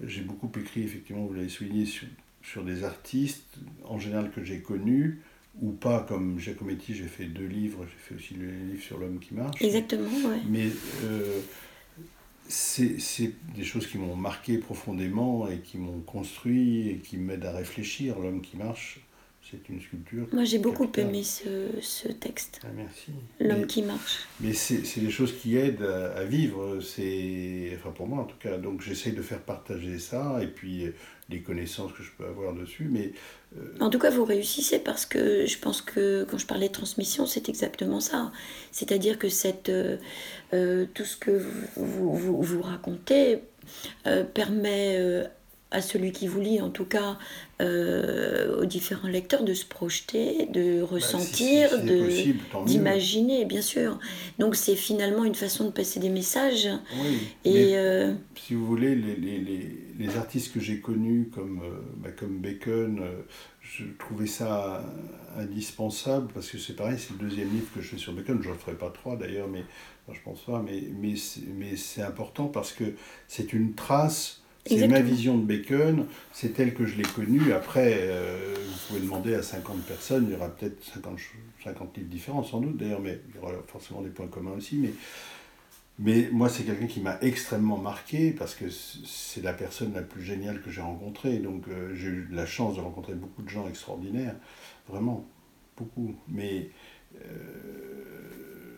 j'ai 0.03 0.21
beaucoup 0.21 0.49
écrit, 0.59 0.83
effectivement, 0.83 1.25
vous 1.25 1.33
l'avez 1.33 1.49
souligné, 1.49 1.85
sur, 1.85 2.07
sur 2.41 2.63
des 2.63 2.83
artistes, 2.83 3.57
en 3.83 3.99
général 3.99 4.31
que 4.31 4.43
j'ai 4.43 4.59
connus, 4.61 5.21
ou 5.61 5.71
pas, 5.71 6.05
comme 6.07 6.39
Giacometti, 6.39 6.95
j'ai 6.95 7.07
fait 7.07 7.25
deux 7.25 7.45
livres, 7.45 7.85
j'ai 7.85 7.97
fait 7.97 8.15
aussi 8.15 8.33
le 8.35 8.49
livre 8.49 8.81
sur 8.83 8.97
l'homme 8.97 9.19
qui 9.19 9.33
marche. 9.33 9.61
Exactement, 9.61 10.09
ouais. 10.29 10.39
Mais 10.49 10.67
euh, 11.03 11.39
c'est 12.47 12.97
des 13.55 13.63
choses 13.63 13.87
qui 13.87 13.97
m'ont 13.97 14.15
marqué 14.15 14.57
profondément 14.57 15.47
et 15.49 15.59
qui 15.59 15.77
m'ont 15.77 15.99
construit 16.01 16.89
et 16.89 16.97
qui 16.97 17.17
m'aident 17.17 17.45
à 17.45 17.51
réfléchir. 17.51 18.17
L'homme 18.19 18.41
qui 18.41 18.57
marche, 18.57 19.01
c'est 19.51 19.69
une 19.69 19.79
sculpture. 19.81 20.27
Moi, 20.33 20.43
j'ai 20.45 20.57
beaucoup 20.59 20.85
capitale. 20.87 21.09
aimé 21.09 21.23
ce, 21.23 21.67
ce 21.81 22.07
texte, 22.07 22.59
Ah, 22.63 22.67
merci. 22.75 23.11
L'homme 23.39 23.67
qui 23.67 23.83
marche. 23.83 24.27
mais 24.39 24.53
c'est 24.53 24.85
c'est 24.85 25.01
des 25.01 25.11
choses 25.11 25.33
qui 25.39 25.57
aident 25.57 25.83
à, 25.83 26.17
à 26.17 26.23
vivre, 26.23 26.79
c'est 26.81 27.71
enfin 27.77 27.91
pour 27.91 28.07
moi 28.07 28.19
en 28.21 28.25
tout 28.25 28.37
cas. 28.39 28.57
Donc 28.57 28.81
j'essaye 28.81 29.13
de 29.13 29.21
faire 29.21 29.41
partager 29.41 29.99
ça 29.99 30.39
et 30.41 30.47
puis 30.47 30.85
euh, 30.85 30.91
les 31.29 31.41
connaissances 31.41 31.93
que 31.93 32.01
je 32.03 32.11
peux 32.17 32.25
avoir 32.25 32.53
dessus. 32.53 32.87
Mais 32.91 33.11
En 33.79 33.89
tout 33.89 33.97
cas, 33.97 34.11
vous 34.11 34.25
réussissez 34.25 34.77
parce 34.79 35.05
que 35.05 35.45
je 35.47 35.57
pense 35.57 35.81
que 35.81 36.23
quand 36.29 36.37
je 36.37 36.45
parlais 36.45 36.67
de 36.67 36.73
transmission, 36.73 37.25
c'est 37.25 37.49
exactement 37.49 37.99
ça. 37.99 38.31
C'est-à-dire 38.71 39.17
que 39.17 39.27
cette, 39.27 39.69
euh, 39.69 39.97
euh, 40.53 40.85
tout 40.93 41.05
ce 41.05 41.17
que 41.17 41.43
vous, 41.75 42.61
racontez 42.61 43.39
euh, 44.05 44.23
permet 44.23 44.97
euh, 44.99 45.23
à 45.71 45.81
celui 45.81 46.11
qui 46.11 46.27
vous 46.27 46.39
lit, 46.41 46.61
en 46.61 46.69
tout 46.69 46.85
cas 46.85 47.17
euh, 47.61 48.61
aux 48.61 48.65
différents 48.65 49.07
lecteurs, 49.07 49.43
de 49.43 49.53
se 49.53 49.65
projeter, 49.65 50.47
de 50.47 50.81
ressentir, 50.81 51.69
Bah, 51.71 52.09
si 52.09 52.33
mieux. 52.33 52.35
d'imaginer, 52.65 53.45
bien 53.45 53.61
sûr. 53.61 53.99
Donc 54.39 54.55
c'est 54.55 54.75
finalement 54.75 55.25
une 55.25 55.35
façon 55.35 55.65
de 55.65 55.71
passer 55.71 55.99
des 55.99 56.09
messages. 56.09 56.69
Oui, 56.91 57.37
Et 57.45 57.77
euh, 57.77 58.13
si 58.35 58.53
vous 58.55 58.65
voulez, 58.65 58.95
les, 58.95 59.15
les, 59.15 59.37
les, 59.39 59.77
les 59.97 60.17
artistes 60.17 60.53
que 60.53 60.59
j'ai 60.59 60.79
connus 60.81 61.29
comme, 61.33 61.61
euh, 61.63 61.79
bah, 61.97 62.11
comme 62.11 62.39
Bacon, 62.39 62.99
euh, 63.01 63.21
je 63.61 63.83
trouvais 63.99 64.27
ça 64.27 64.83
indispensable 65.37 66.31
parce 66.33 66.49
que 66.49 66.57
c'est 66.57 66.73
pareil, 66.75 66.97
c'est 66.97 67.11
le 67.11 67.19
deuxième 67.29 67.51
livre 67.51 67.67
que 67.73 67.81
je 67.81 67.89
fais 67.89 67.97
sur 67.97 68.13
Bacon. 68.13 68.39
Je 68.41 68.47
ne 68.49 68.53
le 68.53 68.59
ferai 68.59 68.75
pas 68.75 68.89
trois 68.89 69.15
d'ailleurs, 69.15 69.47
mais 69.47 69.63
enfin, 70.07 70.17
je 70.17 70.23
pense 70.23 70.41
pas. 70.43 70.61
Mais, 70.65 70.83
mais, 70.99 71.13
mais 71.55 71.75
c'est 71.75 72.01
important 72.01 72.47
parce 72.47 72.71
que 72.73 72.95
c'est 73.27 73.53
une 73.53 73.75
trace. 73.75 74.38
C'est 74.65 74.87
ma 74.87 74.99
vision 75.01 75.37
de 75.37 75.43
Bacon, 75.45 76.05
c'est 76.31 76.53
telle 76.53 76.73
que 76.73 76.85
je 76.85 76.95
l'ai 76.95 77.03
connue. 77.03 77.53
Après, 77.53 77.93
euh, 78.01 78.55
vous 78.57 78.87
pouvez 78.87 78.99
demander 78.99 79.33
à 79.35 79.41
50 79.41 79.81
personnes, 79.83 80.25
il 80.27 80.33
y 80.33 80.35
aura 80.35 80.49
peut-être 80.49 80.83
50, 80.83 81.17
ch- 81.17 81.31
50 81.63 81.97
livres 81.97 82.09
différents 82.09 82.43
sans 82.43 82.61
doute 82.61 82.77
d'ailleurs, 82.77 82.99
mais 83.01 83.19
il 83.29 83.35
y 83.35 83.43
aura 83.43 83.53
forcément 83.67 84.01
des 84.01 84.09
points 84.09 84.27
communs 84.27 84.51
aussi. 84.57 84.75
Mais 84.77 84.91
mais 86.01 86.29
moi, 86.31 86.47
c'est 86.47 86.63
quelqu'un 86.63 86.87
qui 86.87 87.01
m'a 87.01 87.17
extrêmement 87.21 87.77
marqué 87.77 88.31
parce 88.31 88.55
que 88.55 88.65
c'est 88.69 89.41
la 89.43 89.51
personne 89.53 89.93
la 89.93 90.01
plus 90.01 90.23
géniale 90.23 90.61
que 90.61 90.71
j'ai 90.71 90.79
rencontrée. 90.81 91.39
Donc, 91.39 91.67
euh, 91.67 91.93
j'ai 91.93 92.07
eu 92.07 92.27
la 92.31 92.45
chance 92.45 92.75
de 92.77 92.81
rencontrer 92.81 93.15
beaucoup 93.15 93.41
de 93.41 93.49
gens 93.49 93.67
extraordinaires, 93.67 94.35
vraiment, 94.87 95.25
beaucoup. 95.77 96.15
Mais 96.29 96.69
euh, 97.15 98.77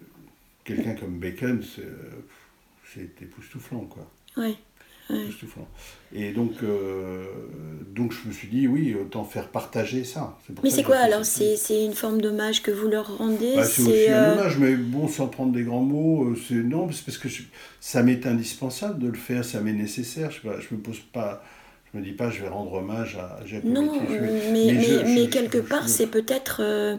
quelqu'un 0.63 0.95
comme 0.95 1.19
Bacon, 1.19 1.61
c'est 1.63 1.88
c'est 2.93 3.21
époustouflant, 3.21 3.86
quoi. 3.86 4.09
ouais, 4.38 4.55
ouais. 5.12 5.26
Et 6.14 6.32
donc, 6.34 6.51
euh, 6.64 7.24
donc, 7.95 8.12
je 8.14 8.28
me 8.28 8.34
suis 8.34 8.47
dit, 8.47 8.68
oui, 8.68 8.95
autant 8.99 9.24
faire 9.24 9.47
partager 9.47 10.03
ça. 10.03 10.38
pour 10.53 10.64
Mais 10.64 10.70
c'est 10.70 10.84
quoi 10.84 10.97
alors 10.97 11.26
ce 11.26 11.32
C'est 11.39 11.55
c'est 11.55 11.86
une 11.86 11.93
forme 11.93 12.22
d'hommage 12.22 12.62
que 12.62 12.72
vous 12.72 12.88
leur 12.88 13.18
rendez 13.18 13.55
bah, 13.55 13.64
c'est 13.64 13.82
aussi 13.82 14.09
un 14.09 14.24
euh, 14.24 14.34
hommage, 14.34 14.57
mais 14.57 14.76
bon, 14.76 15.07
sans 15.07 15.28
prendre 15.28 15.53
des 15.53 15.64
grands 15.64 15.82
mots, 15.84 16.26
euh, 16.32 16.38
c'est 16.47 16.55
non, 16.55 16.91
c'est 16.91 17.05
parce 17.05 17.18
que 17.18 17.30
je- 17.30 17.43
ça 17.80 18.03
m'est 18.03 18.26
indispensable 18.26 18.99
de 18.99 19.07
le 19.07 19.18
faire, 19.18 19.45
ça 19.45 19.62
m'est 19.62 19.74
nécessaire. 19.74 20.32
Je, 20.32 20.39
je 20.41 20.76
me 20.76 20.80
pose 20.82 20.99
pas, 20.99 21.43
je 21.93 21.99
me 21.99 22.03
dis 22.03 22.12
pas, 22.12 22.30
je 22.30 22.41
vais 22.41 22.49
rendre 22.49 22.74
hommage 22.74 23.18
à 23.18 23.39
Giacometti. 23.45 23.82
Non, 23.82 23.91
mais, 24.09 24.18
mais, 24.51 24.84
je- 24.84 25.05
mais 25.05 25.26
je- 25.26 25.30
quelque 25.30 25.57
part, 25.59 25.88
c'est 25.88 26.07
peut-être 26.07 26.57
euh, 26.62 26.97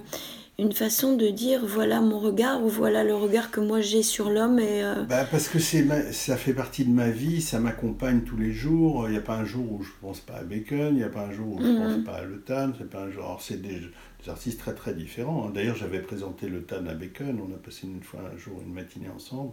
une 0.63 0.73
façon 0.73 1.17
de 1.17 1.29
dire 1.29 1.61
voilà 1.67 2.01
mon 2.01 2.19
regard 2.19 2.63
ou 2.65 2.69
voilà 2.69 3.05
le 3.05 3.15
regard 3.15 3.51
que 3.51 3.61
moi 3.61 3.81
j'ai 3.81 4.03
sur 4.03 4.31
l'homme 4.31 4.59
et 4.59 4.83
euh, 4.85 5.03
Bah, 5.05 5.25
parce 5.31 5.49
que 5.49 5.59
c'est 5.59 5.83
ma- 5.83 6.13
ça 6.13 6.37
fait 6.37 6.55
partie 6.55 6.85
de 6.85 6.91
ma 6.91 7.11
vie, 7.11 7.43
ça 7.43 7.59
m'accompagne 7.61 8.23
tous 8.23 8.37
les 8.37 8.53
jours. 8.53 9.09
Il 9.09 9.13
n'y 9.13 9.19
a 9.19 9.21
pas 9.21 9.37
un 9.37 9.45
jour 9.45 9.71
où 9.73 9.83
je 9.83 9.91
pense 10.01 10.21
pas 10.21 10.35
à 10.37 10.45
Bacon, 10.45 10.89
il 10.95 10.97
n'y 10.97 11.03
a 11.03 11.09
pas 11.09 11.27
un 11.27 11.33
jour 11.33 11.57
où 11.57 11.61
je 11.61 11.67
Mhm. 11.69 11.77
pense 11.77 12.05
pas 12.05 12.19
à 12.19 12.25
Le 12.25 12.41
Tan. 12.41 12.73
C'est 12.79 12.89
pas 12.89 13.03
un 13.03 13.11
jour. 13.11 13.25
alors, 13.25 13.43
c'est 13.43 13.61
des, 13.61 13.81
des 13.81 14.29
artistes 14.31 14.61
très 14.61 14.75
très 14.75 14.95
différents. 14.95 15.51
D'ailleurs, 15.51 15.77
j'avais 15.77 16.01
présenté 16.01 16.49
Le 16.49 16.63
Tan 16.65 16.87
à 16.87 16.95
Bacon. 16.95 17.41
On 17.41 17.53
a 17.55 17.59
passé 17.59 17.87
une 17.87 18.03
fois 18.03 18.21
un 18.33 18.37
jour 18.39 18.61
une 18.65 18.73
matinée 18.73 19.09
ensemble. 19.15 19.53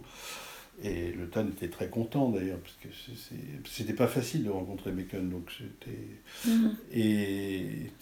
Et 0.82 1.12
Le 1.12 1.28
Tan 1.28 1.46
était 1.48 1.68
très 1.68 1.88
content 1.90 2.30
d'ailleurs, 2.30 2.58
parce 2.60 2.76
que 2.82 2.88
c'était 3.68 3.92
pas 3.92 4.06
facile 4.06 4.44
de 4.44 4.50
rencontrer 4.50 4.92
Bacon, 4.92 5.28
donc 5.28 5.50
c'était 5.50 5.98
mhm. 6.44 6.76
et 6.92 7.92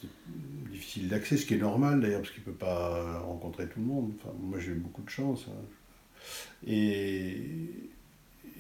difficile 0.71 1.09
d'accès, 1.09 1.37
ce 1.37 1.47
qui 1.47 1.55
est 1.55 1.59
normal 1.59 2.01
d'ailleurs, 2.01 2.21
parce 2.23 2.33
qu'il 2.33 2.43
ne 2.43 2.47
peut 2.47 2.53
pas 2.59 3.21
rencontrer 3.21 3.67
tout 3.69 3.81
le 3.81 3.87
monde. 3.87 4.13
Enfin, 4.21 4.35
moi 4.41 4.59
j'ai 4.61 4.73
eu 4.73 4.75
beaucoup 4.77 5.03
de 5.03 5.11
chance. 5.11 5.47
hein. 5.49 5.61
Et, 6.67 7.37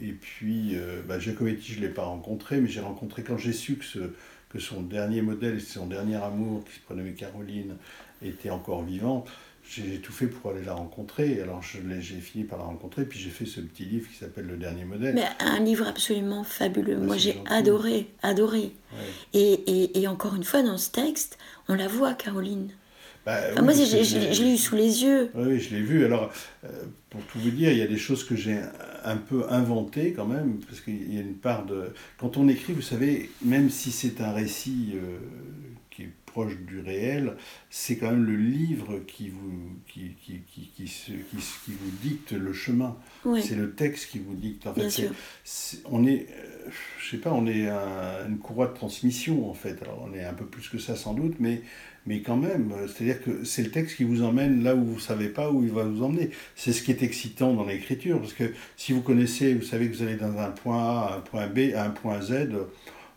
et 0.00 0.12
puis, 0.12 0.76
euh, 0.76 1.02
bah, 1.06 1.18
Giacometti, 1.18 1.72
je 1.72 1.80
ne 1.80 1.86
l'ai 1.86 1.92
pas 1.92 2.04
rencontré, 2.04 2.60
mais 2.60 2.68
j'ai 2.68 2.80
rencontré 2.80 3.22
quand 3.24 3.36
j'ai 3.36 3.52
su 3.52 3.76
que, 3.76 3.84
ce- 3.84 4.12
que 4.50 4.58
son 4.58 4.82
dernier 4.82 5.22
modèle 5.22 5.60
son 5.60 5.86
dernier 5.86 6.16
amour, 6.16 6.64
qui 6.64 6.74
se 6.74 6.80
prénommait 6.80 7.12
Caroline, 7.14 7.76
était 8.22 8.50
encore 8.50 8.84
vivant. 8.84 9.24
J'ai 9.70 9.98
tout 10.00 10.12
fait 10.12 10.26
pour 10.26 10.50
aller 10.52 10.64
la 10.64 10.72
rencontrer. 10.72 11.42
Alors 11.42 11.62
j'ai 11.62 11.80
fini 12.20 12.44
par 12.44 12.58
la 12.58 12.64
rencontrer, 12.64 13.04
puis 13.04 13.18
j'ai 13.18 13.28
fait 13.30 13.44
ce 13.44 13.60
petit 13.60 13.84
livre 13.84 14.08
qui 14.10 14.16
s'appelle 14.16 14.46
Le 14.46 14.56
dernier 14.56 14.84
modèle. 14.84 15.14
mais 15.14 15.26
un 15.40 15.60
livre 15.60 15.86
absolument 15.86 16.42
fabuleux. 16.42 16.96
Bah, 16.96 17.04
moi 17.06 17.16
j'ai 17.18 17.36
adoré, 17.46 18.08
adoré. 18.22 18.72
Ouais. 18.92 18.98
Et, 19.34 19.52
et, 19.52 20.00
et 20.00 20.08
encore 20.08 20.34
une 20.36 20.44
fois 20.44 20.62
dans 20.62 20.78
ce 20.78 20.90
texte, 20.90 21.36
on 21.68 21.74
la 21.74 21.86
voit 21.86 22.14
Caroline. 22.14 22.70
Bah, 23.26 23.40
Enfin, 23.52 23.60
oui, 23.60 23.64
moi 23.64 23.74
je 23.74 24.42
l'ai- 24.42 24.54
eu 24.54 24.56
sous 24.56 24.74
les 24.74 25.02
yeux. 25.02 25.30
Oui, 25.34 25.44
oui, 25.48 25.60
je 25.60 25.74
l'ai 25.76 25.82
vu. 25.82 26.02
Alors, 26.06 26.32
euh, 26.64 26.68
pour 27.10 27.20
tout 27.26 27.38
vous 27.38 27.50
dire, 27.50 27.70
il 27.70 27.76
y 27.76 27.82
a 27.82 27.86
des 27.86 27.98
choses 27.98 28.24
que 28.24 28.34
j'ai 28.36 28.58
un 29.04 29.16
peu 29.18 29.44
inventées 29.50 30.14
quand 30.14 30.24
même, 30.26 30.60
parce 30.66 30.80
qu'il 30.80 31.12
y 31.14 31.18
a 31.18 31.20
une 31.20 31.34
part 31.34 31.66
de... 31.66 31.92
Quand 32.16 32.38
on 32.38 32.48
écrit, 32.48 32.72
vous 32.72 32.80
savez, 32.80 33.30
même 33.44 33.68
si 33.68 33.90
c'est 33.90 34.22
un 34.22 34.32
récit 34.32 34.92
euh, 34.94 35.18
proche 36.39 36.57
du 36.59 36.80
réel, 36.80 37.34
c'est 37.68 37.97
quand 37.97 38.11
même 38.11 38.24
le 38.24 38.36
livre 38.36 39.01
qui 39.09 39.28
vous, 39.28 39.70
qui, 39.89 40.12
qui, 40.24 40.41
qui, 40.47 40.70
qui, 40.76 40.86
se- 40.86 41.11
qui 41.11 41.72
vous 41.72 41.91
dicte 42.03 42.32
le 42.32 42.53
chemin. 42.53 42.97
C'est 43.43 43.57
le 43.57 43.72
texte 43.72 44.11
qui 44.11 44.18
vous 44.20 44.34
dicte. 44.34 44.66
En 44.66 44.74
fait, 44.74 44.89
on 45.86 46.07
est, 46.07 46.26
euh, 46.30 46.70
je 47.01 47.11
sais 47.11 47.16
pas, 47.16 47.32
on 47.32 47.47
est 47.47 47.66
un- 47.68 48.28
une 48.28 48.39
courroie 48.39 48.68
de 48.68 48.74
transmission 48.74 49.51
en 49.51 49.55
fait. 49.55 49.82
Alors 49.82 50.07
on 50.09 50.14
est 50.14 50.24
un 50.24 50.32
peu 50.34 50.45
plus 50.47 50.68
que 50.68 50.78
ça 50.78 50.95
sans 50.95 51.14
doute, 51.14 51.34
mais, 51.41 51.62
mais 52.07 52.20
quand 52.22 52.36
même, 52.36 52.72
c'est-à-dire 52.86 53.20
que 53.22 53.43
c'est 53.45 53.62
le 53.62 53.70
texte 53.70 53.97
qui 53.97 54.05
vous 54.05 54.22
emmène 54.22 54.62
là 54.62 54.76
où 54.76 54.84
vous 54.84 55.01
savez 55.01 55.28
pas 55.28 55.51
où 55.51 55.64
il 55.64 55.70
va 55.72 55.82
vous 55.84 56.03
emmener. 56.05 56.30
C'est 56.55 56.72
ce 56.72 56.82
qui 56.82 56.93
est 56.93 57.03
excitant 57.03 57.53
dans 57.53 57.64
l'écriture, 57.66 58.20
parce 58.20 58.32
que 58.32 58.45
si 58.76 58.93
vous 58.93 59.01
connaissez, 59.03 59.55
vous 59.55 59.62
savez 59.62 59.89
que 59.91 59.97
vous 59.97 60.03
allez 60.03 60.16
dans 60.16 60.39
un 60.39 60.51
point 60.51 60.78
A, 60.84 61.16
un 61.16 61.20
point 61.20 61.49
B, 61.49 61.74
un 61.74 61.91
point 61.91 62.20
Z, 62.22 62.49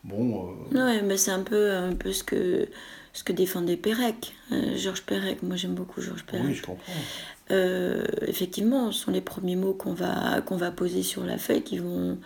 bon, 0.04 0.56
euh, 0.74 0.86
Ouais, 0.86 1.02
mais 1.04 1.18
c'est 1.18 1.32
un 1.32 1.44
peu, 1.44 1.72
un 1.72 1.94
peu 1.96 2.12
ce 2.12 2.24
que 2.24 2.68
ce 3.14 3.24
que 3.24 3.34
défendait 3.34 3.78
Pérec, 3.78 4.34
euh, 4.52 4.76
Georges 4.78 5.04
Perec. 5.04 5.44
Moi 5.44 5.56
j'aime 5.56 5.74
beaucoup 5.76 6.02
Georges 6.02 6.26
Perec. 6.26 6.46
oui, 6.48 6.56
je 6.56 6.62
comprends. 6.62 6.94
Euh, 7.52 8.06
effectivement, 8.28 8.92
ce 8.92 9.06
sont 9.06 9.12
les 9.12 9.22
premiers 9.22 9.58
mots 9.58 9.74
qu'on 9.74 9.94
va, 9.94 10.42
qu'on 10.42 10.56
va 10.56 10.72
poser 10.72 11.04
sur 11.04 11.26
la 11.26 11.38
feuille 11.38 11.64
qui 11.64 11.80
vont, 11.80 12.18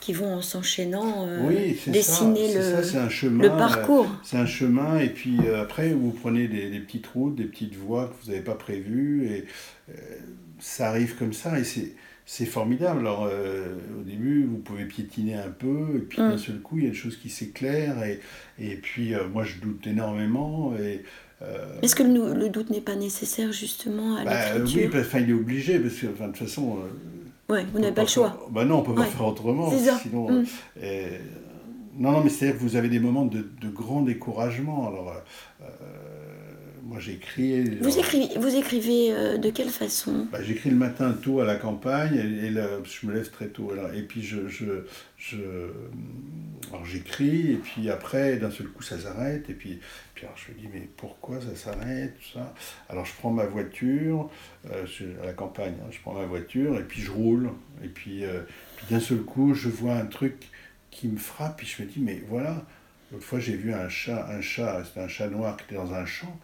qui 0.00 0.12
vont 0.12 0.34
en 0.34 0.42
s'enchaînant 0.42 1.26
euh, 1.28 1.46
oui, 1.46 1.78
dessiner 1.86 2.52
ça, 2.52 2.98
le, 2.98 3.04
un 3.06 3.08
chemin. 3.08 3.42
le 3.44 3.50
parcours. 3.50 4.08
C'est 4.24 4.36
un 4.36 4.46
chemin, 4.46 4.98
et 4.98 5.10
puis 5.10 5.38
après, 5.56 5.90
vous 5.90 6.10
prenez 6.10 6.48
des, 6.48 6.70
des 6.70 6.80
petites 6.80 7.06
routes, 7.06 7.36
des 7.36 7.44
petites 7.44 7.76
voies 7.76 8.08
que 8.08 8.24
vous 8.24 8.32
n'avez 8.32 8.42
pas 8.42 8.56
prévues, 8.56 9.28
et 9.28 9.44
ça 10.58 10.88
arrive 10.88 11.14
comme 11.14 11.32
ça, 11.32 11.56
et 11.56 11.64
c'est, 11.64 11.92
c'est 12.26 12.46
formidable. 12.46 13.00
Alors, 13.00 13.28
euh, 13.30 13.74
au 14.00 14.02
début, 14.02 14.44
vous 14.44 14.56
pouvez 14.58 14.84
piétiner 14.86 15.34
un 15.34 15.50
peu, 15.50 15.96
et 15.96 16.00
puis 16.00 16.20
Mm. 16.22 16.30
d'un 16.30 16.38
seul 16.38 16.60
coup, 16.60 16.78
il 16.78 16.84
y 16.84 16.86
a 16.86 16.90
des 16.90 16.96
choses 16.96 17.16
qui 17.16 17.28
s'éclairent, 17.28 18.02
et, 18.04 18.20
et 18.58 18.76
puis 18.76 19.14
euh, 19.14 19.28
moi, 19.28 19.44
je 19.44 19.58
doute 19.60 19.86
énormément, 19.86 20.74
et... 20.76 21.02
euh, 21.42 21.80
Est-ce 21.82 21.94
que 21.96 22.02
le, 22.02 22.32
le 22.34 22.48
doute 22.48 22.70
n'est 22.70 22.80
pas 22.80 22.96
nécessaire 22.96 23.52
justement 23.52 24.16
à 24.16 24.24
bah, 24.24 24.30
oui, 24.54 24.58
l'écriture 24.60 24.90
bah, 24.92 24.98
enfin, 25.00 25.18
il 25.20 25.30
est 25.30 25.34
obligé, 25.34 25.78
parce 25.78 25.94
que 25.94 26.06
enfin, 26.06 26.28
de 26.28 26.32
toute 26.32 26.46
façon... 26.46 26.78
Ouais, 27.50 27.66
vous 27.72 27.78
n'avez 27.78 27.92
pas 27.92 28.02
le 28.02 28.08
choix. 28.08 28.30
faire- 28.30 28.50
Bah 28.50 28.64
non, 28.64 28.78
on 28.78 28.82
peut 28.82 28.94
pas 28.94 29.04
faire 29.04 29.26
autrement. 29.26 29.70
C'est 29.70 29.84
ça. 29.84 29.98
Sinon, 30.02 30.30
Mm. 30.30 30.44
non, 31.98 32.12
non, 32.12 32.24
mais 32.24 32.30
c'est-à-dire 32.30 32.56
que 32.58 32.62
vous 32.62 32.76
avez 32.76 32.88
des 32.88 33.00
moments 33.00 33.26
de, 33.26 33.46
de 33.60 33.68
grand 33.68 34.00
découragement. 34.02 34.88
Alors, 34.88 35.12
moi, 36.86 36.98
j'écris. 37.00 37.64
Vous 37.80 37.90
genre, 37.90 37.98
écrivez, 37.98 38.38
vous 38.38 38.54
écrivez 38.54 39.12
euh, 39.12 39.38
de 39.38 39.50
quelle 39.50 39.68
façon? 39.68 40.26
Bah, 40.30 40.42
j'écris 40.42 40.70
le 40.70 40.76
matin 40.76 41.12
tôt 41.12 41.40
à 41.40 41.44
la 41.44 41.56
campagne 41.56 42.14
et, 42.14 42.46
et 42.46 42.50
le- 42.50 42.82
je 42.84 43.06
me 43.06 43.14
lève 43.14 43.30
très 43.30 43.48
tôt. 43.48 43.70
Alors, 43.72 43.92
et 43.94 44.02
puis, 44.02 44.22
je, 44.22 44.48
je, 44.48 44.84
je, 45.16 45.38
alors, 46.70 46.84
j'écris 46.84 47.52
et 47.52 47.56
puis 47.56 47.90
après, 47.90 48.36
d'un 48.36 48.50
seul 48.50 48.68
coup, 48.68 48.82
ça 48.82 48.98
s'arrête. 48.98 49.48
Et 49.50 49.54
puis, 49.54 49.80
puis 50.14 50.26
alors, 50.26 50.36
je 50.36 50.52
me 50.52 50.58
dis, 50.58 50.68
mais 50.72 50.88
pourquoi 50.96 51.40
ça 51.40 51.56
s'arrête 51.56 52.14
tout 52.16 52.38
ça? 52.38 52.54
Alors, 52.88 53.04
je 53.06 53.12
prends 53.14 53.30
ma 53.30 53.46
voiture, 53.46 54.30
euh, 54.70 54.84
à 55.22 55.26
la 55.26 55.32
campagne, 55.32 55.74
hein, 55.82 55.88
je 55.90 55.98
prends 56.00 56.14
ma 56.14 56.26
voiture 56.26 56.78
et 56.78 56.84
puis 56.84 57.00
je 57.00 57.10
roule. 57.10 57.50
Et 57.82 57.88
puis, 57.88 58.24
euh, 58.24 58.40
puis 58.76 58.86
d'un 58.90 59.00
seul 59.00 59.18
coup, 59.22 59.54
je 59.54 59.68
vois 59.68 59.94
un 59.94 60.06
truc 60.06 60.48
qui 60.90 61.08
me 61.08 61.18
frappe 61.18 61.62
et 61.62 61.66
je 61.66 61.82
me 61.82 61.88
dis, 61.88 62.00
mais 62.00 62.22
voilà. 62.28 62.64
L'autre 63.12 63.24
fois, 63.24 63.38
j'ai 63.38 63.54
vu 63.56 63.72
un 63.72 63.88
chat, 63.88 64.28
un 64.28 64.40
chat, 64.40 64.82
c'était 64.84 65.00
un 65.00 65.08
chat 65.08 65.28
noir 65.28 65.56
qui 65.56 65.64
était 65.64 65.74
dans 65.76 65.92
un 65.94 66.06
champ. 66.06 66.38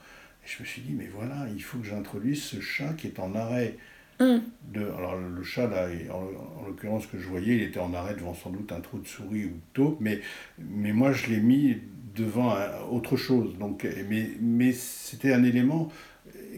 Je 0.57 0.63
me 0.63 0.67
suis 0.67 0.83
dit, 0.83 0.93
mais 0.93 1.09
voilà, 1.15 1.47
il 1.55 1.63
faut 1.63 1.79
que 1.79 1.87
j'introduise 1.87 2.43
ce 2.43 2.61
chat 2.61 2.93
qui 2.97 3.07
est 3.07 3.21
en 3.21 3.35
arrêt. 3.35 3.77
Hum, 4.19 4.43
De, 4.75 4.81
alors 4.83 5.17
le 5.17 5.43
chat, 5.43 5.67
là, 5.69 5.89
en, 6.13 6.63
en 6.63 6.67
l'occurrence 6.67 7.07
que 7.07 7.19
je 7.19 7.27
voyais, 7.27 7.55
il 7.57 7.63
était 7.63 7.79
en 7.81 7.95
arrêt 7.95 8.15
devant 8.15 8.35
sans 8.35 8.51
doute 8.51 8.71
un 8.73 8.81
trou 8.81 8.99
de 8.99 9.07
souris 9.07 9.45
ou 9.47 9.49
de 9.49 9.61
taupe, 9.73 9.97
mais, 10.01 10.21
mais 10.59 10.93
moi 10.93 11.13
je 11.13 11.29
l'ai 11.31 11.41
mis 11.41 11.79
devant 12.15 12.51
un- 12.51 12.81
autre 12.91 13.17
chose. 13.17 13.57
Donc, 13.59 13.87
mais 14.11 14.29
mais 14.41 14.73
c'était 14.73 15.33
un 15.33 15.43
élément 15.45 15.91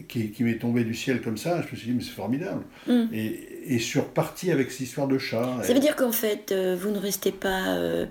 qui, 0.07 0.31
qui 0.31 0.43
m'est 0.43 0.57
tombé 0.57 0.83
du 0.83 0.93
ciel 0.93 1.21
comme 1.21 1.37
ça. 1.37 1.61
Je 1.61 1.71
me 1.71 1.75
suis 1.77 1.87
dit, 1.89 1.93
mais 1.95 2.03
c'est 2.03 2.11
formidable. 2.11 2.63
hum. 2.87 3.07
Et, 3.13 3.47
suis 3.79 3.99
reparti 3.99 4.51
avec 4.51 4.71
cette 4.71 4.81
histoire 4.81 5.07
de 5.07 5.17
chat. 5.17 5.57
Ça 5.63 5.73
veut 5.73 5.79
dire 5.79 5.95
qu'en 5.95 6.11
fait, 6.11 6.51
euh, 6.51 6.75
vous 6.79 6.91
ne 6.91 6.99
restez 6.99 7.31
pas 7.31 7.75
euh, 7.77 8.05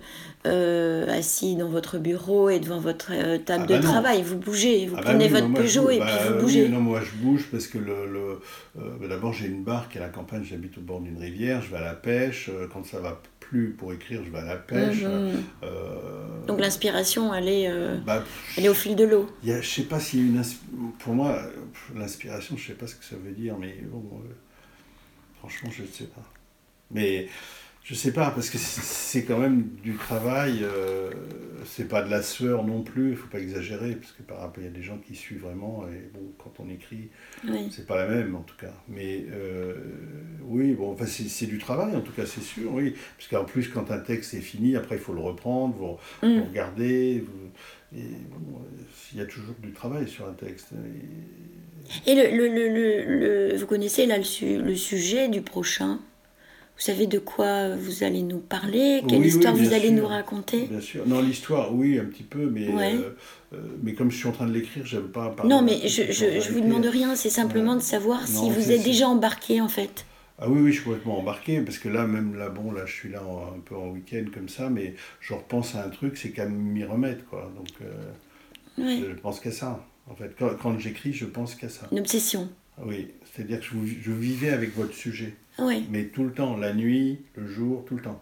euh, 0.46 1.07
assis 1.18 1.57
dans 1.57 1.68
votre 1.68 1.98
bureau 1.98 2.48
et 2.50 2.59
devant 2.61 2.78
votre 2.80 3.09
table 3.44 3.64
Ah 3.64 3.66
bah 3.66 3.78
de 3.78 3.82
non. 3.84 3.90
travail. 3.92 4.22
Vous 4.22 4.36
bougez, 4.38 4.86
vous 4.86 4.94
Ah 4.98 5.03
bah 5.03 5.11
prenez 5.11 5.24
oui, 5.26 5.30
votre 5.30 5.53
Peugeot 5.53 5.82
bouge. 5.82 5.92
et 5.94 5.98
Bah, 5.98 6.07
puis 6.07 6.28
vous 6.28 6.34
oui, 6.36 6.40
bougez. 6.42 6.68
non, 6.68 6.80
moi 6.80 7.00
je 7.00 7.22
bouge 7.22 7.46
parce 7.50 7.66
que 7.66 7.78
le, 7.78 8.07
le- 8.12 8.40
bah, 8.74 9.09
d'abord 9.09 9.32
j'ai 9.32 9.46
une 9.46 9.62
barque 9.64 9.96
à 9.96 10.00
la 10.00 10.09
campagne, 10.09 10.44
j'habite 10.44 10.78
au 10.78 10.80
bord 10.80 11.00
d'une 11.00 11.18
rivière, 11.18 11.62
je 11.62 11.70
vais 11.70 11.76
à 11.78 11.84
la 11.84 11.94
pêche, 11.94 12.50
quand 12.72 12.84
ça 12.86 12.98
va 13.00 13.20
plus 13.40 13.70
pour 13.70 13.92
écrire, 13.92 14.22
je 14.24 14.30
vais 14.30 14.38
à 14.38 14.44
la 14.44 14.57
pêche. 14.57 15.03
Mhm. 15.03 15.42
Donc 16.46 16.61
l'inspiration, 16.61 17.32
elle 17.34 17.48
est, 17.48 17.70
bah, 18.05 18.24
elle 18.57 18.64
est 18.64 18.68
au 18.68 18.74
fil 18.74 18.96
de 18.96 19.05
l'eau. 19.05 19.28
il 19.42 19.50
y 19.50 19.53
a- 19.53 19.61
je 19.61 19.68
sais 19.68 19.82
pas 19.82 19.98
une 20.14 20.38
ins- 20.38 20.88
pour 20.98 21.14
moi 21.14 21.38
l'inspiration, 21.96 22.57
je 22.57 22.66
sais 22.68 22.72
pas 22.74 22.86
ce 22.86 22.94
que 22.96 23.05
ça 23.05 23.16
veut 23.22 23.32
dire, 23.32 23.55
mais 23.61 23.74
bon, 23.90 24.03
franchement, 25.43 25.70
je 25.70 25.82
ne 25.82 25.86
sais 25.88 26.05
pas. 26.05 26.22
Mais 26.93 27.26
je 27.84 27.95
sais 27.95 28.12
pas 28.12 28.30
parce 28.30 28.49
que 28.49 28.59
c'est- 28.59 29.24
quand 29.24 29.38
même 29.38 29.64
du 29.82 29.95
travail. 29.97 30.61
euh, 30.62 31.11
c'est 31.64 31.86
pas 31.88 32.03
de 32.03 32.11
la 32.11 32.22
sueur 32.22 32.64
non 32.64 32.82
plus. 32.82 33.11
Il 33.11 33.16
faut 33.16 33.28
pas 33.28 33.38
exagérer 33.38 33.95
parce 33.95 34.11
que 34.12 34.22
par 34.22 34.38
rapport, 34.38 34.62
il 34.62 34.64
y 34.64 34.68
a 34.68 34.72
des 34.72 34.82
gens 34.82 34.99
qui 34.99 35.14
suivent 35.14 35.43
vraiment 35.43 35.84
et 35.88 36.11
bon, 36.12 36.32
quand 36.38 36.53
on 36.59 36.68
écrit, 36.68 37.09
Oui. 37.49 37.70
c'est 37.70 37.86
pas 37.86 37.97
la 37.97 38.09
même 38.09 38.34
en 38.34 38.40
tout 38.43 38.57
cas. 38.57 38.74
Mais 38.88 39.24
euh, 39.30 39.74
oui, 40.43 40.74
bon, 40.74 40.93
enfin, 40.93 41.07
c'est 41.07 41.28
c'est 41.28 41.47
du 41.47 41.59
travail 41.59 41.95
en 41.97 42.01
tout 42.01 42.12
cas, 42.12 42.26
c'est 42.26 42.40
sûr, 42.43 42.72
oui. 42.74 42.95
Parce 43.16 43.28
qu'en 43.28 43.45
plus, 43.45 43.68
quand 43.68 43.90
un 43.93 43.99
texte 44.01 44.34
est 44.34 44.40
fini, 44.40 44.74
après 44.76 44.97
il 44.97 45.01
faut 45.01 45.12
le 45.14 45.20
reprendre, 45.20 45.74
vous, 45.76 46.26
Mm. 46.28 46.38
vous 46.40 46.45
regardez. 46.47 47.20
vous- 47.26 47.51
et 47.97 48.01
bon, 48.01 48.59
euh, 48.59 48.82
il 49.12 49.18
y 49.18 49.22
a 49.22 49.26
toujours 49.26 49.55
du 49.62 49.72
travail 49.72 50.09
sur 50.09 50.26
un 50.28 50.32
texte. 50.32 50.68
Et- 52.07 52.12
Et 52.12 52.14
le, 52.14 52.36
le, 52.36 52.49
le, 52.49 53.51
le- 53.51 53.57
vous 53.57 53.66
connaissez 53.66 54.07
là 54.07 54.16
le, 54.18 54.22
su- 54.24 54.59
le 54.59 54.74
sujet 54.76 55.28
du 55.28 55.43
prochain? 55.43 55.99
Vous 56.76 56.82
savez 56.86 57.07
de 57.07 57.18
quoi 57.18 57.76
vous 57.76 58.03
allez 58.03 58.22
nous 58.22 58.38
parler? 58.38 59.03
Quelle 59.07 59.20
Oui, 59.20 59.26
histoire 59.28 59.55
vous 59.55 59.72
allez 59.74 59.88
sûr. 59.88 59.93
nous 59.99 60.07
raconter? 60.07 60.62
Bien 60.70 60.80
sûr. 60.80 61.07
Non, 61.07 61.20
l'histoire, 61.20 61.74
oui, 61.74 61.99
un 61.99 62.07
petit 62.07 62.22
peu, 62.22 62.47
mais, 62.47 62.68
Ouais. 62.68 62.95
euh, 62.95 63.11
euh, 63.55 63.59
mais 63.82 63.93
comme 63.93 64.11
je 64.11 64.16
suis 64.16 64.26
en 64.26 64.32
train 64.32 64.47
de 64.47 64.53
l'écrire, 64.53 64.86
j'aime 64.86 65.09
pas 65.09 65.28
parler. 65.30 65.51
Non, 65.51 65.61
mais 65.62 65.86
je, 65.86 66.05
je, 66.11 66.40
je 66.40 66.51
vous 66.53 66.61
demande 66.61 66.86
rien, 66.86 67.14
c'est 67.14 67.30
simplement 67.30 67.72
Ouais. 67.72 67.78
de 67.78 67.82
savoir 67.82 68.26
si 68.26 68.49
vous 68.51 68.70
êtes 68.72 68.82
déjà 68.84 69.07
embarqué 69.09 69.61
en 69.61 69.68
fait. 69.68 70.07
Ah 70.39 70.49
oui, 70.49 70.61
oui, 70.61 70.70
je 70.72 70.76
suis 70.76 70.85
complètement 70.85 71.18
embarqué, 71.18 71.61
parce 71.61 71.78
que 71.78 71.89
là, 71.89 72.07
même 72.07 72.35
là, 72.37 72.49
bon, 72.49 72.72
là, 72.72 72.85
je 72.87 72.93
suis 72.93 73.09
là 73.11 73.22
en- 73.22 73.55
un 73.55 73.61
peu 73.64 73.76
en 73.76 73.91
week-end 73.91 74.24
comme 74.35 74.49
ça, 74.49 74.70
mais 74.70 74.95
je 75.20 75.35
repense 75.35 75.74
à 75.76 75.85
un 75.85 75.89
truc, 75.91 76.16
c'est 76.16 76.30
qu'à 76.30 76.47
m'y 76.47 76.85
remettre, 76.85 77.24
quoi. 77.26 77.51
Donc, 77.57 77.68
euh, 77.83 78.11
Ouais. 78.78 78.99
je 79.09 79.14
pense 79.20 79.39
qu'à 79.41 79.53
ça. 79.53 79.85
En 80.11 80.14
fait, 80.16 80.35
quand, 80.39 80.51
quand 80.61 80.78
j'écris, 80.78 81.12
je 81.12 81.26
pense 81.26 81.55
qu'à 81.55 81.68
ça. 81.68 81.87
Une 81.93 82.01
obsession. 82.01 82.49
Oui, 82.85 83.09
c'est-à-dire 83.33 83.61
que 83.61 83.66
je, 83.66 83.76
je 84.03 84.11
vivais 84.11 84.51
avec 84.51 84.74
votre 84.76 84.95
sujet, 84.95 85.35
Ouais. 85.59 85.83
mais 85.91 86.05
tout 86.07 86.24
le 86.24 86.33
temps, 86.33 86.57
la 86.57 86.72
nuit, 86.74 87.20
le 87.37 87.47
jour, 87.47 87.85
tout 87.87 87.95
le 87.97 88.03
temps. 88.03 88.20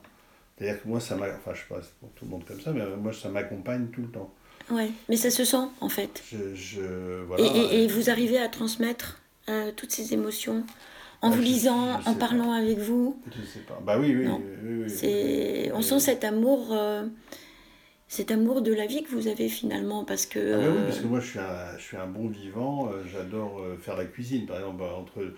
C'est-à-dire 0.58 0.82
que 0.82 0.88
moi, 0.88 1.00
ça 1.00 1.16
m'a. 1.16 1.26
Enfin, 1.28 1.52
je 1.54 1.60
sais 1.60 1.66
pas, 1.68 1.80
pour 2.00 2.10
tout 2.10 2.24
le 2.26 2.30
monde 2.32 2.44
comme 2.46 2.60
ça, 2.60 2.72
mais 2.72 2.82
moi, 3.00 3.12
ça 3.14 3.30
m'accompagne 3.30 3.86
tout 3.86 4.02
le 4.02 4.08
temps. 4.08 4.30
Ouais. 4.70 4.90
Mais 5.08 5.16
ça 5.16 5.30
se 5.30 5.44
sent 5.44 5.56
en 5.80 5.88
fait. 5.88 6.22
Je. 6.30 6.54
je- 6.54 6.80
Et, 6.80 7.24
voilà. 7.26 7.44
et- 7.72 7.84
et 7.84 7.86
vous 7.88 8.10
arrivez 8.10 8.38
à 8.38 8.48
transmettre 8.48 9.20
euh, 9.48 9.72
toutes 9.74 9.90
ces 9.90 10.12
émotions 10.12 10.64
en 11.22 11.30
Ah, 11.30 11.34
vous 11.36 11.42
lisant, 11.42 11.92
en 12.06 12.14
pas. 12.14 12.14
parlant 12.14 12.52
avec 12.52 12.78
vous. 12.78 13.20
Je 13.34 13.42
sais 13.46 13.60
pas. 13.60 13.78
Bah 13.84 13.98
oui, 13.98 14.14
oui. 14.16 14.26
Oui, 14.64 15.70
on 15.74 15.82
sent 15.82 16.00
cet 16.00 16.24
amour, 16.24 16.68
euh, 16.72 17.06
cet 18.08 18.30
amour 18.30 18.62
de 18.62 18.72
la 18.72 18.86
vie 18.86 19.02
que 19.02 19.10
vous 19.10 19.28
avez 19.28 19.48
finalement, 19.48 20.04
parce 20.04 20.26
que. 20.26 20.38
Ah 20.54 20.58
bah 20.58 20.64
oui, 20.70 20.78
euh, 20.78 20.84
parce 20.86 21.00
que 21.00 21.06
moi 21.06 21.20
je 21.20 21.26
suis 21.30 21.38
un, 21.38 21.76
je 21.78 21.82
suis 21.82 21.96
un 21.96 22.06
bon 22.06 22.28
vivant, 22.28 22.88
euh, 22.90 23.02
j'adore 23.12 23.60
euh, 23.60 23.76
faire 23.76 23.96
la 23.96 24.04
cuisine. 24.06 24.46
Par 24.46 24.56
exemple, 24.58 24.78
bah, 24.78 24.94
entre, 24.98 25.34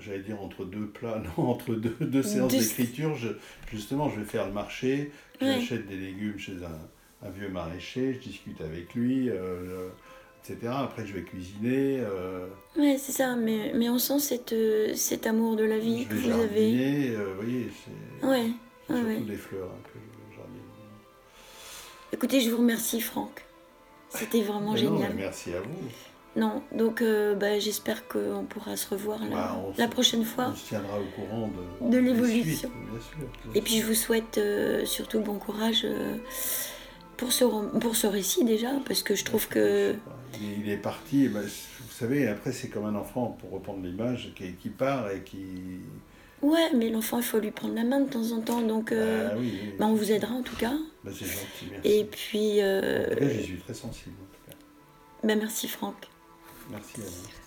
j'allais 0.00 0.22
dire 0.22 0.40
entre 0.40 0.64
deux 0.64 0.86
plats, 0.86 1.22
non, 1.38 1.44
entre 1.50 1.74
deux, 1.74 1.96
deux 2.00 2.22
séances 2.22 2.52
Deux- 2.52 2.58
d'écriture, 2.60 3.14
je, 3.14 3.28
justement 3.70 4.08
je 4.08 4.20
vais 4.20 4.26
faire 4.26 4.46
le 4.46 4.52
marché, 4.52 5.12
Ouais. 5.42 5.60
j'achète 5.60 5.86
des 5.86 5.96
légumes 5.98 6.38
chez 6.38 6.52
un, 6.64 7.26
un 7.26 7.30
vieux 7.30 7.50
maraîcher, 7.50 8.14
je 8.14 8.20
discute 8.26 8.60
avec 8.62 8.94
lui, 8.94 9.28
euh, 9.28 9.88
etc. 10.50 10.72
Après 10.76 11.06
je 11.06 11.12
vais 11.14 11.22
cuisiner, 11.22 12.00
euh, 12.00 12.46
Ouais, 12.76 12.96
c'est 12.98 13.12
ça, 13.12 13.34
mais, 13.36 13.72
mais 13.74 13.88
on 13.88 13.98
sent 13.98 14.18
cette, 14.20 14.52
euh, 14.52 14.94
cet 14.94 15.26
amour 15.26 15.56
de 15.56 15.64
la 15.64 15.78
vie 15.78 16.04
je 16.04 16.08
que 16.08 16.14
vous 16.14 16.30
avez. 16.40 17.10
euh, 17.16 17.32
vous 17.36 17.42
voyez, 17.42 17.68
c'est 18.20 18.26
Ouais, 18.26 18.50
surtout 18.86 19.06
ouais. 19.06 19.20
des 19.20 19.36
fleurs 19.36 19.68
hein, 19.70 19.80
que 19.84 19.98
je 20.30 20.36
jardine. 20.36 20.60
Écoutez, 22.12 22.40
je 22.40 22.50
vous 22.50 22.58
remercie, 22.58 23.00
Franck. 23.00 23.44
C'était 24.10 24.42
vraiment 24.42 24.72
Mais 24.72 24.82
non, 24.82 24.94
génial. 24.96 25.12
mais 25.14 25.22
merci 25.22 25.52
à 25.54 25.60
vous. 25.60 25.74
Non, 26.36 26.62
donc 26.72 27.00
euh, 27.00 27.34
bah, 27.34 27.58
j'espère 27.58 28.06
qu'on 28.08 28.44
pourra 28.48 28.76
se 28.76 28.88
revoir 28.90 29.20
la, 29.24 29.30
Bah, 29.30 29.56
la 29.78 29.88
prochaine 29.88 30.24
fois. 30.24 30.48
On 30.52 30.54
se 30.54 30.68
tiendra 30.68 30.98
au 31.00 31.04
courant 31.20 31.50
de, 31.80 31.96
l'évolution. 31.98 32.70
Et 33.54 33.62
puis 33.62 33.78
je 33.80 33.86
vous 33.86 33.94
souhaite 33.94 34.36
euh, 34.36 34.84
surtout 34.84 35.20
bon 35.20 35.38
courage 35.38 35.86
pour, 37.16 37.32
ce, 37.32 37.44
pour 37.78 37.96
ce 37.96 38.06
récit 38.06 38.44
déjà, 38.44 38.70
parce 38.86 39.02
que 39.02 39.14
je 39.14 39.24
trouve 39.24 39.48
que... 39.48 39.94
Il 40.40 40.68
est, 40.68 40.76
parti, 40.76 41.28
ben, 41.28 41.40
vous 41.42 41.92
savez, 41.92 42.28
après 42.28 42.52
c'est 42.52 42.68
comme 42.68 42.84
un 42.84 42.94
enfant, 42.94 43.36
pour 43.40 43.50
reprendre 43.52 43.84
l'image, 43.84 44.32
qui, 44.36 44.52
qui 44.54 44.68
part 44.68 45.10
et 45.10 45.22
qui... 45.22 45.80
Ouais, 46.42 46.70
mais 46.74 46.90
l'enfant, 46.90 47.16
il 47.18 47.24
faut 47.24 47.38
lui 47.38 47.50
prendre 47.50 47.74
la 47.74 47.84
main 47.84 48.00
de 48.00 48.10
temps 48.10 48.30
en 48.32 48.40
temps, 48.40 48.60
donc 48.60 48.92
euh, 48.92 49.30
Ah 49.32 49.36
oui, 49.38 49.58
oui. 49.62 49.72
bah, 49.78 49.86
on 49.86 49.94
vous 49.94 50.12
aidera 50.12 50.34
en 50.34 50.42
tout 50.42 50.56
cas. 50.56 50.74
Bah, 51.02 51.10
c'est 51.12 51.24
gentil, 51.24 51.68
merci. 51.70 51.88
Et 51.88 52.04
puis, 52.04 52.60
euh, 52.60 53.06
En 53.06 53.14
tout 53.14 53.20
cas, 53.20 53.28
j'y 53.30 53.42
suis 53.44 53.58
très 53.60 53.74
sensible. 53.74 54.14
En 54.20 54.26
tout 54.34 54.50
cas. 54.50 54.56
bah, 55.26 55.34
merci 55.36 55.66
Franck. 55.68 55.96
Merci 56.70 57.00
à 57.00 57.04
vous. 57.04 57.45